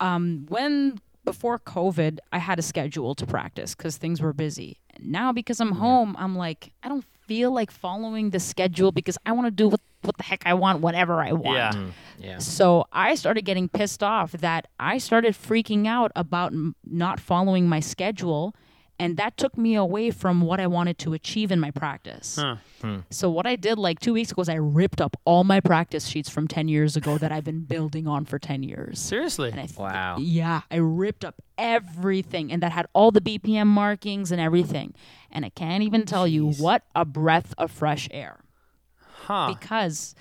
um, 0.00 0.46
when 0.48 0.98
before 1.24 1.58
COVID, 1.58 2.18
I 2.32 2.38
had 2.38 2.58
a 2.58 2.62
schedule 2.62 3.14
to 3.14 3.26
practice 3.26 3.74
because 3.74 3.96
things 3.96 4.20
were 4.20 4.32
busy. 4.32 4.78
Now, 4.98 5.32
because 5.32 5.60
I'm 5.60 5.72
hmm. 5.72 5.78
home, 5.78 6.16
I'm 6.18 6.36
like, 6.36 6.72
I 6.82 6.88
don't 6.88 7.04
feel 7.26 7.50
like 7.52 7.70
following 7.70 8.30
the 8.30 8.40
schedule 8.40 8.92
because 8.92 9.16
I 9.24 9.32
want 9.32 9.46
to 9.46 9.50
do 9.50 9.68
what, 9.68 9.80
what 10.02 10.16
the 10.16 10.22
heck 10.22 10.42
I 10.44 10.54
want, 10.54 10.80
whatever 10.80 11.22
I 11.22 11.32
want. 11.32 11.56
Yeah. 11.56 11.72
Hmm. 11.72 11.88
Yeah. 12.18 12.38
So 12.38 12.86
I 12.92 13.14
started 13.14 13.42
getting 13.42 13.68
pissed 13.68 14.02
off 14.02 14.32
that 14.32 14.68
I 14.78 14.98
started 14.98 15.34
freaking 15.34 15.86
out 15.86 16.12
about 16.14 16.52
m- 16.52 16.76
not 16.84 17.20
following 17.20 17.68
my 17.68 17.80
schedule. 17.80 18.54
And 18.98 19.16
that 19.16 19.36
took 19.36 19.58
me 19.58 19.74
away 19.74 20.12
from 20.12 20.40
what 20.40 20.60
I 20.60 20.68
wanted 20.68 20.98
to 20.98 21.14
achieve 21.14 21.50
in 21.50 21.58
my 21.58 21.72
practice. 21.72 22.36
Huh. 22.40 22.56
Hmm. 22.80 22.98
So, 23.10 23.28
what 23.28 23.44
I 23.44 23.56
did 23.56 23.76
like 23.76 23.98
two 23.98 24.12
weeks 24.12 24.30
ago 24.30 24.42
is 24.42 24.48
I 24.48 24.54
ripped 24.54 25.00
up 25.00 25.16
all 25.24 25.42
my 25.42 25.58
practice 25.58 26.06
sheets 26.06 26.28
from 26.28 26.46
10 26.46 26.68
years 26.68 26.96
ago 26.96 27.18
that 27.18 27.32
I've 27.32 27.42
been 27.44 27.64
building 27.64 28.06
on 28.06 28.24
for 28.24 28.38
10 28.38 28.62
years. 28.62 29.00
Seriously? 29.00 29.50
And 29.50 29.58
I 29.60 29.66
th- 29.66 29.78
Wow. 29.78 30.16
Yeah, 30.20 30.60
I 30.70 30.76
ripped 30.76 31.24
up 31.24 31.34
everything 31.58 32.52
and 32.52 32.62
that 32.62 32.70
had 32.72 32.86
all 32.92 33.10
the 33.10 33.20
BPM 33.20 33.66
markings 33.66 34.30
and 34.30 34.40
everything. 34.40 34.94
And 35.30 35.44
I 35.44 35.48
can't 35.48 35.82
even 35.82 36.04
tell 36.06 36.28
you 36.28 36.50
what 36.52 36.82
a 36.94 37.04
breath 37.04 37.52
of 37.58 37.70
fresh 37.72 38.08
air 38.12 38.38
Huh. 39.26 39.52
because 39.58 40.14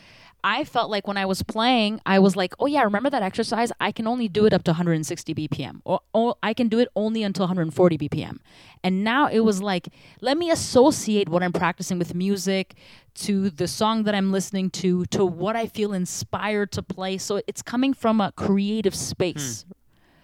I 0.43 0.65
felt 0.65 0.89
like 0.89 1.07
when 1.07 1.17
I 1.17 1.25
was 1.25 1.41
playing, 1.41 2.01
I 2.05 2.19
was 2.19 2.35
like, 2.35 2.53
oh 2.59 2.65
yeah, 2.65 2.83
remember 2.83 3.09
that 3.09 3.23
exercise? 3.23 3.71
I 3.79 3.91
can 3.91 4.07
only 4.07 4.27
do 4.27 4.45
it 4.45 4.53
up 4.53 4.63
to 4.63 4.71
160 4.71 5.33
BPM, 5.33 5.81
or, 5.85 6.35
I 6.43 6.53
can 6.53 6.67
do 6.67 6.79
it 6.79 6.89
only 6.95 7.23
until 7.23 7.43
140 7.43 7.97
BPM. 7.97 8.39
And 8.83 9.03
now 9.03 9.27
it 9.27 9.39
was 9.39 9.61
like, 9.61 9.87
let 10.19 10.37
me 10.37 10.51
associate 10.51 11.29
what 11.29 11.43
I'm 11.43 11.53
practicing 11.53 11.97
with 11.97 12.13
music 12.13 12.75
to 13.15 13.49
the 13.49 13.67
song 13.67 14.03
that 14.03 14.15
I'm 14.15 14.31
listening 14.31 14.69
to, 14.71 15.05
to 15.05 15.25
what 15.25 15.55
I 15.55 15.67
feel 15.67 15.93
inspired 15.93 16.71
to 16.73 16.81
play. 16.81 17.17
So 17.17 17.41
it's 17.47 17.61
coming 17.61 17.93
from 17.93 18.19
a 18.19 18.31
creative 18.33 18.95
space. 18.95 19.63
Hmm. 19.63 19.71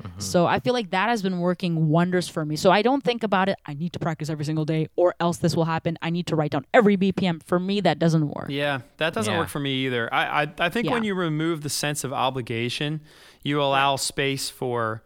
Mm-hmm. 0.02 0.20
So 0.20 0.46
I 0.46 0.60
feel 0.60 0.74
like 0.74 0.92
that 0.92 1.10
has 1.10 1.22
been 1.22 1.40
working 1.40 1.90
wonders 1.90 2.28
for 2.28 2.46
me. 2.46 2.56
So 2.56 2.72
I 2.72 2.82
don't 2.82 3.04
think 3.04 3.24
about 3.24 3.50
it, 3.50 3.58
I 3.66 3.74
need 3.74 3.94
to 3.94 4.00
practice 4.00 4.30
every 4.30 4.46
single 4.46 4.66
day 4.66 4.88
or 4.96 5.14
else 5.20 5.38
this 5.38 5.56
will 5.56 5.66
happen. 5.66 5.98
I 6.02 6.10
need 6.10 6.28
to 6.28 6.36
write 6.36 6.52
down 6.52 6.66
every 6.74 6.96
BPM. 6.98 7.44
For 7.44 7.60
me, 7.60 7.82
that 7.82 8.00
doesn't 8.00 8.30
work. 8.30 8.48
Yeah, 8.50 8.82
that 8.98 9.14
doesn't 9.14 9.34
Yeah. 9.34 9.40
work 9.40 9.50
for 9.50 9.60
me 9.60 9.86
either. 9.86 10.14
I 10.14 10.44
I, 10.44 10.54
I 10.60 10.70
think 10.70 10.90
when 10.90 11.04
you 11.04 11.16
remove 11.16 11.62
the 11.62 11.70
sense 11.70 12.04
of 12.04 12.14
obligation, 12.14 13.02
you 13.44 13.62
allow 13.62 13.96
space 13.98 14.50
for 14.50 15.04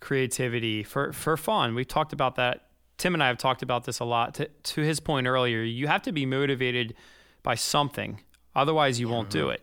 creativity, 0.00 0.82
for 0.82 1.12
for 1.12 1.36
fun. 1.36 1.74
We've 1.74 1.88
talked 1.88 2.12
about 2.12 2.36
that. 2.36 2.66
Tim 2.96 3.14
and 3.14 3.22
I 3.22 3.28
have 3.28 3.38
talked 3.38 3.62
about 3.62 3.84
this 3.84 4.00
a 4.00 4.04
lot. 4.04 4.34
To, 4.34 4.46
to 4.48 4.80
his 4.82 5.00
point 5.00 5.26
earlier, 5.26 5.62
you 5.62 5.86
have 5.86 6.02
to 6.02 6.12
be 6.12 6.26
motivated 6.26 6.94
by 7.42 7.54
something, 7.54 8.20
otherwise 8.54 8.98
you 8.98 9.08
won't 9.08 9.30
do 9.30 9.44
mm-hmm. 9.44 9.52
it. 9.52 9.62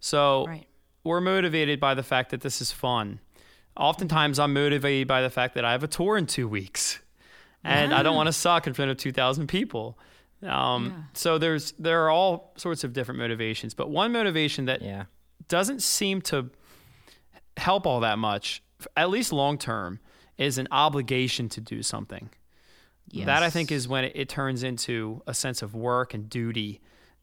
So 0.00 0.46
Right. 0.46 0.66
we're 1.04 1.20
motivated 1.20 1.78
by 1.78 1.94
the 1.94 2.02
fact 2.02 2.30
that 2.30 2.40
this 2.40 2.60
is 2.60 2.72
fun. 2.72 3.20
Oftentimes, 3.76 4.38
I'm 4.38 4.52
motivated 4.52 5.08
by 5.08 5.22
the 5.22 5.30
fact 5.30 5.54
that 5.54 5.64
I 5.64 5.72
have 5.72 5.82
a 5.82 5.88
tour 5.88 6.16
in 6.16 6.26
two 6.26 6.46
weeks, 6.46 7.00
and 7.64 7.94
I 7.94 8.02
don't 8.02 8.16
want 8.16 8.26
to 8.26 8.32
suck 8.32 8.66
in 8.66 8.74
front 8.74 8.90
of 8.90 8.96
2,000 8.98 9.46
people. 9.46 9.98
Um, 10.42 10.86
Yeah. 10.86 11.02
So 11.14 11.38
there's 11.38 11.72
there 11.78 12.02
are 12.04 12.10
all 12.10 12.52
sorts 12.56 12.82
of 12.84 12.92
different 12.92 13.18
motivations, 13.20 13.74
but 13.74 13.88
one 13.90 14.12
motivation 14.12 14.64
that 14.66 14.82
Yeah. 14.82 15.04
doesn't 15.48 15.82
seem 15.82 16.20
to 16.22 16.50
help 17.56 17.86
all 17.86 18.00
that 18.00 18.18
much, 18.18 18.62
at 18.96 19.08
least 19.10 19.32
long 19.32 19.56
term, 19.58 20.00
is 20.38 20.58
an 20.58 20.66
obligation 20.70 21.48
to 21.50 21.60
do 21.60 21.82
something. 21.82 22.30
That 23.26 23.42
I 23.42 23.50
think 23.50 23.70
is 23.70 23.86
when 23.86 24.04
it, 24.04 24.12
it 24.14 24.28
turns 24.28 24.62
into 24.62 25.22
a 25.26 25.34
sense 25.34 25.60
of 25.62 25.74
work 25.74 26.12
and 26.14 26.28
duty, 26.30 26.80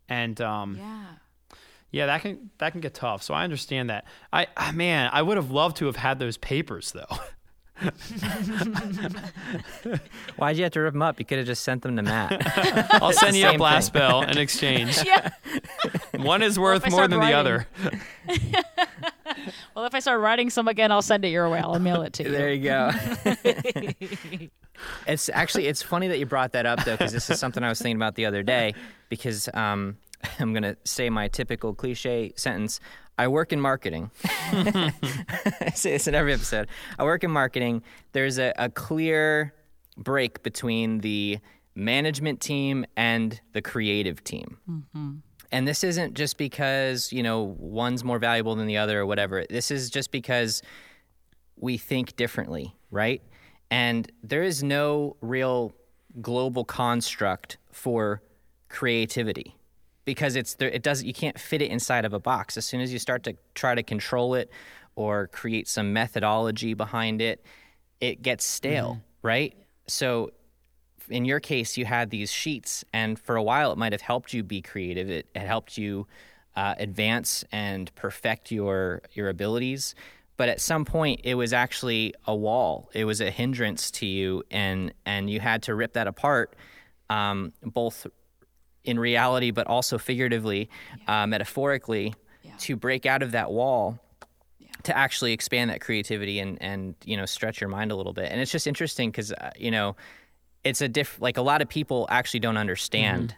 and 0.08 0.40
um, 0.40 0.78
Yeah. 0.78 1.06
Yeah, 1.92 2.06
that 2.08 2.22
can 2.22 2.52
that 2.60 2.72
can 2.72 2.82
get 2.82 2.94
tough. 2.94 3.24
So 3.24 3.34
I 3.34 3.44
understand 3.44 3.90
that. 3.90 4.06
I 4.32 4.48
ah, 4.56 4.72
man, 4.74 5.10
I 5.12 5.22
would 5.22 5.38
have 5.38 5.52
loved 5.52 5.78
to 5.78 5.86
have 5.88 5.96
had 5.96 6.20
those 6.20 6.38
papers 6.38 6.92
though. 6.92 7.18
Why'd 10.36 10.58
you 10.58 10.64
have 10.64 10.74
to 10.74 10.82
rip 10.82 10.94
them 10.94 11.02
up? 11.02 11.18
You 11.18 11.26
could 11.26 11.38
have 11.38 11.48
just 11.48 11.64
sent 11.64 11.82
them 11.82 11.96
to 11.96 12.02
Matt. 12.04 12.92
I'll 13.02 13.14
send 13.14 13.38
you 13.38 13.48
a 13.48 13.58
blast 13.58 13.94
thing. 13.94 14.02
bell 14.02 14.22
in 14.24 14.38
exchange. 14.42 14.98
Yeah. 15.06 15.30
One 16.18 16.44
is 16.44 16.60
worth 16.60 16.86
I 16.86 16.90
more 16.90 17.08
start 17.08 17.12
than 17.12 17.22
the 17.22 17.34
other. 17.34 17.68
Well, 19.76 19.86
if 19.86 19.96
I 19.96 20.00
start 20.00 20.20
writing 20.20 20.50
some 20.50 20.68
again, 20.68 20.92
I'll 20.92 21.02
send 21.02 21.24
it 21.24 21.30
your 21.30 21.50
way. 21.50 21.60
I'll 21.60 21.80
mail 21.80 22.02
it 22.02 22.12
to 22.14 22.24
you. 22.24 22.32
there 22.32 22.52
you 22.52 22.64
go. 22.64 22.92
it's 25.08 25.30
actually 25.30 25.68
it's 25.68 25.82
funny 25.82 26.10
that 26.10 26.20
you 26.20 26.26
brought 26.26 26.52
that 26.52 26.66
up 26.66 26.84
though, 26.84 26.98
because 26.98 27.14
this 27.14 27.30
is 27.30 27.40
something 27.40 27.64
I 27.64 27.70
was 27.70 27.80
thinking 27.80 27.96
about 27.96 28.16
the 28.16 28.26
other 28.26 28.44
day. 28.44 28.74
Because 29.08 29.48
um, 29.54 29.96
I'm 30.40 30.54
gonna 30.54 30.78
say 30.86 31.10
my 31.10 31.28
typical 31.28 31.74
cliche 31.74 32.34
sentence. 32.36 32.80
I 33.18 33.28
work 33.28 33.52
in 33.52 33.60
marketing. 33.60 34.12
I 34.24 35.72
say 35.76 35.92
this 35.92 36.08
in 36.08 36.16
every 36.16 36.34
episode. 36.34 36.70
I 36.98 37.04
work 37.04 37.24
in 37.24 37.32
marketing. 37.32 37.84
There's 38.14 38.40
a, 38.40 38.54
a 38.58 38.70
clear 38.70 39.54
break 39.98 40.42
between 40.42 41.00
the 41.00 41.40
management 41.76 42.40
team 42.40 42.86
and 42.96 43.40
the 43.52 43.62
creative 43.62 44.24
team. 44.24 44.58
Mm-hmm. 44.70 45.16
And 45.52 45.68
this 45.68 45.84
isn't 45.84 46.14
just 46.14 46.38
because, 46.38 47.12
you 47.12 47.22
know, 47.22 47.56
one's 47.60 48.04
more 48.06 48.20
valuable 48.20 48.56
than 48.56 48.68
the 48.68 48.78
other 48.78 49.02
or 49.02 49.06
whatever. 49.06 49.46
This 49.50 49.70
is 49.70 49.90
just 49.90 50.12
because 50.12 50.62
we 51.58 51.78
think 51.78 52.16
differently, 52.16 52.76
right? 52.90 53.22
And 53.70 54.10
there 54.24 54.44
is 54.44 54.64
no 54.64 55.18
real 55.22 55.74
global 56.22 56.64
construct 56.64 57.58
for 57.72 58.22
creativity 58.70 59.59
because 60.10 60.36
it's 60.36 60.56
it 60.60 60.82
doesn't 60.82 61.06
you 61.06 61.14
can't 61.14 61.40
fit 61.40 61.62
it 61.62 61.70
inside 61.70 62.04
of 62.04 62.14
a 62.14 62.20
box. 62.20 62.58
As 62.58 62.66
soon 62.66 62.82
as 62.82 62.92
you 62.92 62.98
start 62.98 63.22
to 63.26 63.36
try 63.54 63.76
to 63.76 63.84
control 63.84 64.34
it 64.34 64.50
or 64.96 65.28
create 65.28 65.68
some 65.68 65.94
methodology 65.94 66.74
behind 66.74 67.22
it, 67.22 67.46
it 68.02 68.24
gets 68.24 68.44
stale, 68.44 69.02
right? 69.22 69.54
So 69.86 70.32
in 71.10 71.26
your 71.26 71.40
case, 71.40 71.78
you 71.78 71.86
had 71.86 72.10
these 72.10 72.32
sheets, 72.32 72.84
and 72.92 73.20
for 73.20 73.36
a 73.36 73.44
while, 73.44 73.72
it 73.72 73.78
might 73.78 73.92
have 73.92 74.02
helped 74.02 74.34
you 74.34 74.42
be 74.42 74.64
creative. 74.64 75.12
It, 75.12 75.28
it 75.36 75.42
helped 75.42 75.78
you 75.78 76.08
uh, 76.56 76.74
advance 76.80 77.46
and 77.52 77.94
perfect 77.94 78.52
your 78.52 79.04
your 79.14 79.30
abilities. 79.30 79.94
But 80.38 80.50
at 80.50 80.60
some 80.60 80.86
point, 80.86 81.22
it 81.24 81.36
was 81.36 81.54
actually 81.54 82.16
a 82.26 82.36
wall. 82.36 82.90
It 82.94 83.06
was 83.06 83.22
a 83.22 83.30
hindrance 83.30 83.92
to 83.92 84.08
you, 84.08 84.42
and 84.50 84.92
and 85.06 85.30
you 85.30 85.40
had 85.40 85.62
to 85.64 85.76
rip 85.76 85.94
that 85.94 86.08
apart, 86.08 86.56
um, 87.12 87.54
both 87.62 88.08
in 88.84 89.00
reality, 89.00 89.52
but 89.52 89.68
also 89.68 89.98
figuratively, 89.98 90.70
uh, 91.08 91.26
metaphorically, 91.28 92.14
to 92.60 92.76
break 92.76 93.06
out 93.06 93.22
of 93.24 93.32
that 93.34 93.52
wall 93.52 94.00
to 94.84 94.98
actually 94.98 95.34
expand 95.34 95.70
that 95.70 95.82
creativity 95.82 96.40
and 96.40 96.58
and 96.62 96.96
you 97.04 97.18
know 97.18 97.26
stretch 97.26 97.60
your 97.62 97.70
mind 97.70 97.92
a 97.92 97.96
little 97.96 98.14
bit. 98.14 98.32
And 98.32 98.40
it's 98.42 98.52
just 98.52 98.66
interesting 98.68 99.12
because 99.12 99.32
uh, 99.34 99.52
you 99.58 99.72
know 99.72 99.96
it's 100.64 100.82
a 100.82 100.88
diff 100.88 101.20
like 101.22 101.38
a 101.38 101.42
lot 101.42 101.62
of 101.62 101.70
people 101.70 102.06
actually 102.10 102.40
don't 102.42 102.58
understand 102.58 103.36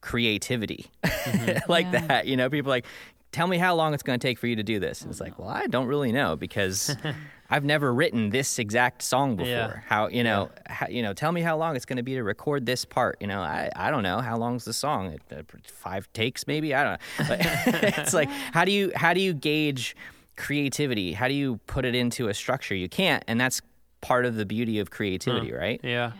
creativity 0.00 0.86
like 1.68 1.86
Yeah. 1.92 2.06
that. 2.06 2.26
You 2.26 2.36
know, 2.36 2.48
people 2.50 2.70
are 2.72 2.76
like 2.76 2.86
tell 3.32 3.46
me 3.46 3.58
how 3.58 3.74
long 3.74 3.92
it's 3.94 4.02
going 4.02 4.18
to 4.18 4.26
take 4.26 4.38
for 4.38 4.46
you 4.46 4.56
to 4.56 4.62
do 4.62 4.78
this. 4.80 5.02
And 5.02 5.10
it's 5.10 5.20
like, 5.20 5.38
well, 5.38 5.48
I 5.50 5.66
don't 5.66 5.86
really 5.86 6.12
know 6.12 6.34
because 6.36 6.96
I've 7.50 7.64
never 7.64 7.94
written 7.94 8.30
this 8.30 8.58
exact 8.58 9.00
song 9.02 9.36
before. 9.36 9.50
Yeah. 9.50 9.80
How 9.86 10.08
you 10.08 10.22
know, 10.22 10.50
how, 10.66 10.86
you 10.88 11.02
know, 11.02 11.14
tell 11.14 11.32
me 11.32 11.40
how 11.40 11.56
long 11.56 11.76
it's 11.76 11.86
going 11.86 11.96
to 11.96 12.02
be 12.02 12.14
to 12.14 12.22
record 12.22 12.66
this 12.66 12.84
part. 12.84 13.16
You 13.20 13.26
know, 13.26 13.40
I, 13.40 13.70
I 13.74 13.90
don't 13.90 14.02
know 14.02 14.18
how 14.20 14.36
long's 14.36 14.64
the 14.64 14.72
song. 14.74 15.12
It- 15.12 15.22
uh, 15.32 15.42
Five 15.64 16.12
takes 16.12 16.46
maybe. 16.46 16.74
I 16.74 16.84
don't 16.84 16.92
know. 16.92 17.26
But 17.28 17.38
it's 17.98 18.12
like 18.14 18.28
how 18.28 18.64
do 18.64 18.72
you 18.72 18.92
how 18.94 19.14
do 19.14 19.20
you 19.20 19.32
gauge 19.32 19.96
creativity? 20.36 21.12
How 21.12 21.28
do 21.28 21.34
you 21.34 21.58
put 21.66 21.84
it 21.84 21.94
into 21.94 22.28
a 22.28 22.34
structure? 22.34 22.74
You 22.74 22.88
can't, 22.88 23.24
and 23.26 23.40
that's 23.40 23.60
part 24.00 24.24
of 24.26 24.36
the 24.36 24.46
beauty 24.46 24.78
of 24.78 24.90
creativity, 24.90 25.52
right? 25.52 25.80
Yeah. 25.82 26.12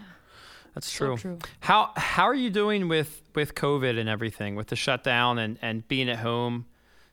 That's 0.74 0.90
So 0.90 1.06
true. 1.06 1.16
true. 1.16 1.38
How 1.60 1.92
how 1.96 2.24
are 2.24 2.34
you 2.34 2.50
doing 2.50 2.88
with 2.88 3.22
with 3.34 3.54
COVID 3.54 3.98
and 3.98 4.08
everything, 4.08 4.54
with 4.56 4.68
the 4.68 4.76
shutdown 4.76 5.38
and 5.38 5.58
and 5.62 5.86
being 5.88 6.08
at 6.08 6.18
home? 6.18 6.66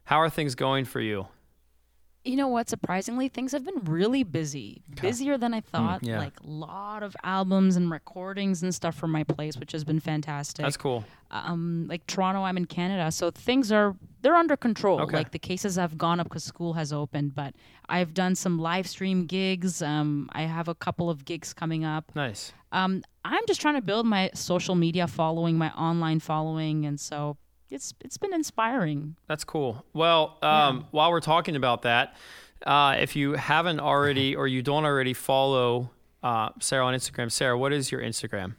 How 0.05 0.17
are 0.21 0.29
things 0.29 0.55
going 0.55 0.85
for 0.85 0.99
you? 1.01 1.27
You 2.25 2.35
know 2.35 2.47
what? 2.47 2.67
Surprisingly, 2.69 3.29
things 3.29 3.51
have 3.51 3.63
been 3.63 3.79
really 3.85 4.23
busy. 4.23 4.81
Busier 4.99 5.37
than 5.37 5.53
I 5.53 5.61
thought. 5.61 6.03
yeah. 6.03 6.17
Like 6.17 6.33
a 6.43 6.47
lot 6.47 7.03
of 7.03 7.15
albums 7.23 7.75
and 7.75 7.91
recordings 7.91 8.63
and 8.63 8.73
stuff 8.73 8.95
from 8.95 9.11
my 9.11 9.23
place, 9.23 9.57
which 9.57 9.71
has 9.73 9.83
been 9.83 9.99
fantastic. 9.99 10.63
That's 10.63 10.75
cool. 10.75 11.03
um, 11.29 11.85
like 11.87 12.05
Toronto, 12.07 12.41
I'm 12.41 12.57
in 12.57 12.65
Canada, 12.65 13.11
so 13.11 13.29
things 13.29 13.71
are 13.71 13.95
they're 14.21 14.35
under 14.35 14.57
control. 14.57 15.01
Okay. 15.01 15.17
Like 15.17 15.31
the 15.31 15.39
cases 15.39 15.75
have 15.75 15.97
gone 15.99 16.19
up 16.19 16.27
because 16.27 16.43
school 16.43 16.73
has 16.73 16.91
opened, 16.91 17.35
but 17.35 17.53
I've 17.89 18.15
done 18.15 18.33
some 18.33 18.57
live 18.57 18.87
stream 18.87 19.27
gigs. 19.27 19.83
Um, 19.83 20.27
I 20.33 20.43
have 20.43 20.67
a 20.67 20.75
couple 20.75 21.11
of 21.11 21.25
gigs 21.25 21.53
coming 21.53 21.85
up. 21.85 22.11
Nice. 22.15 22.53
Um, 22.71 23.03
I'm 23.23 23.43
just 23.47 23.61
trying 23.61 23.75
to 23.75 23.81
build 23.81 24.07
my 24.07 24.31
social 24.33 24.73
media 24.75 25.05
following, 25.07 25.57
my 25.57 25.69
online 25.73 26.19
following, 26.19 26.85
and 26.87 26.99
so 26.99 27.37
it's 27.69 27.93
it's 28.03 28.17
been 28.17 28.33
inspiring. 28.33 29.15
That's 29.27 29.43
cool. 29.43 29.85
Well, 29.93 30.37
um, 30.41 30.87
while 30.91 31.11
we're 31.11 31.19
talking 31.19 31.55
about 31.55 31.83
that, 31.83 32.15
uh, 32.65 32.95
if 32.99 33.15
you 33.15 33.33
haven't 33.33 33.79
already 33.79 34.35
or 34.39 34.47
you 34.47 34.61
don't 34.61 34.85
already 34.85 35.13
follow 35.13 35.91
uh, 36.23 36.49
Sarah 36.59 36.85
on 36.85 36.93
Instagram, 36.93 37.31
Sarah, 37.31 37.57
what 37.57 37.73
is 37.73 37.91
your 37.91 38.01
Instagram? 38.01 38.55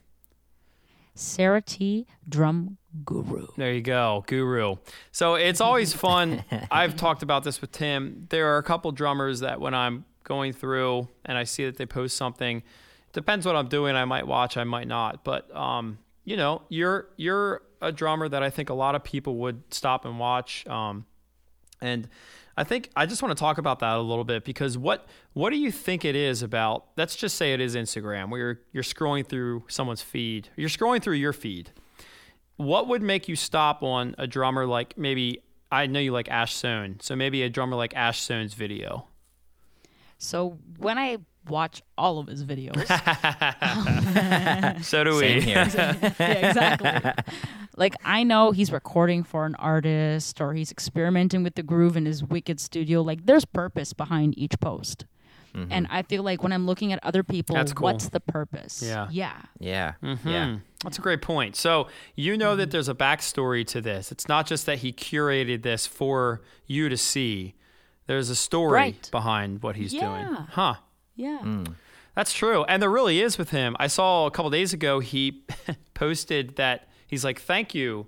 Sarah 1.15 1.63
T. 1.63 2.07
Drum 2.29 2.77
Guru. 3.05 3.47
There 3.57 3.73
you 3.73 3.81
go, 3.81 4.25
guru. 4.27 4.77
So 5.13 5.35
it's 5.35 5.61
always 5.61 5.93
fun. 6.07 6.45
I've 6.71 6.95
talked 6.95 7.23
about 7.23 7.43
this 7.43 7.61
with 7.61 7.73
Tim. 7.73 8.27
There 8.29 8.55
are 8.55 8.59
a 8.59 8.63
couple 8.63 8.93
drummers 8.93 9.41
that 9.41 9.61
when 9.61 9.75
I'm 9.75 10.05
going 10.25 10.53
through 10.53 11.09
and 11.25 11.39
I 11.39 11.45
see 11.45 11.65
that 11.65 11.79
they 11.79 11.87
post 11.87 12.17
something, 12.17 12.63
depends 13.13 13.47
what 13.47 13.57
I'm 13.57 13.69
doing. 13.69 13.97
I 13.97 14.05
might 14.05 14.27
watch, 14.27 14.57
I 14.57 14.65
might 14.65 14.89
not. 14.89 15.25
But 15.25 15.55
um, 15.57 15.99
you 16.25 16.37
know, 16.37 16.63
you're 16.69 17.09
you're 17.17 17.63
a 17.81 17.93
drummer 17.93 18.29
that 18.29 18.43
I 18.43 18.51
think 18.51 18.71
a 18.71 18.75
lot 18.75 18.95
of 18.95 19.05
people 19.05 19.37
would 19.37 19.63
stop 19.73 20.05
and 20.05 20.19
watch. 20.19 20.67
Um, 20.67 21.07
and 21.81 22.09
I 22.57 22.65
think 22.65 22.91
I 22.97 23.07
just 23.07 23.23
want 23.23 23.37
to 23.37 23.41
talk 23.41 23.59
about 23.59 23.81
that 23.81 23.97
a 23.97 24.01
little 24.01 24.25
bit 24.25 24.45
because 24.45 24.79
what 24.79 25.07
what 25.35 25.51
do 25.51 25.57
you 25.57 25.71
think 25.71 26.05
it 26.05 26.17
is 26.17 26.43
about? 26.43 26.87
Let's 26.97 27.15
just 27.15 27.37
say 27.37 27.53
it 27.53 27.61
is 27.61 27.75
Instagram, 27.75 28.31
where 28.31 28.41
you're, 28.41 28.61
you're 28.73 28.83
scrolling 28.83 29.27
through 29.27 29.65
someone's 29.69 30.03
feed. 30.03 30.49
You're 30.57 30.71
scrolling 30.71 31.03
through 31.03 31.17
your 31.17 31.35
feed. 31.35 31.71
What 32.57 32.89
would 32.89 33.03
make 33.03 33.29
you 33.29 33.37
stop 33.37 33.83
on 33.83 34.15
a 34.17 34.27
drummer 34.27 34.67
like 34.67 34.97
maybe 34.97 35.43
I 35.71 35.87
know 35.87 36.01
you 36.01 36.13
like 36.13 36.31
Ash 36.31 36.55
Soan, 36.55 37.03
so 37.03 37.15
maybe 37.15 37.43
a 37.43 37.51
drummer 37.51 37.77
like 37.77 37.95
Ash 37.95 38.21
Soan's 38.21 38.55
video. 38.55 39.09
So 40.19 40.59
when 40.79 40.97
I 40.97 41.19
watch 41.49 41.83
all 41.97 42.19
of 42.19 42.27
his 42.27 42.45
videos, 42.45 42.87
So 44.85 45.05
do 45.05 45.19
Same 45.21 45.37
we. 45.37 45.41
here. 45.43 45.69
yeah, 46.19 46.49
exactly. 46.49 47.25
like 47.77 47.95
I 48.05 48.23
know 48.23 48.51
he's 48.53 48.73
recording 48.73 49.23
for 49.25 49.47
an 49.47 49.55
artist 49.57 50.41
or 50.41 50.55
he's 50.55 50.71
experimenting 50.71 51.43
with 51.43 51.55
the 51.55 51.63
groove 51.63 51.97
in 51.97 52.07
his 52.07 52.23
wicked 52.23 52.61
studio. 52.61 53.03
Like 53.03 53.27
there's 53.27 53.45
purpose 53.45 53.93
behind 53.93 54.39
each 54.39 54.59
post. 54.61 55.07
And 55.71 55.87
I 55.89 56.03
feel 56.03 56.23
like 56.23 56.43
when 56.43 56.53
I'm 56.53 56.67
looking 56.67 56.93
at 56.93 57.03
other 57.03 57.23
people, 57.23 57.57
That's 57.57 57.73
cool. 57.73 57.85
what's 57.85 58.11
the 58.11 58.21
purpose? 58.21 58.83
Yeah. 58.85 59.09
Yeah. 59.11 59.41
yeah. 59.59 59.95
Hmm, 60.03 60.29
Yeah. 60.29 60.57
That's 60.85 60.99
a 60.99 61.01
great 61.01 61.23
point. 61.23 61.57
So 61.57 61.89
you 62.15 62.37
know 62.37 62.57
that 62.57 62.71
there's 62.73 62.91
a 62.91 62.95
backstory 62.95 63.67
to 63.69 63.81
this. 63.81 64.13
It's 64.13 64.29
not 64.29 64.47
just 64.47 64.67
that 64.67 64.81
he 64.81 64.93
curated 64.93 65.63
this 65.63 65.87
for 65.87 66.43
you 66.67 66.91
to 66.91 66.99
see. 66.99 67.55
There's 68.07 68.29
a 68.29 68.37
story 68.37 68.73
Right. 68.75 69.09
behind 69.11 69.63
what 69.63 69.77
he's 69.77 69.93
doing. 69.93 70.27
Huh. 70.51 70.75
Yeah. 71.17 71.65
That's 72.15 72.33
true. 72.33 72.65
And 72.65 72.81
there 72.83 72.91
really 72.91 73.21
is 73.21 73.37
with 73.37 73.51
him. 73.51 73.77
I 73.79 73.89
saw 73.89 74.27
a 74.27 74.31
couple 74.31 74.51
days 74.51 74.73
ago 74.73 75.01
he 75.01 75.45
posted 75.95 76.57
that 76.57 76.89
he's 77.07 77.25
like, 77.25 77.41
"Thank 77.41 77.75
you. 77.75 78.07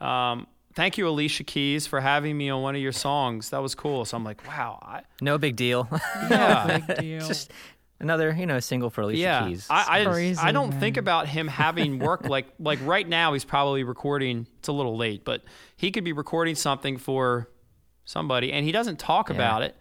Um, 0.00 0.46
thank 0.74 0.96
you 0.96 1.08
Alicia 1.08 1.42
Keys 1.44 1.86
for 1.86 2.00
having 2.00 2.36
me 2.36 2.50
on 2.50 2.62
one 2.62 2.76
of 2.76 2.80
your 2.80 2.92
songs. 2.92 3.50
That 3.50 3.62
was 3.62 3.74
cool." 3.74 4.04
So 4.04 4.16
I'm 4.16 4.24
like, 4.24 4.46
"Wow." 4.46 4.78
I, 4.82 5.02
No 5.20 5.38
big 5.38 5.56
deal. 5.56 5.88
yeah. 6.30 6.78
Big 6.78 6.98
deal. 6.98 7.26
Just 7.26 7.50
another, 7.98 8.32
you 8.32 8.46
know, 8.46 8.60
single 8.60 8.90
for 8.90 9.00
Alicia 9.00 9.20
yeah, 9.20 9.48
Keys. 9.48 9.66
I 9.68 10.02
I, 10.02 10.04
Crazy, 10.04 10.40
I 10.40 10.52
don't 10.52 10.70
think 10.72 10.96
about 10.96 11.26
him 11.26 11.48
having 11.48 11.98
work 11.98 12.28
like 12.28 12.46
like 12.60 12.78
right 12.84 13.08
now. 13.08 13.32
He's 13.32 13.44
probably 13.44 13.82
recording. 13.82 14.46
It's 14.60 14.68
a 14.68 14.72
little 14.72 14.96
late, 14.96 15.24
but 15.24 15.42
he 15.76 15.90
could 15.90 16.04
be 16.04 16.12
recording 16.12 16.54
something 16.54 16.96
for 16.96 17.48
somebody, 18.04 18.52
and 18.52 18.64
he 18.64 18.70
doesn't 18.70 19.00
talk 19.00 19.30
Yeah. 19.30 19.34
about 19.34 19.62
it. 19.62 19.76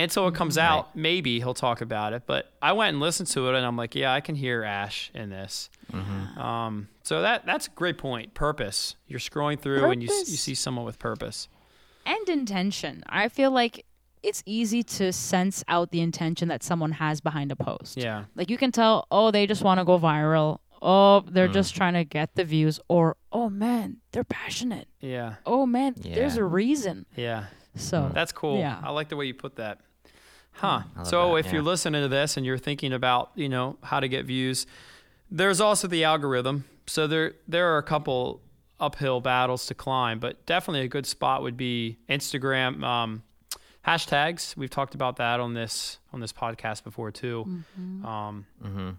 And 0.00 0.10
so 0.10 0.26
it 0.28 0.34
comes 0.34 0.56
out. 0.56 0.96
Maybe 0.96 1.38
he'll 1.40 1.52
talk 1.54 1.80
about 1.82 2.12
it, 2.14 2.22
but 2.26 2.50
I 2.62 2.72
went 2.72 2.90
and 2.94 3.00
listened 3.00 3.28
to 3.30 3.48
it, 3.48 3.54
and 3.54 3.66
I'm 3.66 3.76
like, 3.76 3.94
yeah, 3.94 4.12
I 4.14 4.20
can 4.20 4.34
hear 4.34 4.62
Ash 4.64 5.10
in 5.14 5.28
this. 5.30 5.68
Um, 6.36 6.88
so 7.02 7.22
that 7.22 7.44
that's 7.46 7.66
a 7.66 7.70
great 7.70 7.98
point. 7.98 8.32
Purpose. 8.34 8.96
You're 9.06 9.20
scrolling 9.20 9.58
through, 9.60 9.84
and 9.90 10.02
you 10.02 10.08
you 10.08 10.24
see 10.36 10.54
someone 10.54 10.84
with 10.84 10.98
purpose. 10.98 11.48
and 12.06 12.28
intention. 12.28 13.02
I 13.08 13.28
feel 13.28 13.50
like 13.50 13.84
it's 14.22 14.42
easy 14.46 14.82
to 14.82 15.12
sense 15.12 15.62
out 15.68 15.90
the 15.90 16.00
intention 16.00 16.48
that 16.48 16.62
someone 16.62 16.92
has 16.92 17.20
behind 17.20 17.52
a 17.52 17.56
post. 17.56 17.96
Yeah. 17.96 18.24
Like 18.34 18.50
you 18.50 18.58
can 18.58 18.70
tell, 18.72 19.06
oh, 19.10 19.30
they 19.30 19.46
just 19.46 19.62
want 19.62 19.80
to 19.80 19.84
go 19.84 19.98
viral. 19.98 20.58
Oh, 20.82 21.20
they're 21.28 21.48
Mm. 21.48 21.52
just 21.54 21.74
trying 21.74 21.94
to 21.94 22.04
get 22.04 22.34
the 22.34 22.44
views. 22.44 22.80
Or, 22.88 23.16
oh 23.32 23.48
man, 23.50 23.98
they're 24.12 24.24
passionate. 24.24 24.88
Yeah. 25.00 25.34
Oh 25.46 25.64
man, 25.66 25.94
there's 25.96 26.36
a 26.36 26.44
reason. 26.44 27.06
Yeah. 27.16 27.44
So 27.76 28.10
That's 28.12 28.32
cool. 28.32 28.58
Yeah. 28.58 28.78
I 28.82 28.90
like 28.90 29.08
the 29.10 29.16
way 29.16 29.26
you 29.26 29.34
put 29.34 29.56
that. 29.56 29.80
Huh. 30.60 30.82
So 31.04 31.32
that, 31.34 31.46
if 31.46 31.52
you're 31.52 31.62
listening 31.62 32.02
to 32.02 32.08
this 32.08 32.36
and 32.36 32.44
you're 32.44 32.58
thinking 32.58 32.92
about, 32.92 33.30
you 33.34 33.48
know, 33.48 33.76
how 33.82 33.98
to 34.00 34.08
get 34.08 34.26
views, 34.26 34.66
there's 35.30 35.60
also 35.60 35.88
the 35.88 36.04
algorithm. 36.04 36.64
So 36.86 37.06
there 37.06 37.32
there 37.48 37.72
are 37.74 37.78
a 37.78 37.82
couple 37.82 38.40
uphill 38.78 39.20
battles 39.20 39.66
to 39.66 39.74
climb, 39.74 40.18
but 40.18 40.44
definitely 40.46 40.82
a 40.82 40.88
good 40.88 41.06
spot 41.06 41.42
would 41.42 41.56
be 41.56 41.98
Instagram 42.08 42.82
um, 42.84 43.22
hashtags. 43.86 44.56
We've 44.56 44.70
talked 44.70 44.94
about 44.94 45.16
that 45.16 45.40
on 45.40 45.54
this 45.54 45.98
on 46.12 46.20
this 46.20 46.32
podcast 46.32 46.84
before 46.84 47.10
too. 47.10 47.62
Um, 48.04 48.46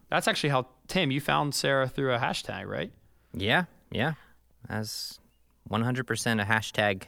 That's 0.10 0.28
actually 0.28 0.50
how 0.52 0.68
Tim 0.88 1.12
you 1.12 1.22
found 1.22 1.54
Sarah 1.54 1.88
through 1.88 2.14
a 2.14 2.20
hashtag, 2.20 2.66
right? 2.68 2.92
yeah. 3.34 3.66
Yeah. 3.92 4.14
That's 4.70 5.20
100% 5.70 6.42
a 6.42 6.46
hashtag 6.46 7.04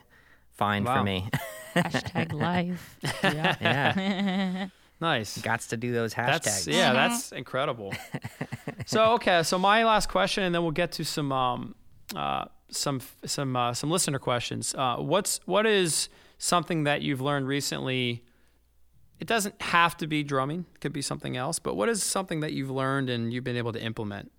find 0.51 0.85
Wow. 0.85 0.97
for 0.97 1.03
me. 1.03 1.29
hashtag 1.75 2.33
life. 2.33 2.97
Yeah. 3.23 3.55
yeah. 3.61 4.67
Nice. 5.01 5.37
Gots 5.39 5.69
to 5.69 5.77
do 5.77 5.91
those 5.91 6.13
hashtags. 6.13 6.43
That's 6.43 6.67
yeah, 6.67 6.93
that's 6.93 7.31
incredible. 7.31 7.93
so 8.85 9.13
okay, 9.13 9.43
so 9.43 9.59
my 9.59 9.83
last 9.83 10.07
question, 10.09 10.43
and 10.43 10.55
then 10.55 10.61
we'll 10.61 10.71
get 10.71 10.93
to 10.93 11.05
some 11.05 11.31
um, 11.31 11.75
uh, 12.15 12.45
some 12.69 13.01
some 13.25 13.55
uh, 13.55 13.73
some 13.73 13.91
listener 13.91 14.19
questions. 14.19 14.73
Uh, 14.75 14.97
what's 14.97 15.39
what 15.45 15.65
is 15.65 16.09
something 16.37 16.83
that 16.85 17.01
you've 17.01 17.21
learned 17.21 17.47
recently? 17.47 18.23
It 19.19 19.27
doesn't 19.27 19.61
have 19.61 19.97
to 19.97 20.07
be 20.07 20.23
drumming; 20.23 20.65
it 20.73 20.79
could 20.79 20.93
be 20.93 21.01
something 21.01 21.37
else. 21.37 21.59
But 21.59 21.75
what 21.75 21.89
is 21.89 22.03
something 22.03 22.41
that 22.41 22.53
you've 22.53 22.71
learned 22.71 23.09
and 23.09 23.33
you've 23.33 23.43
been 23.43 23.57
able 23.57 23.73
to 23.73 23.81
implement? 23.81 24.31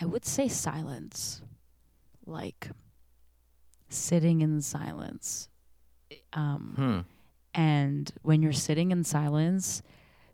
I 0.00 0.04
would 0.06 0.24
say 0.24 0.48
silence. 0.48 1.42
Like 2.26 2.68
sitting 3.88 4.40
in 4.40 4.60
silence. 4.60 5.48
Um, 6.32 6.74
Hmm. 6.76 7.00
And 7.54 8.10
when 8.22 8.40
you're 8.42 8.52
sitting 8.52 8.92
in 8.92 9.04
silence, 9.04 9.82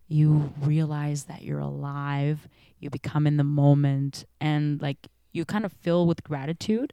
you 0.07 0.53
realize 0.61 1.25
that 1.25 1.43
you're 1.43 1.59
alive, 1.59 2.47
you 2.79 2.91
become 2.91 3.27
in 3.27 3.37
the 3.37 3.45
moment, 3.45 4.25
and 4.41 4.81
like 4.81 5.09
you 5.33 5.45
kind 5.45 5.65
of 5.65 5.73
fill 5.73 6.07
with 6.07 6.23
gratitude. 6.23 6.93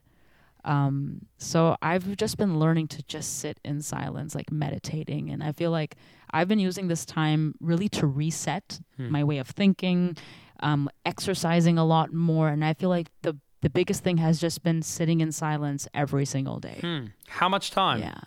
Um, 0.64 1.26
so 1.38 1.76
I've 1.80 2.16
just 2.16 2.36
been 2.38 2.58
learning 2.58 2.88
to 2.88 3.02
just 3.04 3.38
sit 3.38 3.60
in 3.64 3.80
silence, 3.82 4.34
like 4.34 4.50
meditating. 4.50 5.30
And 5.30 5.44
I 5.44 5.52
feel 5.52 5.70
like 5.70 5.94
I've 6.32 6.48
been 6.48 6.58
using 6.58 6.88
this 6.88 7.04
time 7.04 7.54
really 7.60 7.88
to 7.90 8.06
reset 8.08 8.80
my 8.98 9.22
way 9.22 9.38
of 9.38 9.46
thinking, 9.48 10.16
um, 10.60 10.88
exercising 11.04 11.78
a 11.78 11.84
lot 11.84 12.12
more. 12.12 12.48
And 12.48 12.64
I 12.64 12.74
feel 12.74 12.88
like 12.90 13.08
the, 13.22 13.36
the 13.62 13.70
biggest 13.70 14.02
thing 14.04 14.16
has 14.18 14.40
just 14.40 14.62
been 14.62 14.82
sitting 14.82 15.20
in 15.20 15.32
silence 15.32 15.88
every 15.94 16.24
single 16.24 16.58
day. 16.60 16.78
Hmm. 16.80 17.06
How 17.28 17.48
much 17.48 17.70
time? 17.70 18.00
Yeah. 18.00 18.18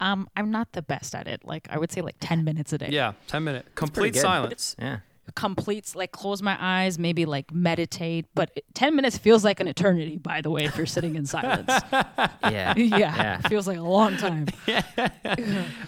Um, 0.00 0.28
I'm 0.36 0.50
not 0.50 0.72
the 0.72 0.82
best 0.82 1.14
at 1.14 1.26
it. 1.26 1.44
Like 1.44 1.66
I 1.70 1.78
would 1.78 1.92
say, 1.92 2.00
like 2.00 2.16
ten 2.20 2.42
minutes 2.44 2.72
a 2.72 2.78
day. 2.78 2.88
Yeah, 2.90 3.12
ten 3.26 3.44
minutes. 3.44 3.68
complete 3.74 4.16
silence. 4.16 4.74
Yeah. 4.78 5.00
Completes 5.36 5.94
like 5.94 6.10
close 6.10 6.42
my 6.42 6.56
eyes, 6.58 6.98
maybe 6.98 7.24
like 7.26 7.52
meditate. 7.52 8.24
But 8.34 8.50
it- 8.56 8.64
ten 8.74 8.96
minutes 8.96 9.18
feels 9.18 9.44
like 9.44 9.60
an 9.60 9.68
eternity. 9.68 10.16
By 10.16 10.40
the 10.40 10.50
way, 10.50 10.64
if 10.64 10.76
you're 10.76 10.86
sitting 10.86 11.16
in 11.16 11.26
silence, 11.26 11.70
Yeah. 11.92 12.74
yeah, 12.76 12.76
Yeah. 12.76 13.40
feels 13.42 13.66
like 13.68 13.76
a 13.78 13.82
long 13.82 14.16
time. 14.16 14.46
Yeah. 14.66 14.82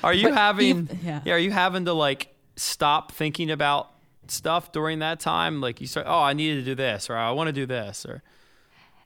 Are 0.04 0.12
you 0.12 0.28
But 0.28 0.34
having? 0.34 0.78
ev- 0.90 1.02
yeah. 1.02 1.20
yeah. 1.24 1.34
Are 1.34 1.38
you 1.38 1.50
having 1.50 1.86
to 1.86 1.92
like 1.94 2.28
stop 2.56 3.12
thinking 3.12 3.50
about 3.50 3.88
stuff 4.28 4.72
during 4.72 5.00
that 5.00 5.20
time? 5.20 5.60
Like 5.60 5.80
you 5.80 5.86
start, 5.86 6.06
oh, 6.08 6.20
I 6.20 6.32
needed 6.32 6.64
to 6.64 6.70
do 6.70 6.74
this, 6.74 7.08
or 7.10 7.16
I 7.16 7.30
want 7.32 7.48
to 7.48 7.52
do 7.52 7.66
this, 7.66 8.04
or 8.06 8.22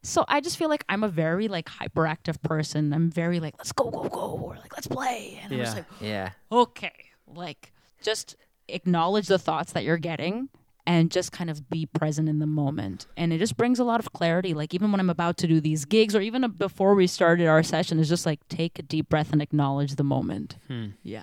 So 0.03 0.25
I 0.29 0.41
just 0.41 0.57
feel 0.57 0.69
like 0.69 0.85
I'm 0.89 1.03
a 1.05 1.09
very 1.09 1.49
like 1.49 1.67
hyperactive 1.67 2.41
person. 2.43 2.93
I'm 2.93 3.11
very 3.11 3.41
like 3.41 3.55
let's 3.59 3.73
go 3.73 3.91
go 3.91 4.05
go 4.09 4.41
or 4.43 4.57
like 4.57 4.73
let's 4.77 4.87
play. 4.87 5.41
And 5.43 5.53
I'm 5.53 5.59
just 5.59 5.77
Yeah. 5.77 5.83
like 5.83 5.87
Yeah. 6.01 6.31
okay, 6.53 6.95
like 7.27 7.73
just 8.03 8.37
acknowledge 8.69 9.27
the 9.27 9.39
thoughts 9.39 9.73
that 9.73 9.85
you're 9.85 9.97
getting 9.99 10.49
and 10.89 11.11
just 11.11 11.33
kind 11.33 11.51
of 11.51 11.69
be 11.69 11.87
present 11.87 12.29
in 12.29 12.39
the 12.39 12.47
moment. 12.47 13.07
And 13.17 13.33
it 13.33 13.39
just 13.39 13.57
brings 13.57 13.81
a 13.81 13.85
lot 13.85 13.99
of 13.99 14.13
clarity. 14.13 14.55
Like 14.55 14.73
even 14.75 14.93
when 14.93 15.01
I'm 15.01 15.11
about 15.11 15.37
to 15.39 15.49
do 15.49 15.61
these 15.61 15.85
gigs 15.85 16.15
or 16.15 16.21
even 16.21 16.49
before 16.53 16.95
we 16.95 17.09
started 17.09 17.49
our 17.49 17.65
session, 17.65 17.99
it's 17.99 18.09
just 18.09 18.25
like 18.27 18.39
take 18.49 18.79
a 18.79 18.83
deep 18.83 19.09
breath 19.09 19.33
and 19.33 19.43
acknowledge 19.43 19.97
the 19.97 20.05
moment. 20.05 20.57
Hmm. 20.69 20.85
Hmm. 20.85 20.87
Yeah. 21.03 21.23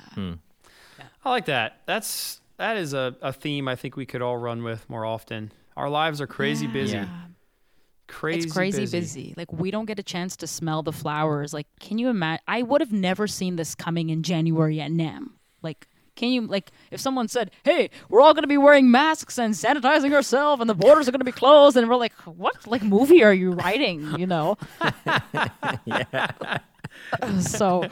I 1.23 1.29
like 1.29 1.45
that. 1.45 1.79
That's 1.85 2.41
that 2.63 2.77
is 2.77 2.93
a, 2.93 3.13
a 3.21 3.33
theme 3.33 3.67
I 3.67 3.75
think 3.75 3.97
we 3.97 4.05
could 4.05 4.21
all 4.21 4.37
run 4.37 4.63
with 4.63 4.89
more 4.89 5.05
often. 5.05 5.51
Our 5.75 5.89
lives 5.89 6.21
are 6.21 6.27
crazy 6.27 6.65
busy. 6.65 6.95
Yeah. 6.95 7.09
Crazy, 8.07 8.47
it's 8.47 8.53
crazy 8.53 8.81
busy. 8.83 8.99
busy. 8.99 9.33
Like 9.35 9.51
we 9.51 9.69
don't 9.69 9.85
get 9.85 9.99
a 9.99 10.03
chance 10.03 10.37
to 10.37 10.47
smell 10.47 10.81
the 10.81 10.93
flowers. 10.93 11.53
Like, 11.53 11.67
can 11.81 11.97
you 11.97 12.07
imagine? 12.07 12.41
I 12.47 12.61
would 12.61 12.79
have 12.79 12.93
never 12.93 13.27
seen 13.27 13.57
this 13.57 13.75
coming 13.75 14.09
in 14.09 14.23
January 14.23 14.79
at 14.79 14.91
NAMM. 14.91 15.31
Like, 15.61 15.87
can 16.15 16.29
you 16.29 16.47
like 16.47 16.71
if 16.89 17.01
someone 17.01 17.27
said, 17.27 17.51
"Hey, 17.63 17.89
we're 18.07 18.21
all 18.21 18.33
going 18.33 18.43
to 18.43 18.47
be 18.47 18.57
wearing 18.57 18.89
masks 18.89 19.37
and 19.37 19.53
sanitizing 19.53 20.13
ourselves, 20.13 20.61
and 20.61 20.69
the 20.69 20.75
borders 20.75 21.09
are 21.09 21.11
going 21.11 21.19
to 21.19 21.25
be 21.25 21.33
closed," 21.33 21.75
and 21.75 21.89
we're 21.89 21.97
like, 21.97 22.13
"What? 22.21 22.65
Like 22.65 22.81
movie 22.83 23.23
are 23.23 23.33
you 23.33 23.51
writing?" 23.51 24.17
You 24.17 24.27
know? 24.27 24.57
yeah. 25.85 26.59
so 27.41 27.89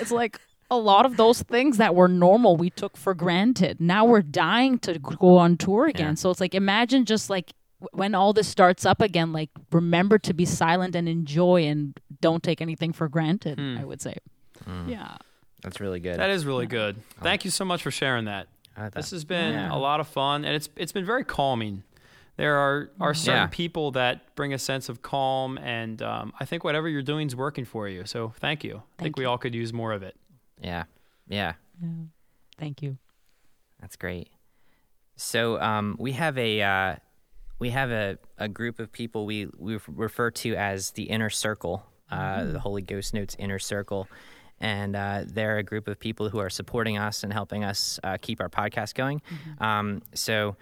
it's 0.00 0.12
like 0.12 0.40
a 0.74 0.80
lot 0.80 1.06
of 1.06 1.16
those 1.16 1.42
things 1.42 1.76
that 1.78 1.94
were 1.94 2.08
normal 2.08 2.56
we 2.56 2.70
took 2.70 2.96
for 2.96 3.14
granted. 3.14 3.80
Now 3.80 4.04
we're 4.04 4.22
dying 4.22 4.78
to 4.80 4.98
go 4.98 5.38
on 5.38 5.56
tour 5.56 5.86
again. 5.86 6.10
Yeah. 6.10 6.14
So 6.14 6.30
it's 6.30 6.40
like 6.40 6.54
imagine 6.54 7.04
just 7.04 7.30
like 7.30 7.52
when 7.92 8.14
all 8.14 8.32
this 8.32 8.48
starts 8.48 8.86
up 8.86 9.00
again, 9.00 9.32
like 9.32 9.50
remember 9.72 10.18
to 10.18 10.34
be 10.34 10.44
silent 10.44 10.94
and 10.94 11.08
enjoy 11.08 11.64
and 11.64 11.98
don't 12.20 12.42
take 12.42 12.60
anything 12.60 12.92
for 12.92 13.08
granted. 13.08 13.58
Hmm. 13.58 13.78
I 13.78 13.84
would 13.84 14.00
say, 14.00 14.16
hmm. 14.64 14.88
yeah. 14.88 15.16
That's 15.62 15.80
really 15.80 16.00
good. 16.00 16.18
That 16.18 16.30
is 16.30 16.44
really 16.44 16.66
good. 16.66 16.96
Thank 17.22 17.44
you 17.44 17.50
so 17.50 17.64
much 17.64 17.82
for 17.82 17.90
sharing 17.90 18.26
that. 18.26 18.48
This 18.92 19.12
has 19.12 19.24
been 19.24 19.54
Yeah. 19.54 19.74
a 19.74 19.78
lot 19.78 20.00
of 20.00 20.08
fun, 20.08 20.44
and 20.44 20.54
it's 20.54 20.68
it's 20.76 20.92
been 20.92 21.06
very 21.06 21.24
calming. 21.24 21.84
There 22.36 22.56
are 22.56 22.90
are 23.00 23.12
mm-hmm. 23.12 23.24
certain 23.24 23.42
Yeah. 23.42 23.46
people 23.46 23.92
that 23.92 24.34
bring 24.34 24.52
a 24.52 24.58
sense 24.58 24.88
of 24.88 25.00
calm, 25.02 25.56
and 25.58 26.02
um, 26.02 26.32
I 26.40 26.44
think 26.44 26.64
whatever 26.64 26.88
you're 26.88 27.02
doing 27.02 27.28
is 27.28 27.36
working 27.36 27.64
for 27.64 27.88
you. 27.88 28.04
So 28.04 28.34
thank 28.40 28.64
you. 28.64 28.70
I 28.70 28.74
think 28.74 28.84
Thank 28.98 29.16
we 29.18 29.24
all 29.24 29.38
could 29.38 29.54
use 29.54 29.72
more 29.72 29.92
of 29.92 30.02
it. 30.02 30.16
Yeah. 30.60 30.84
Yeah. 31.28 31.54
Thank 32.58 32.82
you. 32.82 32.98
That's 33.80 33.96
great. 33.96 34.28
So 35.16 35.60
um, 35.60 35.96
we 35.98 36.12
have 36.12 36.36
a 36.38 36.62
uh, 36.62 36.96
we 37.58 37.70
have 37.70 37.90
a, 37.90 38.18
a 38.38 38.48
group 38.48 38.78
of 38.80 38.90
people 38.92 39.26
we 39.26 39.48
we 39.58 39.78
refer 39.88 40.30
to 40.30 40.54
as 40.56 40.92
the 40.92 41.04
inner 41.04 41.30
circle. 41.30 41.84
uh, 42.10 42.44
the 42.44 42.60
Holy 42.60 42.82
Ghost 42.82 43.14
Notes 43.14 43.34
Inner 43.38 43.58
Circle. 43.58 44.06
And 44.60 44.94
uh, 44.94 45.24
they're 45.26 45.58
a 45.58 45.62
group 45.64 45.88
of 45.88 45.98
people 45.98 46.28
who 46.28 46.38
are 46.38 46.50
supporting 46.50 46.96
us 46.96 47.24
and 47.24 47.32
helping 47.32 47.64
us 47.64 47.98
uh, 48.04 48.18
keep 48.20 48.40
our 48.40 48.48
podcast 48.48 48.94
going. 48.94 49.20
Um, 49.58 50.00
so 50.14 50.56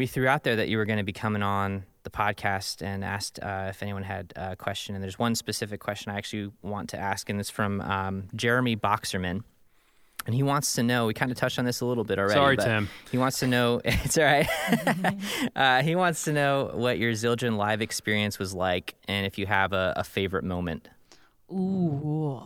we 0.00 0.06
threw 0.06 0.26
out 0.26 0.44
there 0.44 0.56
that 0.56 0.70
you 0.70 0.78
were 0.78 0.86
going 0.86 0.96
to 0.96 1.04
be 1.04 1.12
coming 1.12 1.42
on 1.42 1.84
the 2.04 2.10
podcast 2.10 2.80
and 2.80 3.04
asked 3.04 3.38
uh, 3.42 3.66
if 3.68 3.82
anyone 3.82 4.02
had 4.02 4.32
a 4.34 4.56
question. 4.56 4.94
And 4.94 5.04
there's 5.04 5.18
one 5.18 5.34
specific 5.34 5.78
question 5.78 6.10
I 6.10 6.16
actually 6.16 6.50
want 6.62 6.88
to 6.90 6.98
ask, 6.98 7.28
and 7.28 7.38
it's 7.38 7.50
from 7.50 7.82
um, 7.82 8.28
Jeremy 8.34 8.76
Boxerman. 8.76 9.44
And 10.24 10.34
he 10.34 10.42
wants 10.42 10.74
to 10.76 10.82
know, 10.82 11.04
we 11.04 11.12
kind 11.12 11.30
of 11.30 11.36
touched 11.36 11.58
on 11.58 11.66
this 11.66 11.82
a 11.82 11.84
little 11.84 12.04
bit 12.04 12.18
already. 12.18 12.32
Sorry, 12.32 12.56
but 12.56 12.64
Tim. 12.64 12.88
He 13.10 13.18
wants 13.18 13.40
to 13.40 13.46
know, 13.46 13.82
it's 13.84 14.16
all 14.16 14.24
right. 14.24 14.48
uh, 15.54 15.82
he 15.82 15.94
wants 15.94 16.24
to 16.24 16.32
know 16.32 16.70
what 16.72 16.98
your 16.98 17.12
Zildjian 17.12 17.58
live 17.58 17.82
experience 17.82 18.38
was 18.38 18.54
like 18.54 18.94
and 19.06 19.26
if 19.26 19.36
you 19.36 19.44
have 19.44 19.74
a, 19.74 19.92
a 19.96 20.04
favorite 20.04 20.44
moment. 20.44 20.88
Ooh. 21.52 22.42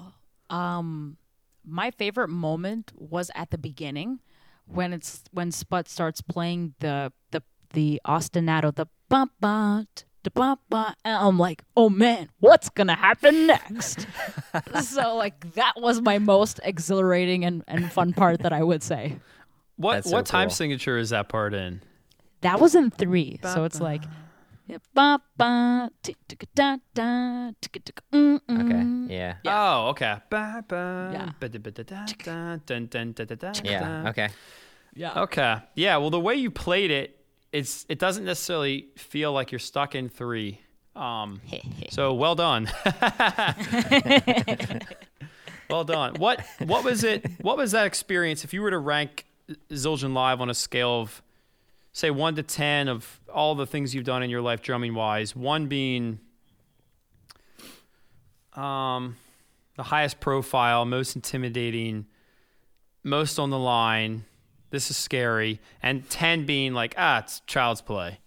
Um 0.51 1.19
my 1.65 1.93
favorite 1.93 2.29
moment 2.29 2.93
was 2.97 3.31
at 3.35 3.51
the 3.51 3.59
beginning 3.59 4.21
when 4.67 4.93
it's 4.93 5.23
when 5.33 5.51
Sput 5.53 5.89
starts 5.89 6.21
playing 6.21 6.75
the 6.81 7.13
the 7.31 7.43
the 7.73 8.01
ostinato, 8.07 8.75
the 8.75 8.87
ba 9.09 9.29
ba 9.41 9.87
da 10.23 10.31
ba 10.35 10.59
ba 10.69 10.97
and 11.05 11.17
I'm 11.17 11.39
like, 11.39 11.63
oh 11.77 11.91
man, 11.91 12.31
what's 12.41 12.69
gonna 12.71 12.95
happen 12.95 13.47
next? 13.47 14.07
so 14.83 15.17
like 15.17 15.55
that 15.55 15.75
was 15.77 16.01
my 16.01 16.19
most 16.19 16.61
exhilarating 16.65 17.45
and, 17.45 17.63
and 17.69 17.91
fun 17.93 18.13
part 18.13 18.41
that 18.43 18.53
I 18.53 18.63
would 18.63 18.83
say. 18.83 19.19
What 19.77 19.95
That's 19.95 20.11
so 20.11 20.17
what 20.17 20.27
time 20.27 20.49
cool. 20.49 20.55
signature 20.55 20.99
is 20.99 21.11
that 21.11 21.29
part 21.29 21.53
in? 21.55 21.83
That 22.43 22.61
was 22.61 22.75
in 22.75 22.91
three. 22.91 23.41
So 23.43 23.65
it's 23.65 23.81
like 23.81 24.05
yeah, 24.67 24.79
ba 24.95 25.21
ba 25.37 25.91
tick 26.03 26.17
tick 26.29 26.47
da 26.55 26.77
da 26.95 27.51
tick 27.61 27.85
tick 27.85 28.01
mm 28.13 28.41
mm. 28.49 28.61
Okay. 29.09 29.15
Yeah. 29.15 29.37
Oh, 29.47 29.89
okay. 29.91 30.17
Ba, 30.31 30.65
ba, 30.67 31.11
Yeah. 31.13 31.31
ba, 31.39 31.49
da, 31.49 31.59
ba, 31.59 31.71
da, 31.71 31.83
da, 31.83 32.07
da, 32.25 32.57
dun, 32.65 32.87
dun, 32.87 33.13
da, 33.13 33.25
da, 33.25 33.35
da, 33.35 33.53
Yeah. 33.63 34.03
da. 34.03 34.09
Okay. 34.11 34.29
Yeah. 34.95 35.23
Okay. 35.23 35.57
Yeah. 35.75 35.97
Well, 35.99 36.11
the 36.11 36.21
way 36.21 36.35
you 36.37 36.51
played 36.51 36.91
it, 36.91 37.19
it's 37.53 37.85
it 37.89 37.99
doesn't 37.99 38.25
necessarily 38.25 38.89
feel 38.97 39.33
like 39.33 39.53
you're 39.53 39.59
stuck 39.59 39.95
in 39.95 40.09
three. 40.09 40.61
Um, 40.97 41.41
so 41.91 42.15
well 42.15 42.35
done. 42.35 42.71
well 45.71 45.85
done. 45.85 46.15
What 46.17 46.45
what 46.65 46.85
was 46.85 47.05
it? 47.05 47.27
What 47.41 47.57
was 47.57 47.73
that 47.73 47.87
experience? 47.87 48.45
If 48.45 48.53
you 48.55 48.63
were 48.63 48.71
to 48.71 48.79
rank 48.79 49.27
Zildjian 49.71 50.15
Live 50.15 50.41
on 50.41 50.51
a 50.51 50.55
scale 50.55 51.01
of, 51.03 51.23
say, 51.95 52.11
one 52.11 52.35
to 52.35 52.43
ten 52.43 52.89
of 52.89 53.21
all 53.33 53.55
the 53.55 53.67
things 53.67 53.95
you've 53.95 54.05
done 54.05 54.23
in 54.23 54.29
your 54.29 54.43
life 54.43 54.61
drumming 54.61 54.95
wise, 54.95 55.35
one 55.35 55.69
being 55.69 56.19
um, 58.53 59.17
the 59.77 59.85
highest 59.85 60.21
profile, 60.21 60.85
most 60.85 61.17
intimidating, 61.17 62.07
most 63.03 63.39
on 63.39 63.49
the 63.49 63.59
line. 63.59 64.25
This 64.71 64.91
is 64.91 64.97
scary, 64.97 65.61
and 65.83 66.09
ten 66.11 66.47
being 66.47 66.75
like 66.75 66.95
ah, 66.99 67.21
it's 67.21 67.41
child's 67.47 67.81
play. 67.81 68.19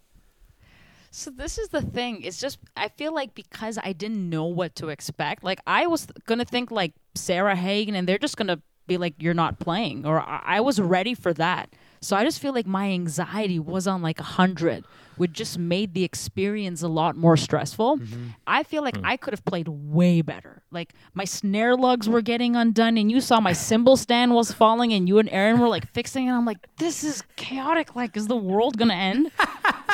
So 1.10 1.30
this 1.30 1.58
is 1.58 1.68
the 1.68 1.82
thing. 1.82 2.22
It's 2.22 2.40
just 2.40 2.58
I 2.74 2.88
feel 2.88 3.12
like 3.14 3.34
because 3.34 3.78
I 3.82 3.92
didn't 3.92 4.30
know 4.30 4.44
what 4.44 4.74
to 4.76 4.88
expect. 4.88 5.44
Like 5.44 5.60
I 5.66 5.86
was 5.86 6.06
gonna 6.26 6.46
think 6.46 6.70
like 6.70 6.94
Sarah 7.14 7.54
Hagen, 7.56 7.94
and 7.94 8.08
they're 8.08 8.16
just 8.16 8.38
gonna 8.38 8.62
be 8.86 8.96
like, 8.96 9.14
"You're 9.18 9.34
not 9.34 9.58
playing," 9.58 10.06
or 10.06 10.20
I 10.20 10.42
I 10.46 10.60
was 10.60 10.80
ready 10.80 11.12
for 11.12 11.34
that. 11.34 11.68
So 12.00 12.16
I 12.16 12.24
just 12.24 12.40
feel 12.40 12.52
like 12.52 12.66
my 12.66 12.90
anxiety 12.90 13.58
was 13.58 13.86
on 13.86 14.02
like 14.02 14.20
a 14.20 14.24
hundred, 14.24 14.84
which 15.16 15.32
just 15.32 15.58
made 15.58 15.94
the 15.94 16.04
experience 16.04 16.82
a 16.82 16.88
lot 16.88 17.16
more 17.16 17.36
stressful. 17.36 17.98
Mm-hmm. 17.98 18.26
I 18.46 18.62
feel 18.62 18.82
like 18.82 18.96
hmm. 18.96 19.06
I 19.06 19.16
could 19.16 19.32
have 19.32 19.44
played 19.44 19.68
way 19.68 20.22
better. 20.22 20.62
Like 20.70 20.94
my 21.14 21.24
snare 21.24 21.76
lugs 21.76 22.08
were 22.08 22.22
getting 22.22 22.56
undone, 22.56 22.96
and 22.98 23.10
you 23.10 23.20
saw 23.20 23.40
my 23.40 23.52
cymbal 23.68 23.96
stand 23.96 24.34
was 24.34 24.52
falling, 24.52 24.92
and 24.92 25.08
you 25.08 25.18
and 25.18 25.28
Aaron 25.30 25.58
were 25.58 25.68
like 25.68 25.86
fixing 25.92 26.28
it. 26.28 26.32
I'm 26.32 26.44
like, 26.44 26.66
this 26.76 27.04
is 27.04 27.22
chaotic. 27.36 27.96
Like, 27.96 28.16
is 28.16 28.26
the 28.26 28.36
world 28.36 28.78
gonna 28.78 28.94
end? 28.94 29.30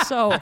so 0.07 0.39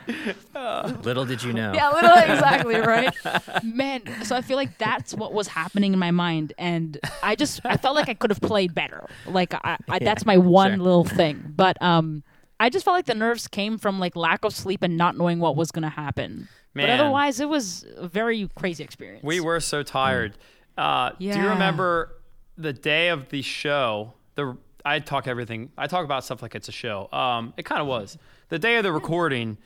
Little 1.02 1.24
did 1.24 1.42
you 1.42 1.52
know. 1.52 1.72
yeah, 1.74 1.90
literally, 1.90 2.22
exactly, 2.22 2.76
right? 2.80 3.14
Man, 3.62 4.02
so 4.24 4.36
I 4.36 4.42
feel 4.42 4.56
like 4.56 4.78
that's 4.78 5.14
what 5.14 5.32
was 5.32 5.48
happening 5.48 5.92
in 5.92 5.98
my 5.98 6.10
mind, 6.10 6.52
and 6.58 6.98
I 7.22 7.34
just 7.36 7.60
I 7.64 7.76
felt 7.76 7.94
like 7.94 8.08
I 8.08 8.14
could 8.14 8.30
have 8.30 8.40
played 8.40 8.74
better. 8.74 9.06
Like 9.26 9.54
I, 9.54 9.76
I 9.88 9.98
that's 9.98 10.26
my 10.26 10.36
one 10.38 10.72
sure. 10.72 10.78
little 10.78 11.04
thing, 11.04 11.52
but 11.56 11.80
um, 11.82 12.22
I 12.60 12.70
just 12.70 12.84
felt 12.84 12.94
like 12.94 13.06
the 13.06 13.14
nerves 13.14 13.48
came 13.48 13.78
from 13.78 13.98
like 13.98 14.16
lack 14.16 14.44
of 14.44 14.54
sleep 14.54 14.82
and 14.82 14.96
not 14.96 15.16
knowing 15.16 15.38
what 15.38 15.56
was 15.56 15.70
gonna 15.70 15.88
happen. 15.90 16.48
But 16.74 16.88
otherwise, 16.88 17.38
it 17.38 17.48
was 17.48 17.84
a 17.96 18.08
very 18.08 18.48
crazy 18.54 18.82
experience. 18.82 19.22
We 19.22 19.40
were 19.40 19.60
so 19.60 19.82
tired. 19.82 20.38
Uh, 20.78 21.10
Do 21.18 21.26
you 21.26 21.48
remember 21.48 22.16
the 22.56 22.72
day 22.72 23.08
of 23.08 23.28
the 23.28 23.42
show? 23.42 24.14
The 24.36 24.56
I 24.84 24.98
talk 24.98 25.28
everything. 25.28 25.70
I 25.76 25.86
talk 25.86 26.04
about 26.04 26.24
stuff 26.24 26.42
like 26.42 26.54
it's 26.54 26.68
a 26.68 26.72
show. 26.72 27.08
Um, 27.12 27.54
it 27.56 27.64
kind 27.64 27.80
of 27.80 27.86
was 27.86 28.18
the 28.52 28.58
day 28.58 28.76
of 28.76 28.82
the 28.82 28.92
recording. 28.92 29.56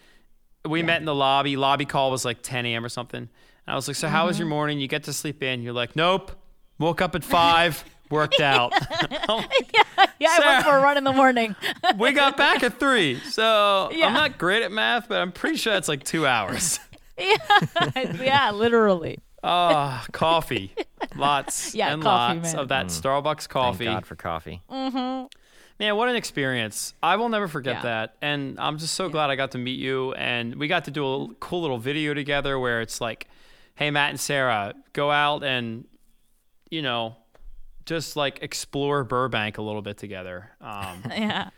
We 0.65 0.85
met 0.85 1.01
in 1.01 1.07
the 1.07 1.15
lobby. 1.15 1.57
Lobby 1.57 1.85
call 1.85 2.13
was 2.13 2.25
like 2.25 2.41
10 2.43 2.67
a.m. 2.67 2.85
or 2.85 2.89
something. 2.89 3.19
And 3.19 3.29
I 3.67 3.75
was 3.75 3.89
like, 3.89 3.97
"So 3.97 4.07
how 4.07 4.27
was 4.27 4.39
your 4.39 4.47
mm-hmm. 4.47 4.51
morning? 4.51 4.81
You 4.81 4.87
get 4.87 5.03
to 5.05 5.13
sleep 5.13 5.43
in?" 5.43 5.61
You're 5.63 5.73
like, 5.73 5.97
"Nope. 5.97 6.31
Woke 6.79 7.03
up 7.03 7.17
at 7.17 7.25
five. 7.39 7.85
Worked 8.11 8.41
out. 8.41 8.73
yeah, 9.11 10.29
I 10.31 10.39
went 10.45 10.65
for 10.65 10.77
a 10.77 10.81
run 10.81 10.97
in 10.97 11.03
the 11.03 11.13
morning. 11.13 11.57
we 11.99 12.13
got 12.13 12.37
back 12.37 12.63
at 12.63 12.79
three. 12.79 13.19
So 13.19 13.91
Yeah. 13.93 14.07
I'm 14.07 14.13
not 14.13 14.39
great 14.39 14.63
at 14.63 14.71
math, 14.71 15.09
but 15.09 15.21
I'm 15.21 15.33
pretty 15.33 15.57
sure 15.57 15.75
it's 15.75 15.89
like 15.89 16.05
two 16.05 16.25
hours. 16.25 16.79
yeah, 17.19 18.53
literally. 18.55 19.19
Ah, 19.43 20.07
coffee. 20.13 20.73
Lots 21.17 21.75
Yeah, 21.75 21.93
and 21.93 22.01
coffee, 22.01 22.39
lots 22.39 22.53
man. 22.53 22.63
of 22.63 22.69
that 22.69 22.87
mm. 22.87 23.03
Starbucks 23.03 23.49
coffee. 23.49 23.87
Thank 23.87 23.95
coffee. 23.95 23.95
God 23.95 24.07
for 24.07 24.15
coffee. 24.15 24.63
Mm-hmm. 24.71 25.27
Man, 25.79 25.95
what 25.97 26.09
an 26.09 26.17
experience. 26.17 26.95
I 27.03 27.17
will 27.17 27.29
never 27.29 27.49
forget 27.49 27.77
Yeah. 27.77 27.83
that. 27.83 28.17
And 28.23 28.59
I'm 28.59 28.79
just 28.79 28.95
so 28.95 29.09
glad 29.11 29.29
I 29.31 29.37
got 29.37 29.51
to 29.53 29.59
meet 29.59 29.79
you. 29.79 30.13
And 30.15 30.55
we 30.57 30.69
got 30.69 30.85
to 30.87 30.91
do 30.91 31.07
a 31.07 31.35
cool 31.35 31.61
little 31.61 31.79
video 31.79 32.15
together 32.15 32.59
where 32.59 32.81
it's 32.81 33.01
like, 33.01 33.29
hey, 33.75 33.91
Matt 33.91 34.11
and 34.11 34.19
Sarah, 34.21 34.73
go 34.95 35.11
out 35.11 35.45
and, 35.45 35.85
you 36.71 36.81
know, 36.81 37.17
just 37.85 38.17
like 38.17 38.39
explore 38.43 39.05
Burbank 39.05 39.59
a 39.59 39.63
little 39.63 39.83
bit 39.83 39.99
together. 39.99 40.51
Um, 40.63 41.03
Yeah. 41.15 41.51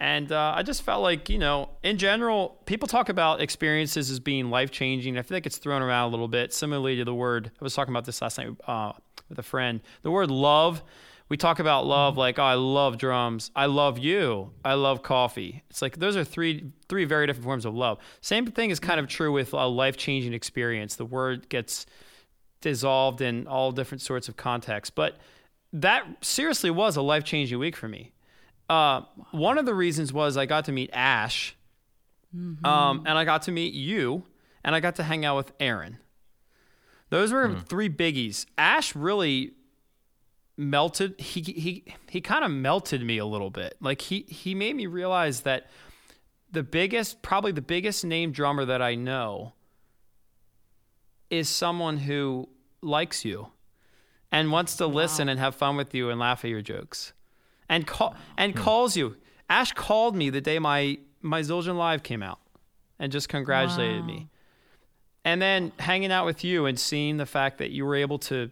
and 0.00 0.32
uh, 0.32 0.54
I 0.56 0.62
just 0.62 0.82
felt 0.82 1.02
like, 1.02 1.28
you 1.28 1.38
know, 1.38 1.68
in 1.82 1.98
general, 1.98 2.58
people 2.64 2.88
talk 2.88 3.10
about 3.10 3.42
experiences 3.42 4.10
as 4.10 4.20
being 4.20 4.48
life 4.48 4.70
changing. 4.70 5.18
I 5.18 5.22
feel 5.22 5.36
like 5.36 5.44
it's 5.46 5.58
thrown 5.58 5.82
around 5.82 6.08
a 6.08 6.10
little 6.12 6.28
bit, 6.28 6.54
similarly 6.54 6.96
to 6.96 7.04
the 7.04 7.14
word, 7.14 7.50
I 7.60 7.62
was 7.64 7.74
talking 7.74 7.92
about 7.92 8.06
this 8.06 8.22
last 8.22 8.38
night 8.38 8.48
uh, 8.66 8.92
with 9.28 9.38
a 9.38 9.42
friend. 9.42 9.80
The 10.02 10.10
word 10.10 10.30
love, 10.30 10.82
we 11.28 11.36
talk 11.36 11.58
about 11.58 11.86
love 11.86 12.16
like, 12.16 12.38
oh, 12.38 12.44
I 12.44 12.54
love 12.54 12.98
drums. 12.98 13.50
I 13.56 13.66
love 13.66 13.98
you. 13.98 14.52
I 14.64 14.74
love 14.74 15.02
coffee. 15.02 15.62
It's 15.70 15.82
like 15.82 15.98
those 15.98 16.16
are 16.16 16.24
three 16.24 16.70
three 16.88 17.04
very 17.04 17.26
different 17.26 17.44
forms 17.44 17.64
of 17.64 17.74
love. 17.74 17.98
Same 18.20 18.46
thing 18.46 18.70
is 18.70 18.78
kind 18.78 19.00
of 19.00 19.08
true 19.08 19.32
with 19.32 19.52
a 19.52 19.66
life 19.66 19.96
changing 19.96 20.32
experience. 20.34 20.96
The 20.96 21.04
word 21.04 21.48
gets 21.48 21.86
dissolved 22.60 23.20
in 23.20 23.46
all 23.46 23.72
different 23.72 24.02
sorts 24.02 24.28
of 24.28 24.36
contexts. 24.36 24.92
But 24.94 25.18
that 25.72 26.06
seriously 26.22 26.70
was 26.70 26.96
a 26.96 27.02
life 27.02 27.24
changing 27.24 27.58
week 27.58 27.76
for 27.76 27.88
me. 27.88 28.12
Uh, 28.68 29.02
one 29.30 29.58
of 29.58 29.66
the 29.66 29.74
reasons 29.74 30.12
was 30.12 30.36
I 30.36 30.46
got 30.46 30.64
to 30.66 30.72
meet 30.72 30.90
Ash, 30.92 31.56
um, 32.64 33.04
and 33.06 33.16
I 33.18 33.24
got 33.24 33.42
to 33.42 33.52
meet 33.52 33.74
you, 33.74 34.24
and 34.64 34.74
I 34.74 34.80
got 34.80 34.96
to 34.96 35.02
hang 35.02 35.24
out 35.24 35.36
with 35.36 35.52
Aaron. 35.60 35.98
Those 37.10 37.32
were 37.32 37.48
three 37.68 37.88
biggies. 37.88 38.46
Ash 38.58 38.96
really 38.96 39.52
melted. 40.56 41.20
He 41.20 41.40
he 41.40 41.84
he 42.08 42.20
kind 42.20 42.44
of 42.44 42.50
melted 42.50 43.02
me 43.02 43.18
a 43.18 43.26
little 43.26 43.50
bit. 43.50 43.76
Like 43.80 44.02
he 44.02 44.22
he 44.28 44.54
made 44.54 44.76
me 44.76 44.86
realize 44.86 45.42
that 45.42 45.66
the 46.50 46.62
biggest, 46.62 47.22
probably 47.22 47.52
the 47.52 47.62
biggest 47.62 48.04
name 48.04 48.32
drummer 48.32 48.64
that 48.64 48.80
I 48.80 48.94
know, 48.94 49.52
is 51.30 51.48
someone 51.48 51.98
who 51.98 52.48
likes 52.80 53.24
you 53.24 53.48
and 54.32 54.50
wants 54.52 54.76
to 54.76 54.86
listen 54.86 55.28
and 55.28 55.38
have 55.40 55.54
fun 55.54 55.76
with 55.76 55.94
you 55.94 56.10
and 56.10 56.20
laugh 56.20 56.44
at 56.44 56.50
your 56.50 56.62
jokes 56.62 57.12
and 57.68 57.86
call 57.86 58.14
and 58.36 58.52
hmm. 58.52 58.60
calls 58.60 58.96
you. 58.96 59.16
Ash 59.48 59.72
called 59.72 60.16
me 60.16 60.30
the 60.30 60.40
day 60.40 60.58
my 60.58 60.98
my 61.20 61.40
Zildjian 61.40 61.76
Live 61.76 62.02
came 62.02 62.22
out 62.22 62.38
and 62.98 63.12
just 63.12 63.28
congratulated 63.28 64.00
Wow. 64.00 64.06
me. 64.06 64.28
And 65.24 65.42
then 65.42 65.72
hanging 65.80 66.12
out 66.12 66.24
with 66.24 66.44
you 66.44 66.66
and 66.66 66.78
seeing 66.78 67.16
the 67.16 67.26
fact 67.26 67.58
that 67.58 67.70
you 67.70 67.84
were 67.84 67.96
able 67.96 68.18
to 68.20 68.50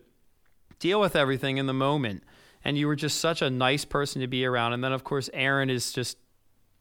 deal 0.85 1.01
with 1.01 1.17
everything 1.17 1.57
in 1.57 1.67
the 1.67 1.73
moment 1.73 2.23
and 2.63 2.77
you 2.77 2.87
were 2.87 2.95
just 2.97 3.19
such 3.19 3.41
a 3.41 3.49
nice 3.49 3.87
person 3.87 4.21
to 4.21 4.27
be 4.27 4.45
around 4.45 4.75
and 4.75 4.85
then 4.85 4.93
of 4.93 5.03
course 5.03 5.31
Aaron 5.33 5.71
is 5.71 5.93
just 5.93 6.19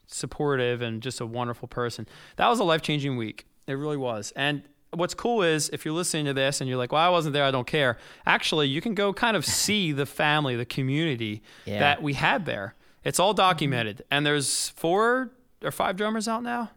supportive 0.07 0.81
and 0.81 1.01
just 1.01 1.21
a 1.21 1.25
wonderful 1.25 1.69
person. 1.69 2.05
That 2.35 2.49
was 2.49 2.59
a 2.59 2.65
life-changing 2.65 3.15
week. 3.15 3.45
It 3.65 3.75
really 3.75 3.95
was. 3.95 4.33
And 4.35 4.63
what's 4.91 5.13
cool 5.13 5.41
is 5.41 5.69
if 5.69 5.85
you're 5.85 5.93
listening 5.93 6.25
to 6.25 6.33
this 6.33 6.59
and 6.59 6.67
you're 6.67 6.77
like, 6.77 6.91
"Well, 6.91 7.01
I 7.01 7.07
wasn't 7.07 7.33
there, 7.33 7.45
I 7.45 7.51
don't 7.51 7.65
care." 7.65 7.97
Actually, 8.25 8.67
you 8.67 8.81
can 8.81 8.93
go 8.93 9.13
kind 9.13 9.37
of 9.37 9.45
see 9.61 9.93
the 9.93 10.05
family, 10.05 10.57
the 10.57 10.65
community 10.65 11.41
Yeah. 11.65 11.79
that 11.79 12.03
we 12.03 12.13
had 12.13 12.45
there. 12.45 12.75
It's 13.05 13.19
all 13.19 13.31
mm-hmm. 13.31 13.47
documented. 13.47 14.03
And 14.11 14.25
there's 14.25 14.69
four 14.69 15.31
or 15.63 15.71
five 15.71 15.95
drummers 15.95 16.27
out 16.27 16.43
now. 16.43 16.71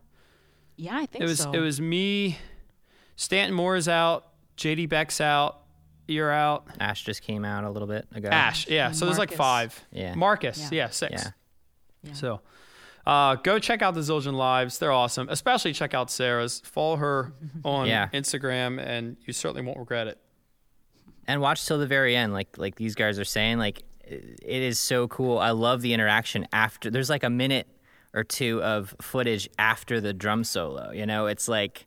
Yeah, 0.77 0.97
I 0.97 1.07
think 1.07 1.25
It 1.25 1.27
was 1.27 1.41
so. 1.41 1.53
it 1.53 1.59
was 1.59 1.81
me, 1.81 2.39
Stanton 3.17 3.55
Moore 3.55 3.77
is 3.77 3.89
out, 3.89 4.29
JD 4.57 4.89
Beck's 4.89 5.21
out, 5.21 5.66
you're 6.07 6.31
out. 6.33 6.67
Ash 6.81 7.03
just 7.05 7.23
came 7.23 7.45
out 7.45 7.65
a 7.65 7.71
little 7.71 7.89
bit 7.89 8.07
ago. 8.15 8.29
Ash, 8.29 8.69
yeah. 8.69 8.93
So 8.93 9.05
there's 9.07 9.19
like 9.19 9.31
Marcus. 9.31 9.37
five. 9.37 9.85
Yeah. 9.93 10.15
Marcus, 10.15 10.59
Yeah. 10.59 10.69
yeah, 10.85 10.91
six. 10.91 11.13
Yeah. 11.25 11.31
Yeah. 12.03 12.13
So, 12.13 12.41
uh, 13.07 13.37
go 13.37 13.59
check 13.59 13.83
out 13.83 13.95
the 13.95 14.01
Zildjian 14.01 14.35
lives. 14.35 14.79
They're 14.79 14.93
awesome. 14.93 15.29
Especially 15.29 15.73
check 15.73 15.95
out 15.95 16.11
Sarah's. 16.11 16.61
Follow 16.61 16.97
her 16.97 17.33
on 17.65 17.87
Yeah. 17.87 18.09
Instagram, 18.13 18.81
and 18.81 19.17
you 19.27 19.33
certainly 19.33 19.63
won't 19.63 19.79
regret 19.79 20.07
it. 20.09 20.19
and 21.29 21.41
watch 21.41 21.67
till 21.67 21.79
the 21.79 21.87
very 21.89 22.15
end 22.15 22.33
like 22.33 22.57
like 22.57 22.77
these 22.77 22.95
guys 22.95 23.19
are 23.19 23.25
saying 23.25 23.59
like 23.59 23.83
it 24.05 24.63
is 24.63 24.79
so 24.79 25.09
cool 25.09 25.39
i 25.39 25.51
love 25.51 25.83
the 25.83 25.93
interaction 25.93 26.47
after 26.53 26.89
there's 26.89 27.11
like 27.11 27.25
a 27.25 27.31
minute 27.31 27.67
or 28.15 28.23
two 28.23 28.63
of 28.63 28.95
footage 29.03 29.49
after 29.59 30.01
the 30.01 30.13
drum 30.13 30.45
solo 30.45 30.93
you 30.93 31.05
know 31.05 31.27
it's 31.27 31.49
like 31.49 31.87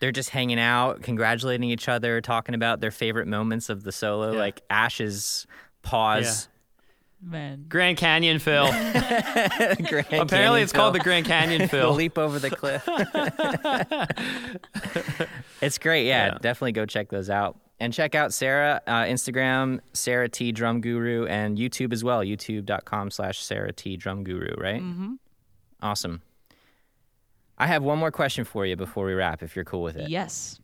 they're 0.00 0.12
just 0.12 0.30
hanging 0.30 0.58
out 0.58 1.02
congratulating 1.02 1.70
each 1.70 1.88
other 1.88 2.20
talking 2.20 2.54
about 2.54 2.80
their 2.80 2.90
favorite 2.90 3.28
moments 3.28 3.68
of 3.68 3.84
the 3.84 3.92
solo 3.92 4.32
Yeah. 4.32 4.38
like 4.38 4.60
ash's 4.68 5.46
pause 5.82 6.48
Man. 7.22 7.66
Grand 7.68 7.98
Canyon 7.98 8.38
fill. 8.38 8.66
Grand 8.68 10.06
Apparently, 10.10 10.26
Canyon 10.26 10.62
it's 10.62 10.72
called 10.72 10.94
the 10.94 11.00
Grand 11.00 11.26
Canyon 11.26 11.60
the 11.60 11.68
fill. 11.68 11.92
leap 11.92 12.16
over 12.16 12.38
the 12.38 12.48
cliff 12.50 12.82
it's 15.60 15.76
great 15.78 16.06
yeah, 16.06 16.26
Yeah. 16.28 16.38
definitely 16.40 16.72
go 16.72 16.86
check 16.86 17.10
those 17.10 17.28
out 17.28 17.58
and 17.78 17.92
check 17.92 18.14
out 18.14 18.32
sarah 18.32 18.80
uh, 18.86 19.02
instagram 19.04 19.80
sarah 19.92 20.28
t 20.30 20.50
drum 20.52 20.80
guru 20.80 21.26
and 21.26 21.58
youtube 21.58 21.92
as 21.92 22.02
well 22.02 22.20
youtube.com 22.20 23.10
slash 23.10 23.42
sarah 23.42 23.72
t 23.72 23.96
drum 23.98 24.24
guru 24.24 24.54
right 24.58 24.80
mm-hmm. 24.82 25.14
awesome 25.82 26.22
i 27.60 27.66
have 27.66 27.82
one 27.84 27.98
more 27.98 28.10
question 28.10 28.44
for 28.44 28.66
you 28.66 28.74
before 28.74 29.04
we 29.06 29.12
wrap 29.14 29.42
if 29.42 29.54
you're 29.54 29.64
cool 29.64 29.82
with 29.82 29.96
it 29.96 30.08
Yes. 30.10 30.58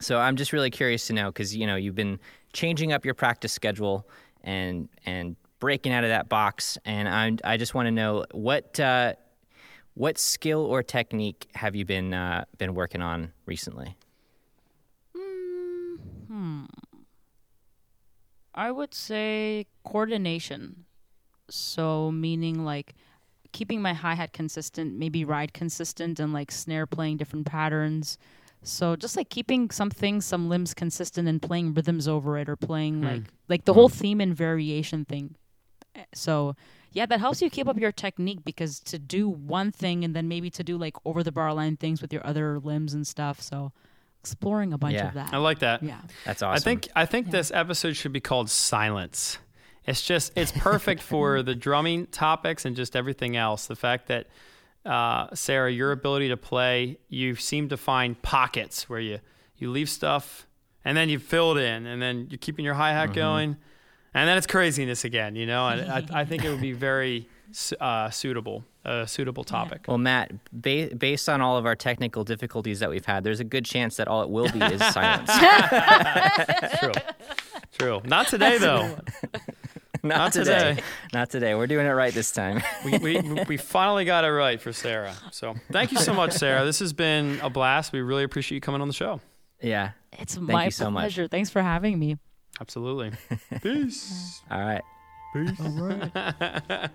so 0.00 0.18
i'm 0.18 0.36
just 0.36 0.52
really 0.52 0.70
curious 0.70 1.06
to 1.06 1.12
know 1.14 1.28
because 1.32 1.56
you 1.56 1.66
know 1.66 1.76
you've 1.76 1.94
been 1.94 2.18
changing 2.52 2.92
up 2.92 3.04
your 3.06 3.14
practice 3.14 3.52
schedule 3.52 4.06
and 4.44 4.88
and 5.06 5.36
breaking 5.60 5.92
out 5.92 6.04
of 6.04 6.10
that 6.10 6.28
box 6.28 6.76
and 6.84 7.08
i 7.08 7.52
i 7.52 7.56
just 7.56 7.72
want 7.74 7.86
to 7.86 7.90
know 7.92 8.24
what 8.32 8.78
uh, 8.80 9.14
what 9.94 10.18
skill 10.18 10.64
or 10.66 10.82
technique 10.82 11.48
have 11.54 11.74
you 11.76 11.84
been 11.84 12.12
uh, 12.14 12.44
been 12.58 12.74
working 12.74 13.00
on 13.02 13.32
recently 13.46 13.96
Hmm. 16.28 16.64
I 18.54 18.70
would 18.70 18.94
say 18.94 19.66
coordination. 19.84 20.84
So 21.48 22.10
meaning 22.12 22.64
like 22.64 22.94
keeping 23.52 23.80
my 23.82 23.92
hi 23.94 24.14
hat 24.14 24.32
consistent, 24.32 24.94
maybe 24.98 25.24
ride 25.24 25.52
consistent, 25.52 26.20
and 26.20 26.32
like 26.32 26.50
snare 26.52 26.86
playing 26.86 27.16
different 27.18 27.46
patterns. 27.46 28.18
So 28.62 28.94
just 28.96 29.16
like 29.16 29.30
keeping 29.30 29.70
some 29.70 29.90
things, 29.90 30.26
some 30.26 30.48
limbs 30.48 30.74
consistent, 30.74 31.26
and 31.28 31.40
playing 31.40 31.72
rhythms 31.74 32.06
over 32.06 32.36
it, 32.38 32.48
or 32.48 32.56
playing 32.56 33.02
like 33.02 33.22
like 33.48 33.64
the 33.64 33.72
whole 33.74 33.88
theme 33.88 34.20
and 34.20 34.34
variation 34.36 35.04
thing. 35.04 35.34
Eh, 35.94 36.04
So 36.14 36.54
yeah, 36.92 37.06
that 37.06 37.20
helps 37.20 37.40
you 37.40 37.48
keep 37.50 37.68
up 37.68 37.78
your 37.78 37.92
technique 37.92 38.44
because 38.44 38.80
to 38.80 38.98
do 38.98 39.28
one 39.28 39.70
thing 39.72 40.04
and 40.04 40.14
then 40.14 40.26
maybe 40.28 40.50
to 40.50 40.64
do 40.64 40.76
like 40.76 40.96
over 41.04 41.22
the 41.22 41.30
bar 41.32 41.54
line 41.54 41.76
things 41.76 42.02
with 42.02 42.12
your 42.12 42.26
other 42.26 42.58
limbs 42.58 42.92
and 42.94 43.06
stuff. 43.06 43.40
So 43.40 43.72
exploring 44.20 44.72
a 44.72 44.78
bunch 44.78 44.94
Yeah. 44.94 45.08
of 45.08 45.14
that. 45.14 45.32
I 45.32 45.38
like 45.38 45.60
that. 45.60 45.82
yeah. 45.82 46.00
that's 46.26 46.42
awesome 46.42 46.56
I 46.56 46.58
think 46.60 46.88
I 46.94 47.06
think 47.06 47.30
this 47.30 47.50
episode 47.54 47.94
should 47.96 48.12
be 48.12 48.20
called 48.20 48.50
Silence. 48.50 49.38
It's 49.86 50.02
just 50.02 50.32
it's 50.36 50.52
perfect 50.52 51.02
for 51.02 51.42
the 51.50 51.54
drumming 51.54 52.06
topics 52.06 52.64
and 52.64 52.76
just 52.76 52.94
everything 52.96 53.36
else. 53.36 53.66
The 53.66 53.76
fact 53.76 54.08
that 54.08 54.26
uh, 54.84 55.28
Sarah, 55.34 55.70
your 55.72 55.92
ability 55.92 56.28
to 56.28 56.36
play, 56.36 56.98
you 57.08 57.34
seem 57.34 57.68
to 57.70 57.76
find 57.76 58.20
pockets 58.22 58.88
where 58.88 59.00
you 59.00 59.18
you 59.56 59.70
leave 59.70 59.88
stuff 59.90 60.46
and 60.84 60.96
then 60.96 61.08
you 61.10 61.18
fill 61.18 61.56
it 61.56 61.62
in, 61.62 61.86
and 61.86 62.00
then 62.00 62.26
you're 62.30 62.38
keeping 62.38 62.64
your 62.64 62.74
hi 62.74 62.92
hat 62.92 63.12
going, 63.12 63.56
and 64.14 64.28
then 64.28 64.38
it's 64.38 64.46
craziness 64.46 65.04
again. 65.04 65.36
You 65.36 65.46
know, 65.46 65.68
and 65.68 65.90
I, 65.90 66.04
I 66.20 66.24
think 66.24 66.44
it 66.44 66.50
would 66.50 66.60
be 66.62 66.72
very 66.72 67.28
uh, 67.80 68.08
suitable, 68.10 68.64
a 68.84 69.06
suitable 69.08 69.44
topic. 69.44 69.84
well 69.88 69.98
matt 69.98 70.32
ba- 70.52 70.94
based 70.96 71.28
on 71.28 71.40
all 71.40 71.56
of 71.58 71.66
our 71.66 71.74
technical 71.76 72.22
difficulties 72.24 72.78
that 72.78 72.88
we've 72.88 73.04
had 73.04 73.24
there's 73.24 73.40
a 73.40 73.44
good 73.44 73.64
chance 73.64 73.96
that 73.96 74.06
all 74.06 74.22
it 74.22 74.30
will 74.30 74.48
be 74.52 74.60
is 74.60 74.80
silence 74.94 75.28
True, 76.78 76.92
true. 77.76 78.00
Not 78.04 78.28
today 78.28 78.56
though. 78.58 78.96
not, 80.04 80.16
Not 80.18 80.32
today. 80.32 80.58
today. 80.74 80.82
not 81.12 81.30
today 81.30 81.54
we're 81.54 81.66
doing 81.66 81.86
it 81.86 81.90
right 81.90 82.12
this 82.14 82.30
time 82.32 82.62
we, 82.84 82.98
we, 82.98 83.20
we 83.48 83.56
finally 83.56 84.04
got 84.04 84.24
it 84.24 84.30
right 84.32 84.60
for 84.60 84.72
Sarah. 84.72 85.14
So 85.32 85.54
thank 85.70 85.92
you 85.92 85.98
so 85.98 86.14
much, 86.14 86.32
Sarah. 86.32 86.64
This 86.64 86.78
has 86.80 86.92
been 86.92 87.38
a 87.42 87.50
blast. 87.50 87.92
We 87.92 88.00
really 88.00 88.24
appreciate 88.24 88.56
you 88.56 88.60
coming 88.60 88.80
on 88.80 88.88
the 88.88 88.94
show. 88.94 89.20
yeah 89.60 89.90
It's 90.18 90.34
Thank 90.34 90.48
my 90.48 90.64
you 90.66 90.70
so 90.70 90.90
much. 90.90 91.02
pleasure. 91.02 91.28
Thanks 91.28 91.50
for 91.50 91.62
having 91.62 91.98
me. 91.98 92.18
Absolutely. 92.60 93.12
Peace. 93.62 94.42
All 94.50 94.60
right. 94.60 94.82
Peace. 95.34 95.60
all 95.60 95.70
right 95.70 96.90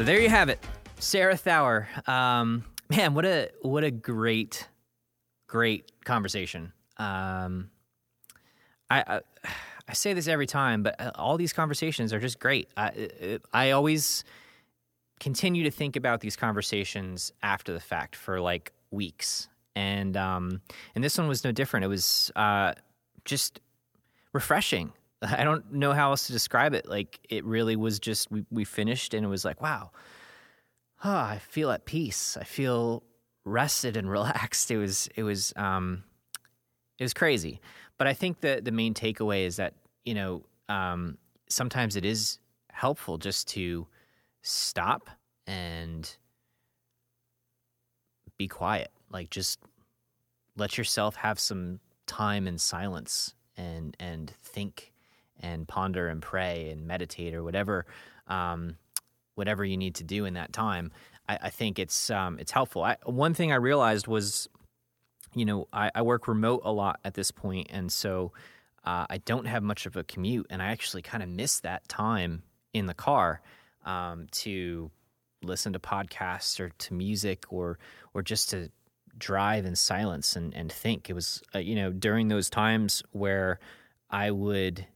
So 0.00 0.04
there 0.04 0.18
you 0.18 0.30
have 0.30 0.48
it, 0.48 0.58
Sarah 0.98 1.34
Thawer. 1.34 2.08
Um, 2.08 2.64
man, 2.88 3.12
what 3.12 3.26
a 3.26 3.50
what 3.60 3.84
a 3.84 3.90
great, 3.90 4.66
great 5.46 5.92
conversation. 6.06 6.72
Um, 6.96 7.68
I, 8.88 9.04
I 9.06 9.20
I 9.86 9.92
say 9.92 10.14
this 10.14 10.26
every 10.26 10.46
time, 10.46 10.82
but 10.82 10.98
uh, 10.98 11.10
all 11.16 11.36
these 11.36 11.52
conversations 11.52 12.14
are 12.14 12.18
just 12.18 12.38
great. 12.38 12.70
I 12.78 13.40
I 13.52 13.72
always 13.72 14.24
continue 15.18 15.64
to 15.64 15.70
think 15.70 15.96
about 15.96 16.22
these 16.22 16.34
conversations 16.34 17.30
after 17.42 17.74
the 17.74 17.78
fact 17.78 18.16
for 18.16 18.40
like 18.40 18.72
weeks, 18.90 19.48
and 19.76 20.16
um, 20.16 20.62
and 20.94 21.04
this 21.04 21.18
one 21.18 21.28
was 21.28 21.44
no 21.44 21.52
different. 21.52 21.84
It 21.84 21.88
was 21.88 22.32
uh, 22.36 22.72
just 23.26 23.60
refreshing. 24.32 24.94
I 25.22 25.44
don't 25.44 25.72
know 25.72 25.92
how 25.92 26.10
else 26.10 26.26
to 26.26 26.32
describe 26.32 26.74
it. 26.74 26.88
Like 26.88 27.20
it 27.28 27.44
really 27.44 27.76
was 27.76 27.98
just 27.98 28.30
we, 28.30 28.44
we 28.50 28.64
finished 28.64 29.14
and 29.14 29.24
it 29.24 29.28
was 29.28 29.44
like, 29.44 29.60
wow, 29.60 29.90
oh, 31.04 31.10
I 31.10 31.38
feel 31.38 31.70
at 31.70 31.84
peace. 31.84 32.36
I 32.40 32.44
feel 32.44 33.02
rested 33.44 33.96
and 33.96 34.10
relaxed. 34.10 34.70
It 34.70 34.78
was 34.78 35.08
it 35.16 35.22
was 35.22 35.52
um 35.56 36.04
it 36.98 37.04
was 37.04 37.14
crazy. 37.14 37.60
But 37.98 38.06
I 38.06 38.14
think 38.14 38.40
the 38.40 38.60
the 38.62 38.72
main 38.72 38.94
takeaway 38.94 39.44
is 39.46 39.56
that, 39.56 39.74
you 40.04 40.14
know, 40.14 40.44
um 40.68 41.18
sometimes 41.48 41.96
it 41.96 42.04
is 42.04 42.38
helpful 42.70 43.18
just 43.18 43.48
to 43.48 43.86
stop 44.42 45.10
and 45.46 46.16
be 48.38 48.48
quiet. 48.48 48.90
Like 49.10 49.28
just 49.28 49.58
let 50.56 50.78
yourself 50.78 51.16
have 51.16 51.38
some 51.38 51.80
time 52.06 52.46
in 52.46 52.58
silence 52.58 53.34
and 53.56 53.96
and 54.00 54.32
think 54.42 54.89
and 55.40 55.66
ponder 55.66 56.08
and 56.08 56.22
pray 56.22 56.70
and 56.70 56.86
meditate 56.86 57.34
or 57.34 57.42
whatever 57.42 57.86
um, 58.30 58.76
whatever 59.34 59.64
you 59.64 59.76
need 59.76 59.96
to 59.96 60.04
do 60.04 60.24
in 60.24 60.34
that 60.34 60.52
time. 60.52 60.92
I, 61.28 61.38
I 61.42 61.50
think 61.50 61.78
it's 61.78 62.10
um, 62.10 62.38
it's 62.38 62.52
helpful. 62.52 62.82
I, 62.82 62.96
one 63.04 63.34
thing 63.34 63.52
I 63.52 63.56
realized 63.56 64.06
was, 64.06 64.48
you 65.34 65.44
know, 65.44 65.68
I, 65.72 65.90
I 65.94 66.02
work 66.02 66.28
remote 66.28 66.62
a 66.64 66.72
lot 66.72 67.00
at 67.04 67.14
this 67.14 67.30
point, 67.30 67.68
and 67.70 67.92
so 67.92 68.32
uh, 68.84 69.06
I 69.10 69.18
don't 69.18 69.46
have 69.46 69.62
much 69.62 69.86
of 69.86 69.96
a 69.96 70.04
commute, 70.04 70.46
and 70.50 70.62
I 70.62 70.66
actually 70.66 71.02
kind 71.02 71.22
of 71.22 71.28
miss 71.28 71.60
that 71.60 71.86
time 71.88 72.42
in 72.72 72.86
the 72.86 72.94
car 72.94 73.42
um, 73.84 74.26
to 74.30 74.90
listen 75.42 75.72
to 75.72 75.78
podcasts 75.78 76.60
or 76.60 76.70
to 76.78 76.94
music 76.94 77.44
or 77.48 77.78
or 78.14 78.22
just 78.22 78.50
to 78.50 78.70
drive 79.18 79.64
in 79.64 79.74
silence 79.76 80.36
and, 80.36 80.54
and 80.54 80.70
think. 80.70 81.10
It 81.10 81.14
was 81.14 81.42
uh, 81.54 81.58
you 81.58 81.74
know 81.74 81.92
during 81.92 82.28
those 82.28 82.50
times 82.50 83.02
where 83.12 83.58
I 84.10 84.30
would 84.30 84.86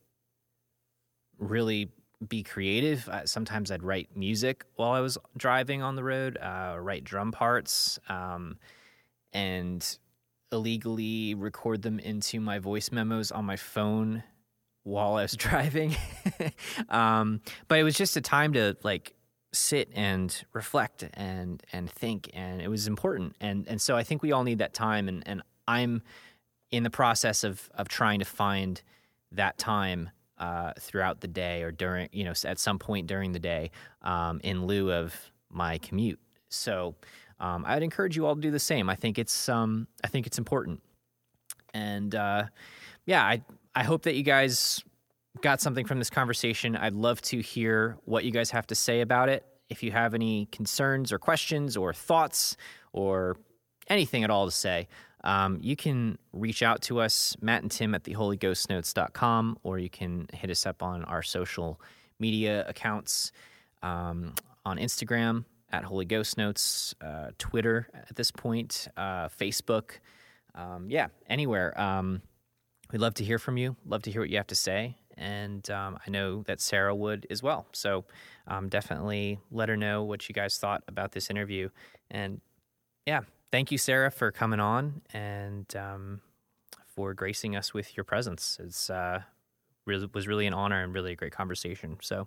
really 1.38 1.90
be 2.28 2.42
creative. 2.42 3.08
Uh, 3.08 3.26
sometimes 3.26 3.70
I'd 3.70 3.82
write 3.82 4.16
music 4.16 4.64
while 4.76 4.92
I 4.92 5.00
was 5.00 5.18
driving 5.36 5.82
on 5.82 5.96
the 5.96 6.04
road, 6.04 6.38
uh, 6.38 6.76
write 6.78 7.04
drum 7.04 7.32
parts, 7.32 7.98
um, 8.08 8.58
and 9.32 9.98
illegally 10.52 11.34
record 11.34 11.82
them 11.82 11.98
into 11.98 12.40
my 12.40 12.58
voice 12.58 12.92
memos 12.92 13.32
on 13.32 13.44
my 13.44 13.56
phone 13.56 14.22
while 14.84 15.14
I 15.14 15.22
was 15.22 15.32
driving. 15.36 15.96
um, 16.88 17.40
but 17.68 17.78
it 17.78 17.82
was 17.82 17.96
just 17.96 18.16
a 18.16 18.20
time 18.20 18.52
to 18.54 18.76
like 18.82 19.14
sit 19.52 19.88
and 19.94 20.44
reflect 20.52 21.08
and 21.14 21.62
and 21.72 21.90
think, 21.90 22.30
and 22.32 22.62
it 22.62 22.68
was 22.68 22.86
important. 22.86 23.36
And 23.40 23.66
and 23.68 23.80
so 23.80 23.96
I 23.96 24.02
think 24.02 24.22
we 24.22 24.32
all 24.32 24.44
need 24.44 24.58
that 24.58 24.74
time. 24.74 25.08
And 25.08 25.22
and 25.26 25.42
I'm 25.66 26.02
in 26.70 26.82
the 26.82 26.90
process 26.90 27.44
of 27.44 27.70
of 27.74 27.88
trying 27.88 28.20
to 28.20 28.24
find 28.24 28.80
that 29.32 29.58
time 29.58 30.10
uh, 30.38 30.72
throughout 30.78 31.20
the 31.20 31.28
day 31.28 31.62
or 31.62 31.70
during 31.70 32.08
you 32.12 32.24
know 32.24 32.32
at 32.44 32.58
some 32.58 32.78
point 32.78 33.06
during 33.06 33.32
the 33.32 33.38
day 33.38 33.70
um, 34.02 34.40
in 34.42 34.66
lieu 34.66 34.92
of 34.92 35.14
my 35.50 35.78
commute. 35.78 36.20
So 36.48 36.94
um, 37.40 37.64
I 37.66 37.74
would 37.74 37.82
encourage 37.82 38.16
you 38.16 38.26
all 38.26 38.34
to 38.34 38.40
do 38.40 38.50
the 38.50 38.58
same. 38.58 38.88
I 38.88 38.94
think 38.94 39.18
it's 39.18 39.48
um, 39.48 39.86
I 40.02 40.08
think 40.08 40.26
it's 40.26 40.38
important, 40.38 40.80
and 41.72 42.14
uh, 42.14 42.44
yeah, 43.06 43.22
I 43.22 43.42
I 43.74 43.84
hope 43.84 44.02
that 44.02 44.14
you 44.14 44.22
guys 44.22 44.82
got 45.40 45.60
something 45.60 45.84
from 45.84 45.98
this 45.98 46.10
conversation. 46.10 46.76
I'd 46.76 46.94
love 46.94 47.20
to 47.22 47.40
hear 47.40 47.96
what 48.04 48.24
you 48.24 48.30
guys 48.30 48.50
have 48.50 48.66
to 48.68 48.74
say 48.74 49.00
about 49.00 49.28
it. 49.28 49.44
If 49.68 49.82
you 49.82 49.90
have 49.92 50.14
any 50.14 50.46
concerns 50.46 51.12
or 51.12 51.18
questions 51.18 51.76
or 51.76 51.92
thoughts 51.92 52.56
or 52.92 53.36
anything 53.88 54.22
at 54.22 54.30
all 54.30 54.44
to 54.44 54.52
say, 54.52 54.88
um, 55.24 55.58
you 55.62 55.74
can 55.74 56.18
reach 56.32 56.62
out 56.62 56.82
to 56.82 57.00
us, 57.00 57.34
Matt 57.40 57.62
and 57.62 57.70
Tim 57.70 57.94
at 57.94 58.04
theholyghostnotes.com, 58.04 59.58
or 59.62 59.78
you 59.78 59.88
can 59.88 60.28
hit 60.32 60.50
us 60.50 60.66
up 60.66 60.82
on 60.82 61.02
our 61.04 61.22
social 61.22 61.80
media 62.20 62.64
accounts 62.68 63.32
um, 63.82 64.34
on 64.64 64.76
Instagram 64.76 65.44
at 65.72 65.82
Holy 65.82 66.04
Ghost 66.04 66.36
Notes, 66.36 66.94
uh, 67.00 67.30
Twitter 67.38 67.88
at 67.94 68.14
this 68.14 68.30
point, 68.30 68.86
uh, 68.96 69.28
Facebook. 69.28 69.98
Um, 70.54 70.88
yeah, 70.88 71.08
anywhere. 71.28 71.78
Um, 71.80 72.20
we'd 72.92 73.00
love 73.00 73.14
to 73.14 73.24
hear 73.24 73.38
from 73.38 73.56
you, 73.56 73.76
love 73.86 74.02
to 74.02 74.10
hear 74.10 74.20
what 74.20 74.30
you 74.30 74.36
have 74.36 74.46
to 74.48 74.54
say. 74.54 74.96
And 75.16 75.68
um, 75.70 75.98
I 76.06 76.10
know 76.10 76.42
that 76.42 76.60
Sarah 76.60 76.94
would 76.94 77.26
as 77.30 77.42
well. 77.42 77.66
So 77.72 78.04
um, 78.46 78.68
definitely 78.68 79.40
let 79.50 79.68
her 79.68 79.76
know 79.76 80.02
what 80.04 80.28
you 80.28 80.34
guys 80.34 80.58
thought 80.58 80.82
about 80.86 81.12
this 81.12 81.30
interview. 81.30 81.70
And 82.10 82.40
yeah, 83.06 83.20
thank 83.54 83.70
you, 83.70 83.78
Sarah, 83.78 84.10
for 84.10 84.32
coming 84.32 84.58
on 84.58 85.00
and 85.12 85.76
um, 85.76 86.20
for 86.96 87.14
gracing 87.14 87.54
us 87.54 87.72
with 87.72 87.96
your 87.96 88.02
presence. 88.02 88.58
It's 88.60 88.90
uh, 88.90 89.22
really 89.86 90.08
was 90.12 90.26
really 90.26 90.48
an 90.48 90.54
honor 90.54 90.82
and 90.82 90.92
really 90.92 91.12
a 91.12 91.14
great 91.14 91.30
conversation. 91.30 91.98
So, 92.02 92.26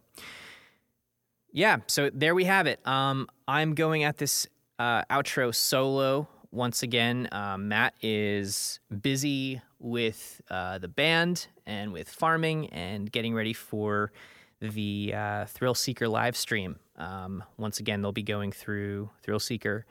yeah, 1.51 1.80
so 1.88 2.09
there 2.13 2.34
we 2.34 2.45
have 2.45 2.65
it. 2.65 2.80
Um, 2.88 3.28
I'm 3.45 3.75
going 3.75 4.05
at 4.05 4.19
this 4.19 4.47
uh, 4.80 5.03
outro 5.11 5.53
solo 5.53 6.30
once 6.53 6.82
again. 6.82 7.28
Uh, 7.30 7.57
Matt 7.57 7.93
is 8.01 8.80
busy 9.01 9.59
with 9.80 10.41
uh, 10.49 10.78
the 10.78 10.88
band 10.88 11.47
and 11.65 11.91
with 11.91 12.09
farming 12.09 12.69
and 12.69 13.11
getting 13.11 13.36
ready 13.36 13.51
for 13.51 14.13
the 14.61 15.13
uh, 15.13 15.45
Thrill 15.47 15.75
Seeker 15.75 16.07
live 16.07 16.38
stream. 16.38 16.80
Um, 16.95 17.43
once 17.57 17.82
again, 17.82 18.01
they'll 18.01 18.13
be 18.13 18.23
going 18.23 18.53
through 18.53 19.09
Thrill 19.21 19.41
Seeker 19.41 19.86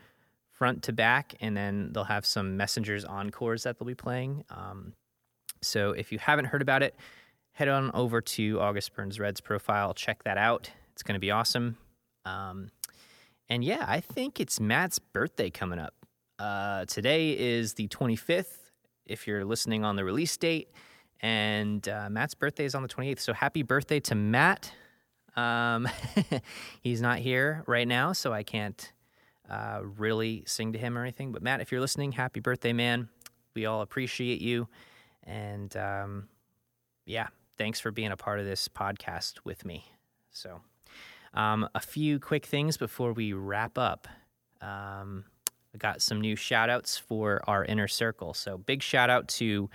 front 0.57 0.83
to 0.83 0.93
back, 0.93 1.35
and 1.39 1.55
then 1.55 1.91
they'll 1.93 2.03
have 2.03 2.25
some 2.25 2.57
Messengers 2.57 3.05
encores 3.05 3.63
that 3.63 3.77
they'll 3.77 3.87
be 3.87 3.93
playing. 3.93 4.43
Um, 4.49 4.93
so 5.61 5.91
if 5.91 6.11
you 6.11 6.17
haven't 6.17 6.45
heard 6.45 6.63
about 6.63 6.81
it, 6.81 6.95
head 7.51 7.67
on 7.67 7.91
over 7.93 8.21
to 8.21 8.59
August 8.59 8.95
Burns 8.95 9.19
Red's 9.19 9.39
profile, 9.39 9.93
check 9.93 10.23
that 10.23 10.37
out. 10.37 10.71
It's 10.93 11.03
going 11.03 11.13
to 11.13 11.19
be 11.19 11.29
awesome. 11.29 11.77
Um, 12.25 12.71
and 13.49 13.63
yeah, 13.63 13.85
I 13.87 13.99
think 13.99 14.39
it's 14.39 14.59
Matt's 14.59 14.97
birthday 14.97 15.51
coming 15.51 15.79
up. 15.79 15.93
Uh, 16.39 16.85
today 16.85 17.37
is 17.37 17.75
the 17.75 17.87
25th, 17.87 18.71
if 19.05 19.27
you're 19.27 19.45
listening 19.45 19.85
on 19.85 19.95
the 19.95 20.03
release 20.03 20.35
date, 20.37 20.69
and 21.19 21.87
uh, 21.87 22.09
Matt's 22.09 22.33
birthday 22.33 22.65
is 22.65 22.73
on 22.73 22.81
the 22.81 22.89
28th. 22.89 23.19
So 23.19 23.33
happy 23.33 23.61
birthday 23.61 23.99
to 24.01 24.15
Matt. 24.15 24.71
Um, 25.35 25.87
he's 26.81 27.01
not 27.01 27.19
here 27.19 27.63
right 27.67 27.87
now, 27.87 28.11
so 28.13 28.33
I 28.33 28.41
can't 28.41 28.91
uh, 29.49 29.81
really 29.83 30.43
sing 30.45 30.73
to 30.73 30.79
him 30.79 30.97
or 30.97 31.01
anything. 31.01 31.31
But 31.31 31.41
Matt, 31.41 31.61
if 31.61 31.71
you're 31.71 31.81
listening, 31.81 32.11
happy 32.11 32.39
birthday, 32.39 32.73
man. 32.73 33.09
We 33.53 33.65
all 33.65 33.81
appreciate 33.81 34.41
you. 34.41 34.67
And 35.23 35.75
um, 35.75 36.27
yeah, 37.05 37.27
thanks 37.57 37.79
for 37.79 37.91
being 37.91 38.11
a 38.11 38.17
part 38.17 38.39
of 38.39 38.45
this 38.45 38.67
podcast 38.67 39.39
with 39.43 39.65
me. 39.65 39.85
So, 40.31 40.61
um, 41.33 41.67
a 41.75 41.79
few 41.79 42.19
quick 42.19 42.45
things 42.45 42.77
before 42.77 43.13
we 43.13 43.33
wrap 43.33 43.77
up. 43.77 44.07
Um, 44.61 45.25
I 45.73 45.77
got 45.77 46.01
some 46.01 46.21
new 46.21 46.35
shout 46.35 46.69
outs 46.69 46.97
for 46.97 47.41
our 47.47 47.65
inner 47.65 47.87
circle. 47.87 48.33
So, 48.33 48.57
big 48.57 48.81
shout 48.81 49.09
out 49.09 49.27
to 49.29 49.69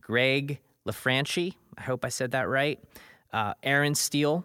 Greg 0.00 0.60
LaFranchi. 0.86 1.54
I 1.76 1.82
hope 1.82 2.04
I 2.04 2.08
said 2.08 2.32
that 2.32 2.48
right. 2.48 2.78
Uh, 3.32 3.54
Aaron 3.62 3.94
Steele 3.94 4.44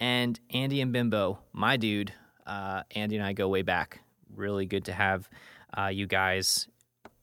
and 0.00 0.38
Andy 0.50 0.80
and 0.80 0.92
Bimbo, 0.92 1.38
my 1.52 1.76
dude. 1.76 2.12
Uh, 2.46 2.82
Andy 2.92 3.16
and 3.16 3.24
I 3.24 3.32
go 3.32 3.48
way 3.48 3.62
back. 3.62 4.00
Really 4.34 4.66
good 4.66 4.84
to 4.86 4.92
have 4.92 5.28
uh, 5.76 5.86
you 5.88 6.06
guys 6.06 6.68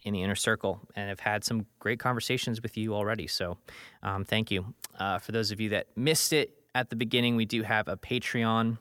in 0.04 0.14
the 0.14 0.22
inner 0.22 0.36
circle 0.36 0.82
and 0.96 1.10
have 1.10 1.20
had 1.20 1.44
some 1.44 1.66
great 1.80 2.00
conversations 2.00 2.62
with 2.62 2.78
you 2.78 2.94
already. 2.94 3.28
So 3.28 3.58
um, 4.02 4.26
thank 4.26 4.52
you. 4.52 4.74
Uh, 5.00 5.18
for 5.18 5.32
those 5.32 5.52
of 5.52 5.60
you 5.60 5.70
that 5.70 5.88
missed 5.96 6.34
it 6.34 6.54
at 6.76 6.90
the 6.90 6.96
beginning, 6.96 7.36
we 7.36 7.46
do 7.46 7.64
have 7.64 7.88
a 7.88 7.96
Patreon. 7.98 8.78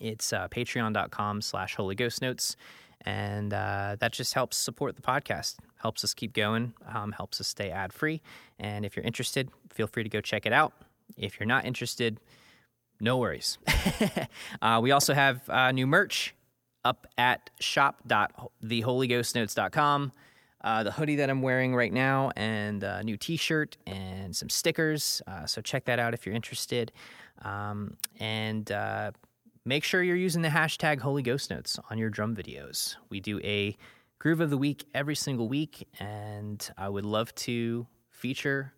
It's 0.00 0.32
uh, 0.32 0.48
patreon.com 0.48 1.42
slash 1.42 1.74
Holy 1.74 1.94
Ghost 1.94 2.22
Notes. 2.22 2.56
And 3.02 3.52
uh, 3.52 3.96
that 4.00 4.12
just 4.12 4.34
helps 4.34 4.56
support 4.56 4.96
the 4.96 5.02
podcast, 5.02 5.56
helps 5.76 6.02
us 6.02 6.12
keep 6.12 6.32
going, 6.32 6.74
um, 6.92 7.12
helps 7.12 7.40
us 7.40 7.46
stay 7.46 7.70
ad 7.70 7.92
free. 7.92 8.20
And 8.58 8.84
if 8.84 8.96
you're 8.96 9.04
interested, 9.04 9.50
feel 9.72 9.86
free 9.86 10.02
to 10.02 10.08
go 10.08 10.20
check 10.20 10.46
it 10.46 10.52
out. 10.52 10.72
If 11.16 11.38
you're 11.38 11.46
not 11.46 11.64
interested, 11.64 12.18
no 13.00 13.16
worries. 13.18 13.58
uh, 14.62 14.80
we 14.82 14.90
also 14.90 15.14
have 15.14 15.48
uh, 15.48 15.70
new 15.72 15.86
merch 15.86 16.34
up 16.84 17.06
at 17.18 17.50
shop.theholyghostnotes.com. 17.60 20.12
Uh, 20.62 20.82
the 20.82 20.92
hoodie 20.92 21.16
that 21.16 21.28
I'm 21.30 21.42
wearing 21.42 21.76
right 21.76 21.92
now, 21.92 22.30
and 22.34 22.82
a 22.82 23.04
new 23.04 23.16
t 23.16 23.36
shirt, 23.36 23.76
and 23.86 24.34
some 24.34 24.48
stickers. 24.48 25.22
Uh, 25.26 25.44
so 25.46 25.60
check 25.60 25.84
that 25.84 25.98
out 25.98 26.14
if 26.14 26.24
you're 26.26 26.34
interested. 26.34 26.92
Um, 27.42 27.96
and 28.18 28.72
uh, 28.72 29.12
make 29.64 29.84
sure 29.84 30.02
you're 30.02 30.16
using 30.16 30.42
the 30.42 30.48
hashtag 30.48 31.00
Holy 31.00 31.22
Ghost 31.22 31.50
Notes 31.50 31.78
on 31.90 31.98
your 31.98 32.10
drum 32.10 32.34
videos. 32.34 32.96
We 33.10 33.20
do 33.20 33.38
a 33.40 33.76
groove 34.18 34.40
of 34.40 34.50
the 34.50 34.58
week 34.58 34.86
every 34.94 35.14
single 35.14 35.48
week, 35.48 35.86
and 36.00 36.68
I 36.76 36.88
would 36.88 37.04
love 37.04 37.32
to 37.36 37.86
feature 38.10 38.72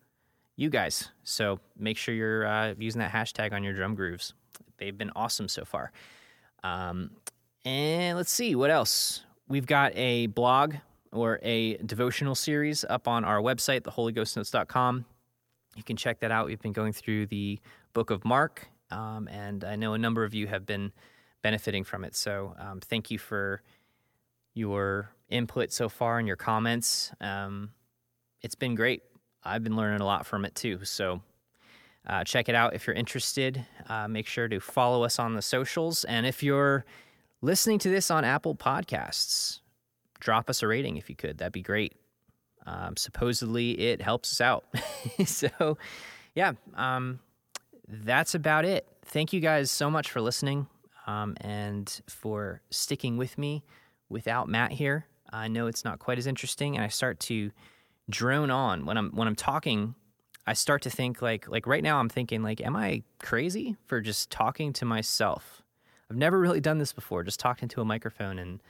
you 0.59 0.69
guys. 0.69 1.09
So 1.23 1.61
make 1.79 1.97
sure 1.97 2.13
you're 2.13 2.45
uh, 2.45 2.75
using 2.77 2.99
that 2.99 3.13
hashtag 3.13 3.53
on 3.53 3.63
your 3.63 3.73
drum 3.73 3.95
grooves. 3.95 4.35
They've 4.77 4.97
been 4.97 5.13
awesome 5.15 5.47
so 5.49 5.65
far. 5.65 5.93
Um, 6.65 7.13
and 7.65 8.17
let's 8.19 8.33
see 8.33 8.57
what 8.57 8.71
else. 8.71 9.25
We've 9.47 9.67
got 9.67 9.93
a 9.95 10.27
blog 10.27 10.75
or 11.13 11.39
a 11.45 11.77
devotional 11.77 12.35
series 12.35 12.85
up 12.85 13.07
on 13.07 13.25
our 13.25 13.41
website, 13.41 13.83
theholyghostnotes.com. 13.83 15.05
You 15.77 15.83
can 15.85 15.97
check 15.97 16.21
that 16.21 16.33
out. 16.33 16.47
We've 16.47 16.61
been 16.61 16.73
going 16.73 16.93
through 16.93 17.27
the 17.27 17.61
book 17.95 18.11
of 18.11 18.25
Mark, 18.25 18.67
um, 18.91 19.29
and 19.29 19.63
I 19.63 19.77
know 19.77 19.95
a 19.95 19.99
number 19.99 20.25
of 20.25 20.35
you 20.35 20.49
have 20.49 20.67
been 20.67 20.93
benefiting 21.41 21.85
from 21.85 22.05
it. 22.05 22.17
So 22.17 22.57
um, 22.59 22.81
thank 22.81 23.13
you 23.13 23.19
for 23.19 23.63
your 24.55 25.13
input 25.29 25.73
so 25.73 25.89
far 25.89 26.19
and 26.19 26.27
your 26.27 26.37
comments. 26.37 27.13
Um, 27.21 27.71
it's 28.43 28.57
been 28.57 28.75
great. 28.75 29.03
I've 29.45 29.63
been 29.63 29.77
learning 29.77 30.01
a 30.01 30.07
lot 30.07 30.27
from 30.27 30.45
it 30.45 30.55
too. 30.55 30.85
So 30.85 31.23
uh, 32.07 32.25
check 32.25 32.49
it 32.49 32.55
out 32.55 32.75
if 32.75 32.87
you're 32.87 32.97
interested. 32.97 33.65
Uh, 33.89 34.09
make 34.09 34.27
sure 34.27 34.49
to 34.49 34.61
follow 34.61 35.05
us 35.05 35.19
on 35.19 35.35
the 35.35 35.43
socials. 35.43 36.05
And 36.05 36.27
if 36.27 36.43
you're 36.43 36.85
listening 37.43 37.79
to 37.81 37.89
this 37.89 38.11
on 38.11 38.25
Apple 38.25 38.55
Podcasts, 38.55 39.61
drop 40.21 40.49
us 40.49 40.63
a 40.63 40.67
rating 40.67 40.97
if 40.97 41.09
you 41.11 41.17
could. 41.17 41.39
That'd 41.39 41.53
be 41.53 41.63
great. 41.63 41.95
Um, 42.67 42.97
supposedly, 42.97 43.79
it 43.79 44.03
helps 44.03 44.33
us 44.33 44.41
out. 44.41 44.65
so, 45.25 45.79
yeah, 46.35 46.53
um, 46.75 47.21
that's 47.87 48.35
about 48.35 48.65
it. 48.65 48.87
Thank 49.05 49.33
you 49.33 49.41
guys 49.41 49.71
so 49.71 49.91
much 49.91 50.11
for 50.11 50.21
listening 50.21 50.67
um, 51.07 51.35
and 51.41 52.01
for 52.07 52.61
sticking 52.71 53.17
with 53.17 53.39
me 53.39 53.65
without 54.09 54.49
Matt 54.49 54.73
here. 54.73 55.07
I 55.33 55.49
know 55.49 55.67
it's 55.67 55.85
not 55.85 55.99
quite 55.99 56.19
as 56.19 56.27
interesting, 56.27 56.75
and 56.75 56.85
I 56.85 56.89
start 56.89 57.21
to 57.21 57.51
drone 58.11 58.51
on 58.51 58.87
when 58.87 58.97
I'm 58.97 59.11
when 59.11 59.29
I'm 59.29 59.37
talking. 59.37 59.95
I 60.47 60.55
start 60.55 60.83
to 60.83 60.91
think 60.91 61.21
like 61.21 61.49
like 61.49 61.67
right 61.67 61.83
now 61.83 61.99
I'm 61.99 62.09
thinking 62.09 62.43
like, 62.43 62.61
am 62.61 62.77
I 62.77 63.03
crazy 63.21 63.77
for 63.87 64.01
just 64.01 64.31
talking 64.31 64.73
to 64.75 64.85
myself? 64.85 65.63
I've 66.11 66.17
never 66.17 66.39
really 66.39 66.61
done 66.61 66.79
this 66.79 66.93
before, 66.93 67.23
just 67.23 67.39
talking 67.39 67.69
to 67.69 67.81
a 67.81 67.85
microphone 67.85 68.39
and 68.39 68.61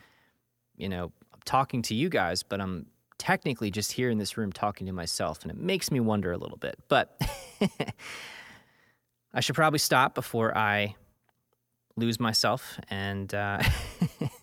you 0.77 0.89
know 0.89 1.13
I'm 1.33 1.41
talking 1.45 1.83
to 1.83 1.95
you 1.95 2.09
guys, 2.09 2.43
but 2.43 2.61
I'm 2.61 2.87
technically 3.19 3.71
just 3.71 3.93
here 3.93 4.11
in 4.11 4.19
this 4.19 4.37
room 4.37 4.53
talking 4.53 4.87
to 4.87 4.93
myself, 4.93 5.43
and 5.43 5.51
it 5.51 5.57
makes 5.57 5.91
me 5.91 6.01
wonder 6.01 6.33
a 6.33 6.39
little 6.39 6.57
bit. 6.57 6.79
But 6.89 7.21
I 9.35 9.41
should 9.41 9.55
probably 9.55 9.79
stop 9.79 10.15
before 10.15 10.57
I 10.57 10.97
lose 11.97 12.21
myself 12.21 12.79
and 12.89 13.35
uh, 13.35 13.61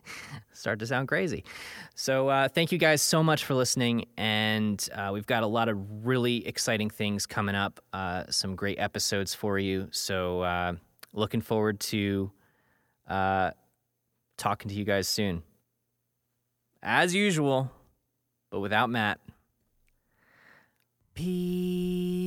start 0.66 0.80
to 0.80 0.88
sound 0.88 1.08
crazy. 1.08 1.44
So, 1.94 2.28
uh, 2.28 2.48
thank 2.48 2.72
you 2.72 2.80
guys 2.80 3.00
so 3.04 3.22
much 3.22 3.46
for 3.46 3.54
listening. 3.54 4.06
And 4.18 4.84
uh, 4.96 5.12
we've 5.14 5.28
got 5.28 5.44
a 5.44 5.48
lot 5.48 5.70
of 5.70 5.78
really 6.04 6.48
exciting 6.48 6.90
things 6.90 7.28
coming 7.28 7.54
up, 7.54 7.80
uh, 7.94 8.24
some 8.32 8.56
great 8.56 8.80
episodes 8.80 9.36
for 9.36 9.60
you. 9.60 9.90
So, 9.92 10.42
uh, 10.42 10.74
looking 11.14 11.42
forward 11.42 11.80
to 11.82 12.32
uh, 13.08 13.52
talking 14.38 14.70
to 14.70 14.76
you 14.76 14.86
guys 14.86 15.08
soon. 15.08 15.44
As 16.82 17.14
usual, 17.14 17.72
but 18.50 18.60
without 18.60 18.90
Matt. 18.90 19.20
Peace. 21.14 22.26